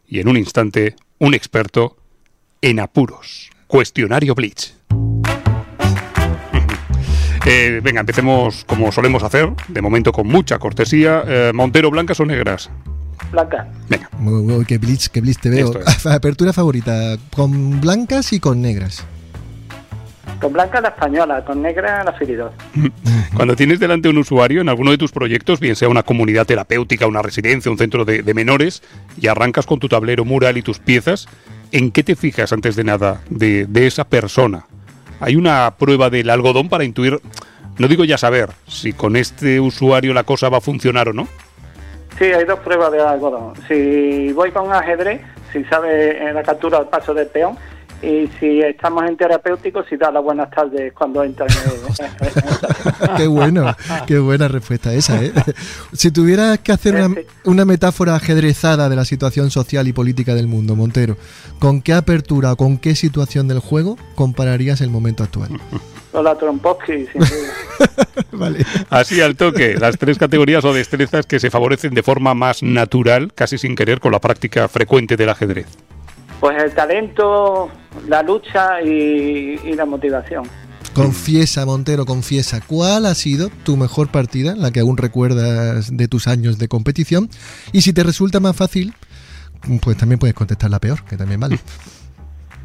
y 0.07 0.19
en 0.19 0.27
un 0.27 0.37
instante, 0.37 0.95
un 1.19 1.33
experto 1.33 1.97
en 2.61 2.79
apuros. 2.79 3.49
Cuestionario 3.67 4.33
Blitz. 4.33 4.73
Eh, 7.49 7.79
venga, 7.81 8.01
empecemos 8.01 8.65
como 8.65 8.91
solemos 8.91 9.23
hacer, 9.23 9.49
de 9.69 9.81
momento 9.81 10.11
con 10.11 10.27
mucha 10.27 10.59
cortesía. 10.59 11.23
Eh, 11.25 11.51
Montero, 11.53 11.89
¿blancas 11.89 12.19
o 12.19 12.25
negras? 12.25 12.69
Blanca. 13.31 13.69
Venga. 13.87 14.09
Muy, 14.19 14.65
qué 14.65 14.77
blitz, 14.77 15.07
qué 15.07 15.21
blitz 15.21 15.39
te 15.39 15.49
veo. 15.49 15.71
Apertura 16.11 16.51
favorita, 16.51 17.15
con 17.33 17.79
blancas 17.79 18.33
y 18.33 18.41
con 18.41 18.61
negras. 18.61 19.05
Con 20.41 20.51
blanca 20.51 20.81
la 20.81 20.89
española, 20.89 21.45
con 21.45 21.61
negra 21.61 22.03
la 22.03 22.11
feridor. 22.11 22.51
Cuando 23.33 23.55
tienes 23.55 23.79
delante 23.79 24.09
un 24.09 24.17
usuario 24.17 24.59
en 24.59 24.67
alguno 24.67 24.91
de 24.91 24.97
tus 24.97 25.13
proyectos, 25.13 25.61
bien 25.61 25.77
sea 25.77 25.87
una 25.87 26.03
comunidad 26.03 26.45
terapéutica, 26.45 27.07
una 27.07 27.21
residencia, 27.21 27.71
un 27.71 27.77
centro 27.77 28.03
de, 28.03 28.33
menores, 28.33 28.83
y 29.21 29.27
arrancas 29.27 29.65
con 29.65 29.79
tu 29.79 29.87
tablero 29.87 30.25
mural 30.25 30.57
y 30.57 30.63
tus 30.63 30.79
piezas, 30.79 31.29
¿en 31.71 31.91
qué 31.91 32.03
te 32.03 32.17
fijas 32.17 32.51
antes 32.51 32.75
de 32.75 32.83
nada 32.83 33.21
de, 33.29 33.65
de 33.67 33.87
esa 33.87 34.03
persona? 34.03 34.65
Hay 35.19 35.35
una 35.35 35.75
prueba 35.77 36.09
del 36.09 36.29
algodón 36.29 36.69
para 36.69 36.83
intuir, 36.83 37.19
no 37.77 37.87
digo 37.87 38.03
ya 38.03 38.17
saber, 38.17 38.49
si 38.67 38.93
con 38.93 39.15
este 39.15 39.59
usuario 39.59 40.13
la 40.13 40.23
cosa 40.23 40.49
va 40.49 40.57
a 40.57 40.61
funcionar 40.61 41.09
o 41.09 41.13
no. 41.13 41.27
Sí, 42.17 42.25
hay 42.25 42.45
dos 42.45 42.59
pruebas 42.59 42.91
de 42.91 42.99
algodón. 42.99 43.53
Si 43.67 44.31
voy 44.33 44.51
con 44.51 44.73
ajedrez, 44.73 45.21
si 45.53 45.63
sabe 45.65 46.33
la 46.33 46.43
captura 46.43 46.79
el 46.79 46.87
paso 46.87 47.13
del 47.13 47.27
peón, 47.27 47.57
y 48.01 48.27
si 48.39 48.61
estamos 48.61 49.03
en 49.05 49.17
terapéutico, 49.17 49.83
si 49.83 49.97
da 49.97 50.11
las 50.11 50.23
buenas 50.23 50.49
tardes 50.51 50.93
cuando 50.93 51.23
entra 51.23 51.47
en 51.47 53.17
Qué 53.17 53.27
bueno, 53.27 53.75
qué 54.05 54.19
buena 54.19 54.47
respuesta 54.47 54.93
esa. 54.93 55.23
¿eh? 55.23 55.33
Si 55.93 56.11
tuvieras 56.11 56.59
que 56.59 56.71
hacer 56.71 56.95
una, 56.95 57.15
una, 57.45 57.65
metáfora 57.65 58.15
ajedrezada 58.15 58.89
de 58.89 58.95
la 58.95 59.05
situación 59.05 59.49
social 59.49 59.87
y 59.87 59.93
política 59.93 60.35
del 60.35 60.47
mundo, 60.47 60.75
Montero, 60.75 61.17
¿con 61.59 61.81
qué 61.81 61.93
apertura 61.93 62.53
o 62.53 62.55
con 62.55 62.77
qué 62.77 62.95
situación 62.95 63.47
del 63.47 63.59
juego 63.59 63.97
compararías 64.15 64.81
el 64.81 64.89
momento 64.89 65.23
actual? 65.23 65.49
Con 66.11 66.23
la 66.23 66.35
Trompowski, 66.35 67.05
sin 67.05 67.21
vale. 68.31 68.65
Así 68.89 69.21
al 69.21 69.35
toque, 69.35 69.75
las 69.75 69.97
tres 69.97 70.17
categorías 70.17 70.63
o 70.63 70.73
destrezas 70.73 71.25
que 71.25 71.39
se 71.39 71.51
favorecen 71.51 71.93
de 71.93 72.01
forma 72.01 72.33
más 72.33 72.63
natural, 72.63 73.33
casi 73.35 73.57
sin 73.57 73.75
querer, 73.75 73.99
con 73.99 74.13
la 74.13 74.19
práctica 74.19 74.67
frecuente 74.67 75.17
del 75.17 75.29
ajedrez. 75.29 75.67
Pues 76.39 76.61
el 76.61 76.73
talento, 76.73 77.69
la 78.07 78.21
lucha 78.21 78.81
y, 78.81 79.73
la 79.73 79.85
motivación. 79.85 80.43
Confiesa, 80.93 81.65
Montero, 81.65 82.05
confiesa, 82.05 82.59
¿cuál 82.65 83.05
ha 83.05 83.13
sido 83.13 83.49
tu 83.63 83.77
mejor 83.77 84.09
partida, 84.09 84.55
la 84.55 84.71
que 84.71 84.79
aún 84.79 84.97
recuerdas 84.97 85.95
de 85.95 86.07
tus 86.07 86.27
años 86.27 86.57
de 86.57 86.67
competición? 86.67 87.29
Y 87.71 87.81
si 87.81 87.93
te 87.93 88.03
resulta 88.03 88.39
más 88.39 88.55
fácil, 88.55 88.93
pues 89.81 89.97
también 89.97 90.17
puedes 90.17 90.35
contestar 90.35 90.71
la 90.71 90.79
peor, 90.79 91.03
que 91.03 91.17
también 91.17 91.39
vale. 91.39 91.59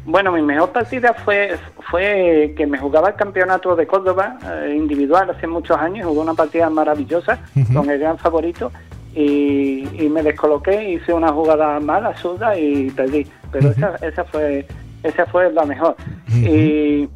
Bueno, 0.05 0.31
mi 0.31 0.41
mejor 0.41 0.71
partida 0.71 1.13
fue 1.13 1.57
fue 1.89 2.53
que 2.57 2.65
me 2.65 2.77
jugaba 2.77 3.09
el 3.09 3.15
campeonato 3.15 3.75
de 3.75 3.85
Córdoba 3.85 4.37
eh, 4.43 4.73
individual 4.75 5.29
hace 5.29 5.47
muchos 5.47 5.77
años, 5.77 6.07
jugó 6.07 6.21
una 6.21 6.33
partida 6.33 6.69
maravillosa 6.69 7.39
con 7.71 7.89
el 7.89 7.99
gran 7.99 8.17
favorito 8.17 8.71
y, 9.15 9.87
y, 10.03 10.09
me 10.09 10.23
descoloqué, 10.23 10.91
hice 10.93 11.13
una 11.13 11.31
jugada 11.31 11.79
mala, 11.79 12.17
suda 12.17 12.57
y 12.57 12.89
perdí 12.89 13.27
pero 13.51 13.69
esa, 13.69 13.95
esa 14.01 14.23
fue 14.23 14.65
esa 15.03 15.25
fue 15.27 15.51
la 15.51 15.65
mejor. 15.65 15.95
Y 16.33 17.07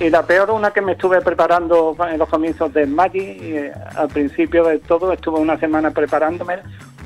Y 0.00 0.10
la 0.10 0.24
peor, 0.24 0.50
una 0.52 0.70
que 0.70 0.80
me 0.80 0.92
estuve 0.92 1.20
preparando 1.20 1.96
en 2.08 2.18
los 2.18 2.28
comienzos 2.28 2.72
de 2.72 2.86
Magic, 2.86 3.42
eh, 3.42 3.72
al 3.96 4.08
principio 4.08 4.64
de 4.64 4.78
todo, 4.78 5.12
estuve 5.12 5.40
una 5.40 5.58
semana 5.58 5.90
preparándome, 5.90 6.58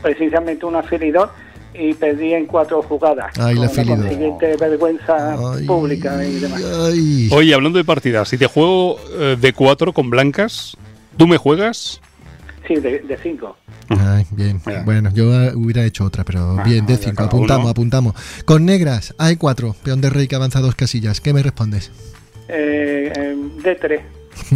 precisamente 0.03 0.67
un 0.67 0.77
afilidor, 0.77 1.31
y 1.73 1.95
perdí 1.95 2.35
en 2.35 2.45
cuatro 2.45 2.83
jugadas. 2.83 3.33
Ay, 3.39 3.55
la 3.55 3.69
con 3.69 4.03
la 4.03 4.11
siguiente 4.11 4.57
vergüenza 4.59 5.37
pública 5.67 6.23
y 6.23 6.35
demás. 6.35 6.63
Oye, 7.33 7.55
hablando 7.55 7.79
de 7.79 7.85
partidas, 7.85 8.29
si 8.29 8.37
te 8.37 8.47
juego 8.47 8.99
eh, 9.19 9.37
de 9.41 9.53
cuatro 9.55 9.95
con 9.95 10.11
blancas, 10.11 10.77
¿tú 11.17 11.27
me 11.27 11.39
juegas? 11.39 11.99
Sí, 12.69 12.75
de, 12.75 13.19
cinco. 13.23 13.57
Ay, 14.01 14.27
bien. 14.31 14.61
Bueno, 14.85 15.11
yo 15.13 15.27
hubiera 15.55 15.85
hecho 15.85 16.05
otra, 16.05 16.25
pero 16.25 16.57
ah, 16.59 16.63
bien, 16.65 16.87
de 16.87 16.97
cinco. 16.97 17.25
Apuntamos, 17.25 17.71
apuntamos. 17.71 18.15
Con 18.45 18.65
negras, 18.65 19.15
hay 19.19 19.37
cuatro. 19.37 19.75
Peón 19.83 20.01
de 20.01 20.11
rey 20.11 20.29
que 20.29 20.37
avanza 20.37 20.61
dos 20.61 20.75
casillas. 20.75 21.21
¿Qué 21.21 21.33
me 21.33 21.43
respondes? 21.43 21.91
Eh, 22.49 23.37
de 23.63 23.75
tres. 23.77 24.03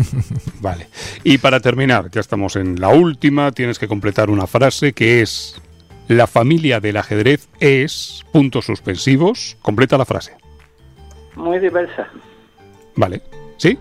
vale. 0.61 0.89
Y 1.25 1.39
para 1.39 1.61
terminar, 1.61 2.11
ya 2.11 2.21
estamos 2.21 2.57
en 2.57 2.81
la 2.81 2.89
última, 2.89 3.53
tienes 3.53 3.79
que 3.79 3.89
completar 3.89 4.31
una 4.31 4.47
frase 4.47 4.93
que 4.93 5.23
es 5.23 5.61
la 6.09 6.27
familia 6.27 6.81
del 6.81 6.97
ajedrez 6.97 7.49
es 7.61 8.25
puntos 8.33 8.67
suspensivos. 8.67 9.57
Completa 9.61 9.99
la 9.99 10.05
frase. 10.05 10.33
Muy 11.35 11.59
diversa. 11.59 12.09
Vale. 12.95 13.23
¿Sí? 13.59 13.79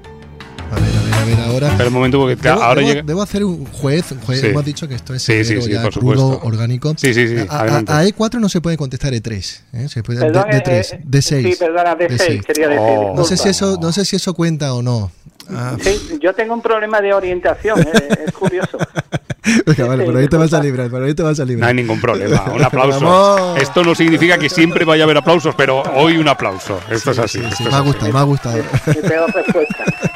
A 0.72 0.76
ver, 0.76 0.84
a 0.84 1.02
ver, 1.04 1.14
a 1.14 1.26
ver, 1.26 1.40
ahora. 1.50 1.68
Espera 1.70 1.88
un 1.90 1.94
momento 1.94 2.20
porque 2.20 2.36
debo, 2.36 2.62
ahora 2.62 2.82
debo, 2.82 2.88
llega. 2.94 3.02
debo 3.04 3.22
hacer 3.22 3.44
un 3.44 3.66
juez. 3.66 4.06
juez 4.26 4.42
Sí. 4.42 4.48
Hemos 4.48 4.66
dicho 4.66 4.88
que 4.88 4.96
esto 4.96 5.14
es 5.14 5.24
Sí, 5.24 5.44
sí, 5.46 5.62
sí, 5.62 5.72
ya 5.72 5.82
por 5.84 5.94
crudo, 5.94 6.16
supuesto. 6.34 6.48
orgánico. 6.48 6.94
Sí, 6.98 7.14
sí, 7.14 7.28
sí, 7.28 7.46
A, 7.50 7.60
a- 7.62 7.78
a 8.00 8.06
E4 8.06 8.40
no 8.40 8.50
se 8.50 8.62
puede 8.62 8.78
contestar 8.78 9.14
E3. 9.14 9.62
¿eh? 9.74 9.88
Se 9.90 10.04
puede, 10.04 10.20
Perdón, 10.22 10.46
de, 10.52 10.58
eh, 10.58 10.62
3, 10.64 10.94
eh, 10.94 11.00
de 11.04 11.22
6. 11.22 11.48
Sí, 11.48 11.56
perdona, 11.64 11.96
de 11.96 12.18
seis, 12.18 12.42
quería 12.46 12.68
decir. 12.68 12.84
Oh. 12.88 13.14
No 13.16 13.24
sé, 13.24 13.38
si 13.38 13.50
eso, 13.50 13.78
no 13.82 13.92
sé 13.92 14.04
si 14.06 14.16
eso 14.16 14.34
cuenta 14.34 14.74
o 14.74 14.82
no. 14.82 15.12
Ah, 15.50 15.76
Sí, 15.80 16.18
yo 16.22 16.34
tengo 16.34 16.54
un 16.56 16.62
problema 16.62 17.00
de 17.02 17.14
orientación, 17.14 17.80
eh, 17.80 18.24
es 18.28 18.32
curioso. 18.34 18.78
venga, 19.68 19.86
vale, 19.86 20.04
por 20.06 20.18
ahí 20.18 20.28
te 20.28 20.38
vas 20.38 20.52
a 20.54 20.60
librar, 20.60 20.90
por 20.90 21.04
ahí 21.04 21.14
te 21.14 21.22
vas 21.22 21.40
a 21.40 21.44
No 21.44 21.50
librar. 21.50 21.70
hay 21.70 21.76
ningún 21.76 22.02
problema. 22.02 22.44
Un 22.56 22.64
aplauso. 22.64 23.00
Vamos. 23.06 23.62
Esto 23.62 23.84
no 23.84 23.94
significa 23.94 24.40
que 24.40 24.50
siempre 24.50 24.86
vaya 24.86 25.04
a 25.04 25.06
haber 25.06 25.18
aplausos, 25.18 25.54
pero 25.56 25.82
hoy 25.96 26.18
un 26.18 26.28
aplauso. 26.28 26.80
Esto 26.90 27.12
es 27.12 27.20
así. 27.20 27.38
Sí, 27.40 27.44
esto 27.46 27.58
sí, 27.58 27.64
es 27.66 27.70
me 27.72 27.76
ha 27.78 27.82
gustado, 27.82 28.12
me 28.12 28.20
ha 28.20 28.24
gustado. 28.24 28.58
Mi 28.88 28.94
peor 29.08 29.32
respuesta. 29.34 29.86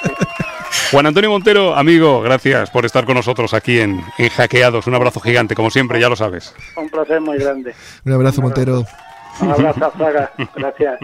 Juan 0.91 1.05
Antonio 1.05 1.29
Montero, 1.29 1.75
amigo, 1.75 2.19
gracias 2.21 2.71
por 2.71 2.83
estar 2.83 3.05
con 3.05 3.13
nosotros 3.13 3.53
aquí 3.53 3.79
en, 3.79 4.03
en 4.17 4.29
Hackeados. 4.29 4.87
Un 4.87 4.95
abrazo 4.95 5.19
gigante, 5.19 5.53
como 5.53 5.69
siempre, 5.69 5.99
ya 5.99 6.09
lo 6.09 6.15
sabes. 6.15 6.55
Un 6.75 6.89
placer 6.89 7.21
muy 7.21 7.37
grande. 7.37 7.75
Un 8.05 8.13
abrazo, 8.13 8.41
Montero. 8.41 8.85
Un 9.39 9.51
abrazo, 9.51 9.91
Fraga. 9.95 10.31
Gracias. 10.55 10.99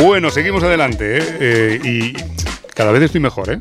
Bueno, 0.00 0.30
seguimos 0.30 0.62
adelante, 0.62 1.18
¿eh? 1.18 1.36
Eh, 1.40 1.80
y 1.84 2.12
cada 2.74 2.90
vez 2.90 3.02
estoy 3.02 3.20
mejor, 3.20 3.50
¿eh? 3.50 3.60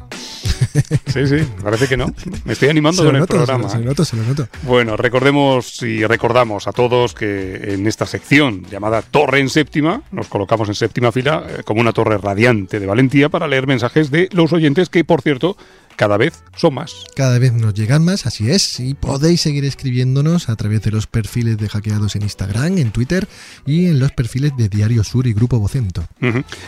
Sí, 1.08 1.28
sí, 1.28 1.38
parece 1.64 1.88
que 1.88 1.98
no. 1.98 2.08
Me 2.46 2.54
estoy 2.54 2.70
animando 2.70 3.02
Se 3.02 3.08
con 3.08 3.16
el 3.16 3.22
noto, 3.22 3.34
se 3.34 3.40
lo- 3.40 3.46
programa. 3.46 3.70
se 3.70 3.78
lo 3.78 3.84
¿eh? 3.84 3.86
noto, 3.86 4.06
se 4.06 4.16
lo 4.16 4.24
noto. 4.24 4.48
Bueno, 4.64 4.96
recordemos 4.98 5.82
y 5.84 6.06
recordamos 6.06 6.68
a 6.68 6.72
todos 6.72 7.14
que 7.14 7.74
en 7.74 7.88
esta 7.88 8.06
sección 8.06 8.64
llamada 8.70 9.02
Torre 9.02 9.40
en 9.40 9.50
Séptima, 9.50 10.02
nos 10.12 10.28
colocamos 10.28 10.70
en 10.70 10.76
séptima 10.76 11.12
fila 11.12 11.44
eh, 11.48 11.64
como 11.64 11.82
una 11.82 11.92
torre 11.94 12.18
radiante 12.18 12.80
de 12.80 12.86
valentía 12.86 13.30
para 13.30 13.48
leer 13.48 13.68
mensajes 13.68 14.12
de 14.12 14.30
los 14.32 14.54
oyentes 14.54 14.90
que, 14.90 15.04
por 15.04 15.22
cierto, 15.22 15.58
cada 15.96 16.18
vez 16.18 16.44
son 16.56 16.74
más. 16.74 17.06
Cada 17.16 17.39
vez 17.39 17.54
nos 17.54 17.74
llegan 17.74 18.04
más, 18.04 18.26
así 18.26 18.50
es, 18.50 18.80
y 18.80 18.94
podéis 18.94 19.42
seguir 19.42 19.66
escribiéndonos 19.66 20.50
a 20.50 20.56
través 20.56 20.82
de 20.82 20.92
los 20.92 21.08
perfiles 21.08 21.58
de 21.58 21.70
hackeados 21.70 22.16
en 22.16 22.24
Instagram, 22.24 22.78
en 22.78 22.92
Twitter 22.92 23.28
y 23.66 23.88
en 23.88 24.00
los 24.00 24.12
perfiles 24.12 24.52
de 24.58 24.70
Diario 24.70 25.04
Sur 25.04 25.28
y 25.28 25.34
Grupo 25.34 25.60
Vocento. 25.60 26.04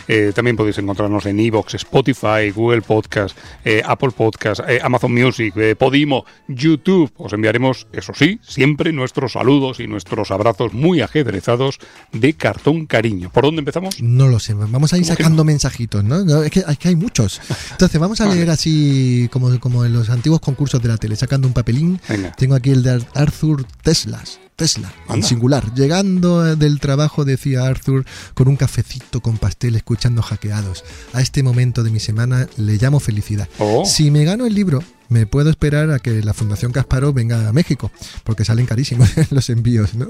Eh, 0.08 0.32
también 0.36 0.56
podéis 0.56 0.78
encontrarnos 0.78 1.26
en 1.26 1.40
Evox, 1.40 1.76
Spotify, 1.76 2.52
Google 2.54 2.82
Podcast, 2.82 3.38
eh, 3.66 3.82
Apple 3.86 4.12
Podcast, 4.12 4.62
eh, 4.68 4.80
Amazon 4.82 5.14
Music, 5.14 5.54
Podimo, 5.78 6.26
YouTube. 6.48 7.12
Os 7.18 7.34
enviaremos, 7.34 7.88
eso 7.92 8.14
sí, 8.16 8.40
siempre 8.42 8.92
nuestros 8.92 9.34
saludos 9.34 9.80
y 9.80 9.88
nuestros 9.88 10.32
abrazos 10.32 10.74
muy 10.74 11.02
ajedrezados 11.02 11.80
de 12.12 12.34
cartón 12.34 12.86
cariño. 12.86 13.30
¿Por 13.32 13.44
dónde 13.44 13.60
empezamos? 13.60 14.02
No 14.02 14.28
lo 14.28 14.40
sé, 14.40 14.54
vamos 14.54 14.94
a 14.94 14.98
ir 14.98 15.04
¿Cómo 15.04 15.16
que 15.16 15.24
sacando 15.24 15.44
mensajitos, 15.44 16.04
¿no? 16.04 16.24
No, 16.24 16.44
es, 16.44 16.52
que, 16.52 16.60
es 16.60 16.78
que 16.78 16.90
hay 16.90 16.96
muchos. 16.96 17.42
Entonces 17.72 18.00
vamos 18.00 18.22
a 18.22 18.34
leer 18.34 18.50
así 18.50 19.13
como, 19.32 19.60
como 19.60 19.86
en 19.86 19.94
los 19.94 20.10
antiguos 20.10 20.40
concursos 20.42 20.82
de 20.82 20.88
la 20.90 20.98
tele, 20.98 21.16
sacando 21.16 21.48
un 21.48 21.54
papelín. 21.54 22.00
Venga. 22.10 22.32
Tengo 22.34 22.56
aquí 22.56 22.72
el 22.72 22.84
de 22.84 22.92
Ar- 22.92 23.08
Arthur 23.16 23.66
Teslas. 23.82 24.40
Tesla, 24.56 24.94
en 25.10 25.24
singular. 25.24 25.74
Llegando 25.74 26.48
eh, 26.48 26.56
del 26.56 26.80
trabajo, 26.80 27.26
decía 27.26 27.66
Arthur, 27.66 28.06
con 28.36 28.48
un 28.48 28.56
cafecito 28.56 29.20
con 29.20 29.40
pastel, 29.40 29.76
escuchando 29.76 30.22
hackeados. 30.22 30.84
A 31.14 31.22
este 31.22 31.42
momento 31.42 31.82
de 31.84 31.90
mi 31.90 32.00
semana 32.00 32.48
le 32.58 32.78
llamo 32.78 33.00
felicidad. 33.00 33.50
Oh. 33.58 33.84
Si 33.84 34.12
me 34.12 34.24
gano 34.26 34.46
el 34.46 34.54
libro, 34.54 34.84
me 35.14 35.28
puedo 35.28 35.52
esperar 35.52 35.92
a 35.92 36.00
que 36.00 36.24
la 36.24 36.34
Fundación 36.34 36.72
Kasparov 36.72 37.14
venga 37.14 37.48
a 37.48 37.54
México, 37.54 37.92
porque 38.24 38.44
salen 38.44 38.66
carísimos 38.66 39.12
los 39.32 39.50
envíos. 39.50 39.94
¿no? 39.94 40.08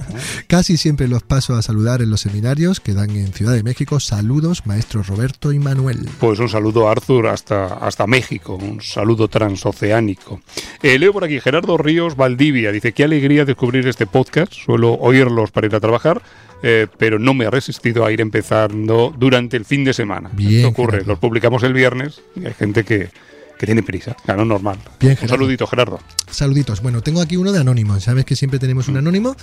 Casi 0.47 0.77
siempre 0.77 1.09
los 1.09 1.23
paso 1.23 1.55
a 1.55 1.61
saludar 1.61 2.01
en 2.01 2.09
los 2.09 2.21
seminarios 2.21 2.79
que 2.79 2.93
dan 2.93 3.11
en 3.11 3.33
Ciudad 3.33 3.53
de 3.53 3.63
México. 3.63 3.99
Saludos, 3.99 4.65
maestros 4.65 5.07
Roberto 5.07 5.51
y 5.51 5.59
Manuel. 5.59 6.07
Pues 6.19 6.39
un 6.39 6.47
saludo 6.47 6.87
Arthur 6.87 7.27
hasta, 7.27 7.65
hasta 7.65 8.07
México, 8.07 8.55
un 8.55 8.81
saludo 8.81 9.27
transoceánico. 9.27 10.41
Eh, 10.81 10.97
leo 10.97 11.11
por 11.11 11.25
aquí 11.25 11.39
Gerardo 11.41 11.77
Ríos 11.77 12.15
Valdivia, 12.15 12.71
dice, 12.71 12.93
qué 12.93 13.03
alegría 13.03 13.43
descubrir 13.43 13.85
este 13.87 14.07
podcast, 14.07 14.53
suelo 14.53 14.93
oírlos 14.93 15.51
para 15.51 15.67
ir 15.67 15.75
a 15.75 15.81
trabajar, 15.81 16.21
eh, 16.61 16.87
pero 16.97 17.19
no 17.19 17.33
me 17.33 17.43
he 17.43 17.49
resistido 17.49 18.05
a 18.05 18.11
ir 18.13 18.21
empezando 18.21 19.13
durante 19.17 19.57
el 19.57 19.65
fin 19.65 19.83
de 19.83 19.93
semana. 19.93 20.29
Bien, 20.31 20.65
Esto 20.65 20.69
ocurre, 20.69 21.03
los 21.03 21.19
publicamos 21.19 21.61
el 21.63 21.73
viernes 21.73 22.21
y 22.37 22.45
hay 22.45 22.53
gente 22.53 22.85
que, 22.85 23.09
que 23.63 23.67
tiene 23.67 23.81
prisa, 23.81 24.13
claro, 24.25 24.43
normal. 24.43 24.77
Bien, 24.99 25.17
un 25.21 25.29
saludito, 25.29 25.65
Gerardo. 25.67 25.97
Saluditos. 26.29 26.81
Bueno, 26.81 27.01
tengo 27.01 27.21
aquí 27.21 27.37
uno 27.37 27.53
de 27.53 27.59
Anónimo. 27.61 27.97
Sabes 28.01 28.25
que 28.25 28.35
siempre 28.35 28.59
tenemos 28.59 28.89
Mm. 28.89 28.91
un 28.91 28.97
Anónimo. 28.97 29.35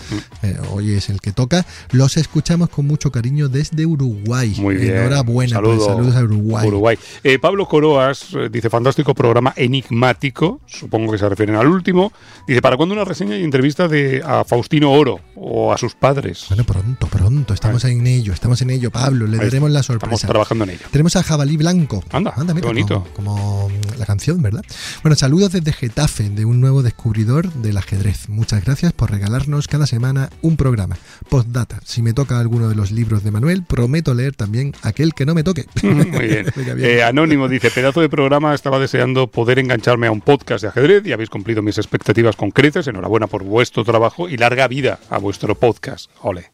Eh, 0.42 0.58
hoy 0.72 0.92
es 0.92 1.08
el 1.08 1.22
que 1.22 1.32
toca. 1.32 1.64
Los 1.92 2.18
escuchamos 2.18 2.68
con 2.68 2.86
mucho 2.86 3.10
cariño 3.10 3.48
desde 3.48 3.86
Uruguay. 3.86 4.54
Muy 4.58 4.74
bien. 4.76 4.94
Enhorabuena. 4.96 5.54
Saludo, 5.56 5.76
pues, 5.76 5.86
saludos 5.86 6.16
a 6.16 6.20
Uruguay. 6.66 6.98
Eh, 7.24 7.38
Pablo 7.38 7.66
Coroas 7.66 8.34
eh, 8.34 8.50
dice, 8.52 8.68
fantástico 8.68 9.14
programa 9.14 9.54
enigmático, 9.56 10.60
supongo 10.66 11.12
que 11.12 11.18
se 11.18 11.26
refieren 11.28 11.56
al 11.56 11.66
último. 11.68 12.12
Dice, 12.46 12.60
¿para 12.60 12.76
cuándo 12.76 12.94
una 12.94 13.04
reseña 13.04 13.36
y 13.38 13.44
entrevista 13.44 13.88
de 13.88 14.22
a 14.22 14.44
Faustino 14.44 14.92
Oro 14.92 15.20
o 15.34 15.72
a 15.72 15.78
sus 15.78 15.94
padres? 15.94 16.44
Bueno, 16.48 16.64
pronto, 16.64 17.06
pronto. 17.06 17.54
Estamos 17.54 17.84
en 17.84 18.06
ello. 18.06 18.34
Estamos 18.34 18.60
en 18.60 18.70
ello, 18.70 18.90
Pablo. 18.90 19.26
Le 19.26 19.38
daremos 19.38 19.70
la 19.70 19.80
Estamos 19.80 20.02
sorpresa. 20.02 20.26
trabajando 20.28 20.64
en 20.64 20.70
ello. 20.70 20.86
Tenemos 20.90 21.16
a 21.16 21.22
Jabalí 21.22 21.56
Blanco. 21.56 22.04
Anda, 22.10 22.34
qué 22.36 22.54
mira, 22.54 22.66
bonito. 22.66 23.06
Como, 23.14 23.36
como, 23.36 23.68
mm, 23.68 23.98
la 23.98 24.06
canción, 24.10 24.42
¿verdad? 24.42 24.64
Bueno, 25.04 25.14
saludos 25.14 25.52
desde 25.52 25.72
Getafe, 25.72 26.30
de 26.30 26.44
un 26.44 26.60
nuevo 26.60 26.82
descubridor 26.82 27.52
del 27.52 27.76
ajedrez. 27.76 28.28
Muchas 28.28 28.64
gracias 28.64 28.92
por 28.92 29.12
regalarnos 29.12 29.68
cada 29.68 29.86
semana 29.86 30.30
un 30.42 30.56
programa. 30.56 30.96
Postdata. 31.28 31.78
Si 31.84 32.02
me 32.02 32.12
toca 32.12 32.40
alguno 32.40 32.68
de 32.68 32.74
los 32.74 32.90
libros 32.90 33.22
de 33.22 33.30
Manuel, 33.30 33.62
prometo 33.62 34.12
leer 34.12 34.34
también 34.34 34.74
aquel 34.82 35.14
que 35.14 35.26
no 35.26 35.36
me 35.36 35.44
toque. 35.44 35.66
Muy 35.84 36.04
bien. 36.26 36.46
Eh, 36.78 37.04
Anónimo 37.04 37.46
dice, 37.46 37.70
pedazo 37.70 38.00
de 38.00 38.08
programa, 38.08 38.52
estaba 38.52 38.80
deseando 38.80 39.28
poder 39.28 39.60
engancharme 39.60 40.08
a 40.08 40.10
un 40.10 40.22
podcast 40.22 40.62
de 40.62 40.68
ajedrez 40.70 41.06
y 41.06 41.12
habéis 41.12 41.30
cumplido 41.30 41.62
mis 41.62 41.78
expectativas 41.78 42.34
con 42.34 42.50
creces. 42.50 42.88
Enhorabuena 42.88 43.28
por 43.28 43.44
vuestro 43.44 43.84
trabajo 43.84 44.28
y 44.28 44.36
larga 44.38 44.66
vida 44.66 44.98
a 45.08 45.18
vuestro 45.18 45.54
podcast. 45.54 46.10
Ole. 46.22 46.50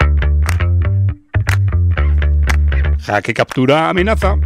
Jaque 3.01 3.33
captura 3.33 3.89
amenaza. 3.89 4.37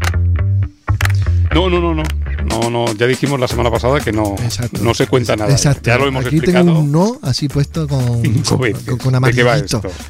No, 1.52 1.68
no, 1.68 1.80
no, 1.80 1.92
no. 1.92 2.19
No, 2.46 2.70
no, 2.70 2.92
ya 2.94 3.06
dijimos 3.06 3.38
la 3.38 3.46
semana 3.48 3.70
pasada 3.70 4.00
que 4.00 4.12
no, 4.12 4.34
Exacto. 4.42 4.82
no 4.82 4.94
se 4.94 5.06
cuenta 5.06 5.36
nada. 5.36 5.50
Exacto. 5.52 5.82
Ya 5.90 5.98
lo 5.98 6.06
hemos 6.08 6.24
Aquí 6.26 6.36
explicado. 6.36 6.64
tengo 6.66 6.80
un 6.80 6.92
no 6.92 7.18
así 7.22 7.48
puesto 7.48 7.86
con, 7.86 8.22
con, 8.44 8.98
con-. 8.98 9.22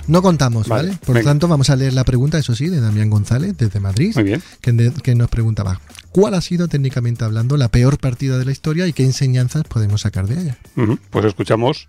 No 0.06 0.22
contamos, 0.22 0.68
Vale, 0.68 0.88
¿vale? 0.88 0.98
Por 1.04 1.14
venga. 1.16 1.30
tanto, 1.30 1.48
vamos 1.48 1.70
a 1.70 1.76
leer 1.76 1.92
la 1.92 2.04
pregunta, 2.04 2.38
eso 2.38 2.54
sí, 2.54 2.68
de 2.68 2.80
Damián 2.80 3.10
González, 3.10 3.56
desde 3.56 3.80
Madrid. 3.80 4.12
Muy 4.14 4.24
bien. 4.24 4.42
Que, 4.60 4.72
de- 4.72 4.92
que 4.92 5.14
nos 5.14 5.28
preguntaba, 5.28 5.80
¿cuál 6.12 6.34
ha 6.34 6.40
sido 6.40 6.68
técnicamente 6.68 7.24
hablando 7.24 7.56
la 7.56 7.68
peor 7.68 7.98
partida 7.98 8.38
de 8.38 8.44
la 8.44 8.52
historia 8.52 8.86
y 8.86 8.92
qué 8.92 9.04
enseñanzas 9.04 9.64
podemos 9.64 10.02
sacar 10.02 10.26
de 10.26 10.40
ella? 10.40 10.58
Pues 11.10 11.24
escuchamos 11.24 11.88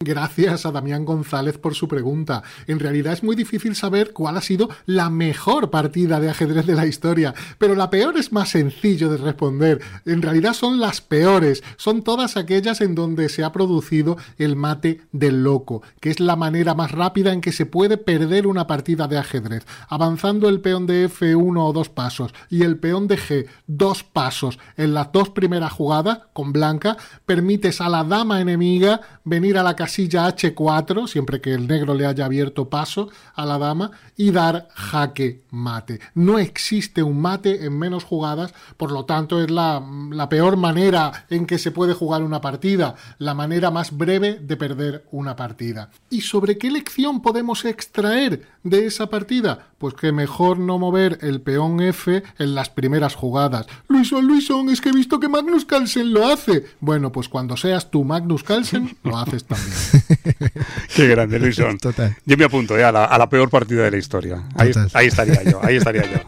Gracias 0.00 0.64
a 0.64 0.72
Damián 0.72 1.04
González 1.04 1.58
por 1.58 1.74
su 1.74 1.88
pregunta. 1.88 2.42
En 2.66 2.78
realidad 2.78 3.12
es 3.12 3.22
muy 3.22 3.36
difícil 3.36 3.76
saber 3.76 4.14
cuál 4.14 4.38
ha 4.38 4.40
sido 4.40 4.70
la 4.86 5.10
mejor 5.10 5.68
partida 5.68 6.20
de 6.20 6.30
ajedrez 6.30 6.64
de 6.64 6.74
la 6.74 6.86
historia, 6.86 7.34
pero 7.58 7.74
la 7.74 7.90
peor 7.90 8.16
es 8.16 8.32
más 8.32 8.48
sencillo 8.48 9.10
de 9.10 9.18
responder. 9.18 9.82
En 10.06 10.22
realidad 10.22 10.54
son 10.54 10.80
las 10.80 11.02
peores, 11.02 11.62
son 11.76 12.02
todas 12.02 12.38
aquellas 12.38 12.80
en 12.80 12.94
donde 12.94 13.28
se 13.28 13.44
ha 13.44 13.52
producido 13.52 14.16
el 14.38 14.56
mate 14.56 15.02
del 15.12 15.44
loco, 15.44 15.82
que 16.00 16.08
es 16.08 16.18
la 16.18 16.36
manera 16.36 16.74
más 16.74 16.90
rápida 16.90 17.34
en 17.34 17.42
que 17.42 17.52
se 17.52 17.66
puede 17.66 17.98
perder 17.98 18.46
una 18.46 18.66
partida 18.66 19.06
de 19.06 19.18
ajedrez, 19.18 19.66
avanzando 19.90 20.48
el 20.48 20.62
peón 20.62 20.86
de 20.86 21.04
F 21.04 21.36
uno 21.36 21.66
o 21.66 21.74
dos 21.74 21.90
pasos 21.90 22.32
y 22.48 22.62
el 22.62 22.78
peón 22.78 23.06
de 23.06 23.18
G 23.18 23.46
dos 23.66 24.02
pasos 24.02 24.58
en 24.78 24.94
las 24.94 25.12
dos 25.12 25.28
primeras 25.28 25.72
jugadas 25.72 26.20
con 26.32 26.54
blanca, 26.54 26.96
permites 27.26 27.82
a 27.82 27.90
la 27.90 28.02
dama 28.02 28.40
enemiga 28.40 29.02
venir 29.24 29.58
a 29.58 29.62
la 29.62 29.76
casilla 29.76 30.28
H4, 30.28 31.06
siempre 31.06 31.40
que 31.40 31.54
el 31.54 31.66
negro 31.66 31.94
le 31.94 32.06
haya 32.06 32.24
abierto 32.24 32.68
paso 32.68 33.10
a 33.34 33.46
la 33.46 33.58
dama, 33.58 33.90
y 34.16 34.30
dar 34.30 34.68
jaque 34.74 35.44
mate. 35.50 36.00
No 36.14 36.38
existe 36.38 37.02
un 37.02 37.20
mate 37.20 37.64
en 37.64 37.78
menos 37.78 38.04
jugadas, 38.04 38.54
por 38.76 38.90
lo 38.90 39.04
tanto 39.04 39.42
es 39.42 39.50
la, 39.50 39.82
la 40.10 40.28
peor 40.28 40.56
manera 40.56 41.26
en 41.30 41.46
que 41.46 41.58
se 41.58 41.70
puede 41.70 41.94
jugar 41.94 42.22
una 42.22 42.40
partida, 42.40 42.94
la 43.18 43.34
manera 43.34 43.70
más 43.70 43.96
breve 43.96 44.38
de 44.40 44.56
perder 44.56 45.04
una 45.10 45.36
partida. 45.36 45.90
¿Y 46.10 46.22
sobre 46.22 46.58
qué 46.58 46.70
lección 46.70 47.22
podemos 47.22 47.64
extraer 47.64 48.46
de 48.62 48.86
esa 48.86 49.08
partida? 49.08 49.69
Pues 49.80 49.94
que 49.94 50.12
mejor 50.12 50.58
no 50.58 50.78
mover 50.78 51.20
el 51.22 51.40
peón 51.40 51.80
F 51.80 52.22
en 52.38 52.54
las 52.54 52.68
primeras 52.68 53.14
jugadas. 53.14 53.64
Luisón, 53.88 54.26
Luisón, 54.26 54.68
es 54.68 54.82
que 54.82 54.90
he 54.90 54.92
visto 54.92 55.18
que 55.18 55.26
Magnus 55.26 55.64
Carlsen 55.64 56.12
lo 56.12 56.26
hace. 56.26 56.66
Bueno, 56.80 57.10
pues 57.10 57.30
cuando 57.30 57.56
seas 57.56 57.90
tú 57.90 58.04
Magnus 58.04 58.44
Carlsen, 58.44 58.94
lo 59.04 59.16
haces 59.16 59.46
también. 59.46 59.72
Qué 60.94 61.08
grande, 61.08 61.38
Luisón. 61.38 61.78
Total. 61.80 62.14
Yo 62.26 62.36
me 62.36 62.44
apunto 62.44 62.76
ya 62.76 62.90
a 62.90 62.92
la, 62.92 63.04
a 63.06 63.16
la 63.16 63.30
peor 63.30 63.48
partida 63.48 63.84
de 63.84 63.92
la 63.92 63.96
historia. 63.96 64.42
Ahí, 64.54 64.70
ahí 64.92 65.06
estaría 65.06 65.42
yo, 65.44 65.64
ahí 65.64 65.76
estaría 65.76 66.02
yo. 66.02 66.18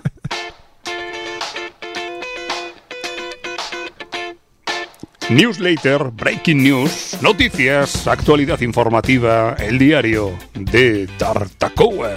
Newsletter, 5.28 6.10
breaking 6.10 6.62
news, 6.62 7.18
noticias, 7.20 8.06
actualidad 8.06 8.62
informativa, 8.62 9.56
el 9.58 9.78
diario 9.78 10.38
de 10.54 11.06
Tartakower. 11.18 12.16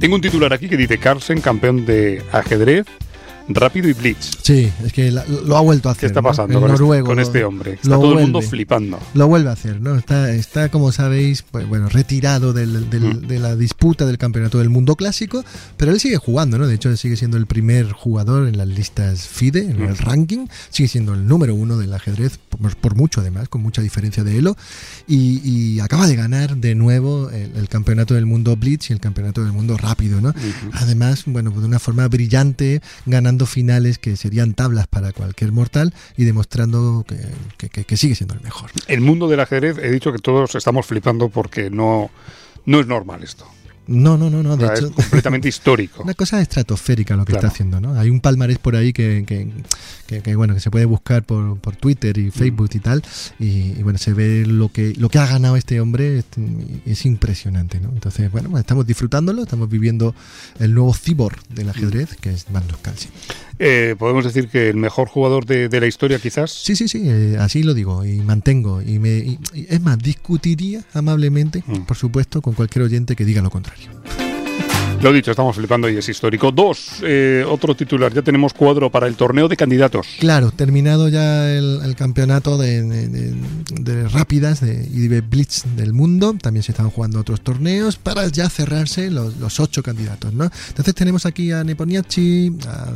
Tengo 0.00 0.14
un 0.14 0.22
titular 0.22 0.50
aquí 0.54 0.66
que 0.70 0.78
dice 0.78 0.96
Carlsen, 0.96 1.42
campeón 1.42 1.84
de 1.84 2.22
ajedrez, 2.32 2.86
rápido 3.54 3.88
y 3.88 3.92
blitz. 3.92 4.30
Sí, 4.42 4.70
es 4.84 4.92
que 4.92 5.10
la- 5.10 5.24
lo 5.26 5.56
ha 5.56 5.60
vuelto 5.60 5.88
a 5.88 5.92
hacer. 5.92 6.00
¿Qué 6.00 6.06
está 6.06 6.20
¿no? 6.22 6.28
pasando 6.28 6.54
El 6.54 6.60
con, 6.60 6.70
este, 6.70 6.82
noruego 6.82 7.06
con 7.06 7.16
lo- 7.16 7.22
este 7.22 7.44
hombre? 7.44 7.72
Está 7.74 7.88
todo 7.90 8.12
el 8.12 8.20
mundo 8.20 8.38
vuelve. 8.38 8.48
flipando. 8.50 8.98
Lo 9.14 9.28
vuelve 9.28 9.50
a 9.50 9.52
hacer, 9.52 9.80
¿no? 9.80 9.96
Está, 9.96 10.32
está 10.32 10.68
como 10.68 10.92
sabéis, 10.92 11.42
pues, 11.50 11.66
bueno, 11.68 11.88
retirado 11.88 12.52
del- 12.52 12.88
del- 12.90 13.22
Mm. 13.22 13.26
de 13.26 13.38
la 13.38 13.56
disputa 13.56 14.06
del 14.06 14.18
campeonato 14.18 14.58
del 14.58 14.68
mundo 14.70 14.96
clásico, 14.96 15.44
pero 15.76 15.92
él 15.92 16.00
sigue 16.00 16.16
jugando, 16.16 16.58
¿no? 16.58 16.66
De 16.66 16.74
hecho, 16.74 16.88
él 16.90 16.98
sigue 16.98 17.16
siendo 17.16 17.36
el 17.36 17.46
primer 17.46 17.92
jugador 17.92 18.48
en 18.48 18.56
las 18.58 18.68
listas 18.68 19.26
FIDE, 19.28 19.70
en 19.70 19.82
el 19.82 19.92
Mm. 19.94 19.96
ranking, 19.98 20.46
sigue 20.70 20.88
siendo 20.88 21.14
el 21.14 21.26
número 21.26 21.54
uno 21.54 21.76
del 21.76 21.92
ajedrez, 21.92 22.38
por, 22.38 22.76
por 22.76 22.94
mucho 22.96 23.20
además, 23.20 23.48
con 23.48 23.62
mucha 23.62 23.82
diferencia 23.82 24.24
de 24.24 24.38
Elo, 24.38 24.56
y, 25.06 25.40
y 25.44 25.80
acaba 25.80 26.06
de 26.06 26.16
ganar 26.16 26.56
de 26.56 26.74
nuevo 26.74 27.30
el, 27.30 27.52
el 27.56 27.68
campeonato 27.68 28.14
del 28.14 28.26
mundo 28.26 28.56
Blitz 28.56 28.90
y 28.90 28.92
el 28.92 29.00
campeonato 29.00 29.42
del 29.42 29.52
mundo 29.52 29.76
rápido, 29.76 30.20
¿no? 30.20 30.32
Además, 30.72 31.22
bueno, 31.26 31.50
de 31.50 31.66
una 31.66 31.78
forma 31.78 32.06
brillante, 32.08 32.80
ganando 33.06 33.39
finales 33.46 33.98
que 33.98 34.16
serían 34.16 34.54
tablas 34.54 34.86
para 34.86 35.12
cualquier 35.12 35.52
mortal 35.52 35.94
y 36.16 36.24
demostrando 36.24 37.04
que, 37.56 37.68
que- 37.68 37.84
que- 37.84 37.96
sigue 37.96 38.14
siendo 38.14 38.34
el 38.34 38.40
mejor. 38.40 38.70
El 38.88 39.00
mundo 39.00 39.28
del 39.28 39.40
ajedrez, 39.40 39.78
he 39.78 39.90
dicho 39.90 40.12
que 40.12 40.18
todos 40.18 40.54
estamos 40.54 40.86
flipando 40.86 41.28
porque 41.28 41.70
no, 41.70 42.10
no 42.66 42.80
es 42.80 42.86
normal 42.86 43.22
esto. 43.22 43.46
No, 43.92 44.16
no, 44.16 44.30
no, 44.30 44.42
no. 44.42 44.52
O 44.52 44.56
De 44.56 44.66
sea, 44.66 44.74
hecho, 44.76 44.86
es 44.86 44.92
completamente 44.92 45.48
histórico. 45.54 46.02
una 46.04 46.14
cosa 46.14 46.40
estratosférica 46.40 47.16
lo 47.16 47.24
que 47.24 47.32
Claro. 47.32 47.48
está 47.48 47.52
haciendo, 47.54 47.80
¿no? 47.80 47.98
Hay 47.98 48.08
un 48.08 48.20
palmarés 48.20 48.58
por 48.58 48.76
ahí 48.76 48.92
que, 48.92 49.24
que, 49.26 49.48
que- 50.06 50.22
que, 50.22 50.36
bueno 50.36 50.54
que 50.54 50.60
se 50.60 50.70
puede 50.70 50.84
buscar 50.84 51.24
por, 51.24 51.58
por 51.58 51.74
Twitter 51.76 52.16
Mm. 52.16 52.26
y 52.28 52.30
Facebook 52.30 52.70
y 52.74 52.78
tal, 52.78 53.02
y, 53.40 53.46
y, 53.78 53.82
bueno 53.82 53.98
se 53.98 54.12
ve 54.12 54.44
lo 54.46 54.68
que 54.70 54.94
lo 54.96 55.08
que 55.08 55.18
ha 55.18 55.26
ganado 55.26 55.56
este 55.56 55.80
hombre 55.80 56.18
es, 56.18 56.24
es 56.86 57.04
impresionante, 57.04 57.80
¿no? 57.80 57.88
Entonces 57.90 58.30
bueno 58.30 58.48
pues 58.50 58.60
estamos 58.60 58.86
disfrutándolo, 58.86 59.42
estamos 59.42 59.68
viviendo 59.68 60.14
el 60.60 60.72
nuevo 60.74 60.94
cyborg 60.94 61.42
del 61.48 61.68
ajedrez 61.70 62.16
que 62.20 62.30
es 62.30 62.48
Magnus 62.50 62.78
Carlsen. 62.82 63.10
Eh, 63.62 63.94
Podemos 63.98 64.24
decir 64.24 64.48
que 64.48 64.70
el 64.70 64.76
mejor 64.76 65.08
jugador 65.08 65.44
de, 65.44 65.68
de 65.68 65.80
la 65.80 65.86
historia, 65.86 66.18
quizás. 66.18 66.50
Sí, 66.50 66.74
sí, 66.74 66.88
sí, 66.88 67.02
eh, 67.04 67.36
así 67.38 67.62
lo 67.62 67.74
digo 67.74 68.06
y 68.06 68.20
mantengo 68.20 68.80
y 68.80 68.98
me 68.98 69.18
y- 69.18 69.38
y 69.52 69.66
es 69.68 69.80
más 69.82 69.98
discutiría 69.98 70.82
amablemente, 70.94 71.62
Mm. 71.66 71.80
por 71.82 71.96
supuesto, 71.98 72.40
con 72.40 72.54
cualquier 72.54 72.84
oyente 72.86 73.14
que 73.14 73.24
diga 73.26 73.42
lo 73.42 73.50
contrario. 73.50 73.90
Lo 75.02 75.14
dicho, 75.14 75.30
estamos 75.30 75.56
flipando 75.56 75.88
y 75.88 75.96
es 75.96 76.06
histórico. 76.10 76.52
Dos, 76.52 77.00
eh, 77.02 77.42
otro 77.48 77.74
titular. 77.74 78.12
Ya 78.12 78.20
tenemos 78.20 78.52
cuadro 78.52 78.90
para 78.90 79.06
el 79.06 79.14
torneo 79.14 79.48
de 79.48 79.56
candidatos. 79.56 80.06
Claro, 80.18 80.50
terminado 80.50 81.08
ya 81.08 81.50
el, 81.50 81.80
el 81.82 81.96
campeonato 81.96 82.58
de, 82.58 82.82
de- 82.82 83.08
de- 83.08 83.34
de 83.80 84.08
rápidas 84.08 84.60
de, 84.60 84.86
y 84.92 85.08
de 85.08 85.22
blitz 85.22 85.64
del 85.74 85.94
mundo, 85.94 86.36
también 86.42 86.62
se 86.62 86.72
están 86.72 86.90
jugando 86.90 87.18
otros 87.18 87.40
torneos 87.40 87.96
para 87.96 88.28
ya 88.28 88.50
cerrarse 88.50 89.10
los, 89.10 89.38
los 89.38 89.58
ocho 89.58 89.82
candidatos, 89.82 90.34
¿no? 90.34 90.50
Entonces 90.68 90.94
tenemos 90.94 91.24
aquí 91.24 91.50
a 91.50 91.64
Neponiachi, 91.64 92.52
a 92.68 92.90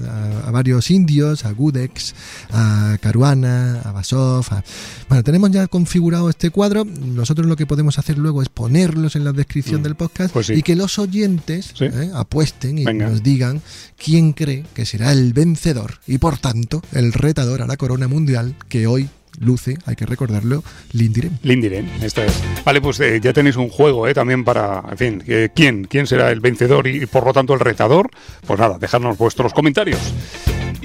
varios 0.55 0.90
indios, 0.90 1.44
a 1.44 1.52
Gudex, 1.52 2.14
a 2.50 2.96
Caruana, 3.02 3.80
a 3.84 3.92
Basov, 3.92 4.46
a- 4.50 4.64
bueno, 5.09 5.22
tenemos 5.22 5.50
ya 5.50 5.66
configurado 5.66 6.30
este 6.30 6.48
cuadro. 6.50 6.84
Nosotros 6.86 7.46
lo 7.46 7.57
que 7.57 7.66
podemos 7.66 7.98
hacer 7.98 8.16
luego 8.16 8.40
es 8.42 8.48
ponerlos 8.48 9.16
en 9.16 9.24
la 9.24 9.32
descripción 9.32 9.80
Mm, 9.80 9.84
del 9.84 9.94
podcast 9.96 10.32
pues 10.32 10.46
sí. 10.46 10.55
y 10.55 10.62
que 10.62 10.76
los 10.76 10.98
oyentes 10.98 11.72
Sí. 11.74 11.84
¿eh? 11.84 12.11
apuesten 12.14 12.78
y 12.78 12.84
Venga. 12.84 13.09
nos 13.11 13.22
digan 13.22 13.61
quién 14.02 14.32
cree 14.32 14.64
que 14.74 14.86
será 14.86 15.12
el 15.12 15.32
vencedor 15.34 16.00
y 16.07 16.18
por 16.18 16.38
tanto 16.38 16.80
el 16.92 17.12
retador 17.12 17.61
a 17.62 17.66
la 17.66 17.76
corona 17.76 18.09
mundial 18.09 18.55
que 18.68 18.86
hoy 18.86 19.09
luce, 19.41 19.76
hay 19.87 19.97
que 19.97 20.07
recordarlo, 20.07 20.62
Lindiren. 20.93 21.39
Lindiren, 21.43 21.91
esta 22.03 22.24
es. 22.24 22.43
Vale, 22.64 22.80
pues 22.80 23.01
eh, 23.01 23.20
ya 23.20 23.32
tenéis 23.32 23.57
un 23.57 23.68
juego 23.68 24.07
eh, 24.07 24.14
también 24.14 24.45
para, 24.45 24.82
en 24.91 24.99
fin, 24.99 25.22
eh, 25.26 25.49
¿quién? 25.55 25.85
¿Quién 25.85 26.07
será 26.07 26.30
el 26.30 26.41
vencedor 26.41 26.87
y, 26.87 27.07
por 27.07 27.24
lo 27.26 27.32
tanto 27.32 27.55
el 27.55 27.61
retador? 27.61 28.11
Pues 28.47 28.59
nada, 28.59 28.78
dejadnos 28.78 29.18
vuestros 29.18 29.53
comentarios. 29.53 30.01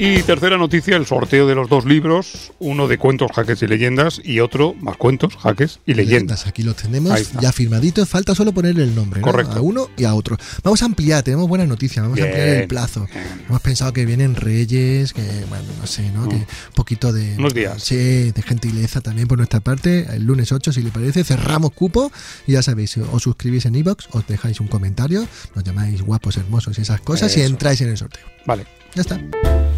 Y 0.02 0.24
tercera 0.24 0.58
noticia, 0.58 0.96
el 0.96 1.06
sorteo 1.06 1.46
de 1.46 1.56
los 1.56 1.68
dos 1.68 1.84
libros, 1.84 2.54
uno 2.60 2.88
de 2.88 2.98
cuentos, 2.98 3.32
jaques 3.36 3.62
y 3.64 3.68
leyendas 3.68 4.22
y 4.24 4.40
otro, 4.40 4.74
más 4.76 4.96
cuentos, 4.96 5.36
jaques 5.36 5.82
y 5.86 5.94
leyendas. 5.94 6.48
Aquí 6.48 6.64
los 6.64 6.78
tenemos 6.78 7.34
ya 7.34 7.52
firmaditos, 7.52 8.08
falta 8.08 8.34
solo 8.34 8.54
ponerle 8.54 8.84
el 8.84 8.96
nombre, 8.96 9.20
¿no? 9.20 9.28
Correcto. 9.28 9.58
A 9.58 9.62
uno 9.62 9.90
y 9.98 10.06
a 10.06 10.14
otro. 10.16 10.38
Vamos 10.64 10.82
a 10.84 10.86
ampliar, 10.86 11.24
tenemos 11.24 11.50
buena 11.50 11.66
noticia, 11.66 12.02
vamos 12.02 12.16
Bien, 12.16 12.30
a 12.30 12.32
ampliar 12.32 12.48
el 12.62 12.68
plazo. 12.70 13.08
bien. 13.14 13.26
Hemos 13.50 13.60
pensado 13.60 13.92
que 13.92 14.06
vienen 14.06 14.36
reyes, 14.36 15.12
que, 15.12 15.22
bueno, 15.50 15.66
no 15.78 15.86
sé, 15.86 16.10
¿no? 16.14 16.28
Mm. 16.28 16.30
Que 16.30 16.36
un 16.36 16.46
poquito 16.76 17.12
de... 17.12 17.36
Unos 17.38 17.54
días. 17.54 17.84
Sí, 17.84 18.32
de 18.32 18.42
gentileza 18.42 19.02
también 19.02 19.28
por 19.28 19.38
nuestra 19.38 19.60
parte. 19.60 20.08
El 20.16 20.24
lunes 20.24 20.54
8, 20.54 20.72
si 20.72 20.82
le 20.82 20.92
parece, 20.92 21.26
cerramos 21.26 21.72
cupo 21.74 22.10
y 22.48 22.54
ya 22.54 22.62
sabéis, 22.64 22.96
os 22.96 23.22
suscribís 23.22 23.66
en 23.66 23.76
iBox, 23.76 24.08
os 24.14 24.26
dejáis 24.26 24.62
un 24.62 24.70
comentario, 24.70 25.28
nos 25.56 25.64
llamáis 25.66 26.02
guapos, 26.04 26.38
hermosos 26.38 26.80
y 26.80 26.84
esas 26.84 27.02
cosas 27.02 27.36
y 27.36 27.42
entráis 27.42 27.82
en 27.82 27.90
el 27.90 27.98
sorteo. 27.98 28.24
Vale. 28.46 28.66
Ya 28.96 29.02
está. 29.02 29.69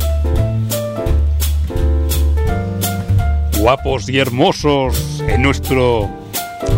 Guapos 3.62 4.10
y 4.10 4.18
hermosos 4.18 5.22
en 5.28 5.44
nuestro 5.44 6.10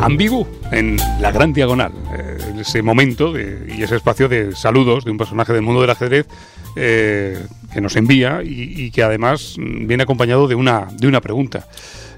ambiguo, 0.02 0.48
en 0.72 0.98
la 1.22 1.32
gran 1.32 1.54
diagonal. 1.54 1.94
Eh, 2.18 2.38
ese 2.60 2.82
momento 2.82 3.32
de- 3.32 3.74
y 3.78 3.84
ese 3.84 3.96
espacio 3.96 4.28
de 4.28 4.54
saludos 4.56 5.06
de 5.06 5.12
un 5.12 5.18
personaje 5.18 5.54
del 5.54 5.62
mundo 5.62 5.80
del 5.82 5.90
ajedrez 5.90 6.28
eh, 6.76 7.46
que 7.74 7.80
nos 7.82 7.96
envía 7.96 8.42
y, 8.44 8.84
y 8.86 8.92
que 8.92 9.02
además 9.04 9.56
mm, 9.58 9.88
viene 9.88 10.04
acompañado 10.04 10.48
de 10.48 10.56
una, 10.56 10.88
de 10.98 11.08
una 11.08 11.22
pregunta. 11.22 11.68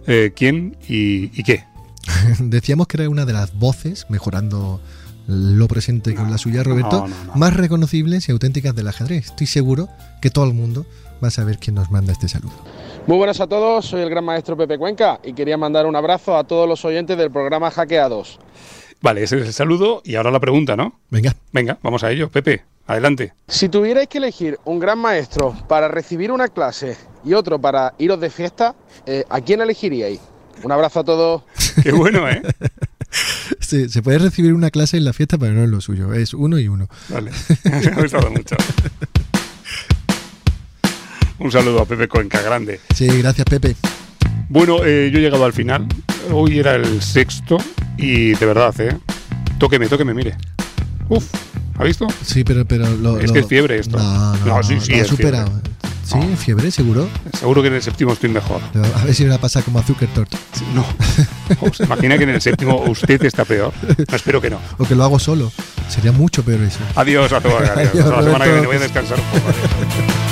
Eh, 0.08 0.34
¿Quién 0.36 0.76
y, 0.88 1.26
y 1.40 1.44
qué? 1.44 1.64
Decíamos 2.40 2.88
que 2.88 2.98
era 3.02 3.10
una 3.10 3.26
de 3.26 3.34
las 3.34 3.54
voces, 3.54 4.08
mejorando 4.10 4.80
lo 5.28 5.68
presente 5.68 6.14
con 6.16 6.30
la 6.32 6.38
suya, 6.38 6.64
Roberto, 6.64 7.02
no, 7.02 7.08
no, 7.08 7.24
no. 7.26 7.36
más 7.36 7.54
reconocibles 7.56 8.30
y 8.30 8.32
auténticas 8.32 8.76
del 8.76 8.88
ajedrez. 8.88 9.26
Estoy 9.28 9.48
seguro 9.48 9.90
que 10.22 10.30
todo 10.30 10.46
el 10.46 10.54
mundo 10.54 10.86
va 11.24 11.30
a 11.30 11.32
saber 11.32 11.58
quién 11.60 11.76
nos 11.76 11.90
manda 11.92 12.14
este 12.14 12.28
saludo. 12.30 12.54
Muy 13.08 13.18
buenas 13.18 13.40
a 13.40 13.46
todos, 13.46 13.86
soy 13.86 14.02
el 14.02 14.10
gran 14.10 14.26
maestro 14.26 14.58
Pepe 14.58 14.80
Cuenca 14.80 15.20
y 15.24 15.34
quería 15.34 15.58
mandar 15.58 15.86
un 15.86 15.96
abrazo 15.96 16.36
a 16.36 16.44
todos 16.44 16.68
los 16.68 16.84
oyentes 16.86 17.16
del 17.16 17.30
programa 17.30 17.70
Hackeados. 17.70 18.40
Vale, 19.00 19.22
ese 19.22 19.38
es 19.40 19.46
el 19.46 19.54
saludo 19.54 20.02
y 20.04 20.16
ahora 20.16 20.32
la 20.32 20.40
pregunta, 20.40 20.76
¿no? 20.76 21.00
Venga, 21.12 21.36
Venga, 21.52 21.78
vamos 21.84 22.04
a 22.04 22.10
ello. 22.10 22.32
Pepe, 22.32 22.64
adelante. 22.88 23.34
Si 23.48 23.70
tuvierais 23.70 24.08
que 24.08 24.18
elegir 24.18 24.58
un 24.66 24.80
gran 24.80 24.98
maestro 24.98 25.56
para 25.68 25.88
recibir 25.88 26.32
una 26.32 26.48
clase 26.48 26.98
y 27.24 27.34
otro 27.34 27.62
para 27.62 27.94
iros 28.00 28.20
de 28.20 28.32
fiesta, 28.32 28.74
eh, 29.06 29.24
¿a 29.30 29.40
quién 29.40 29.62
elegiríais? 29.62 30.20
Un 30.64 30.72
abrazo 30.72 31.02
a 31.02 31.04
todos. 31.04 31.44
Qué 31.84 31.92
bueno, 31.92 32.28
¿eh? 32.28 32.42
se, 33.60 33.88
se 33.88 34.02
puede 34.02 34.18
recibir 34.18 34.52
una 34.56 34.72
clase 34.72 34.98
en 34.98 35.06
la 35.06 35.14
fiesta, 35.14 35.38
pero 35.38 35.54
no 35.54 35.64
es 35.64 35.70
lo 35.70 35.80
suyo, 35.80 36.12
es 36.12 36.34
uno 36.34 36.58
y 36.58 36.68
uno. 36.68 36.88
Vale, 37.10 37.30
me 37.66 37.88
ha 37.88 38.02
gustado 38.02 38.32
mucho. 38.32 38.56
Un 41.40 41.52
saludo 41.52 41.82
a 41.82 41.86
Pepe 41.86 42.08
Cuenca, 42.08 42.42
grande. 42.42 42.80
Sí, 42.94 43.08
gracias 43.08 43.46
Pepe. 43.46 43.76
Bueno, 44.50 44.78
eh, 44.86 45.10
yo 45.12 45.20
he 45.20 45.22
llegado 45.22 45.44
al 45.46 45.54
final. 45.54 45.86
Hoy 46.32 46.60
era 46.60 46.76
el 46.76 47.02
sexto 47.02 47.58
y 47.98 48.34
de 48.34 48.46
verdad, 48.46 48.74
¿eh? 48.80 48.98
Tóqueme, 49.58 49.88
tóqueme, 49.88 50.14
mire. 50.14 50.36
Uf, 51.10 51.26
¿ha 51.78 51.84
visto? 51.84 52.08
Sí, 52.24 52.44
pero, 52.44 52.66
pero 52.66 52.90
lo, 52.90 53.20
Es 53.20 53.28
lo- 53.28 53.34
que 53.34 53.40
es 53.40 53.48
fiebre 53.48 53.78
esto. 53.80 53.98
No, 53.98 54.36
no, 54.38 54.46
No, 54.46 54.64
sí, 54.64 54.78
sí, 54.80 54.92
lo 54.92 54.98
ha 54.98 55.02
es 55.02 55.08
superado. 55.08 55.62
Sí, 56.06 56.18
fiebre, 56.38 56.70
seguro. 56.70 57.10
Seguro 57.38 57.64
que 57.64 57.68
en 57.70 57.74
el 57.76 57.82
séptimo 57.82 58.14
estoy 58.14 58.30
mejor. 58.30 58.62
A 58.96 59.04
ver 59.06 59.16
si 59.16 59.24
me 59.24 59.30
la 59.30 59.40
pasa 59.40 59.64
como 59.64 59.80
azúcar 59.80 60.08
tort. 60.14 60.32
No. 60.76 60.86
¿Os 61.62 61.80
imagina 61.80 62.16
que 62.18 62.26
en 62.26 62.30
el 62.30 62.42
séptimo 62.42 62.78
usted 62.88 63.24
está 63.26 63.44
peor? 63.44 63.74
No, 64.10 64.16
espero 64.16 64.40
que 64.40 64.52
no. 64.52 64.60
O 64.78 64.86
que 64.86 64.94
lo 64.96 65.04
hago 65.04 65.18
solo. 65.18 65.52
Sería 65.90 66.12
mucho 66.12 66.44
peor 66.44 66.62
eso. 66.62 66.78
Adiós 66.96 67.34
a 67.34 67.42
todos. 67.42 67.56
Adiós. 67.62 67.78
Adiós, 67.90 68.06
Hasta 68.06 68.16
la 68.18 68.24
semana 68.24 68.46
que 68.46 68.52
viene 68.52 68.68
voy 68.68 68.76
a 68.76 68.80
descansar 68.80 69.18
un 69.20 69.26
poco. 69.40 69.50
Adiós. 69.50 70.25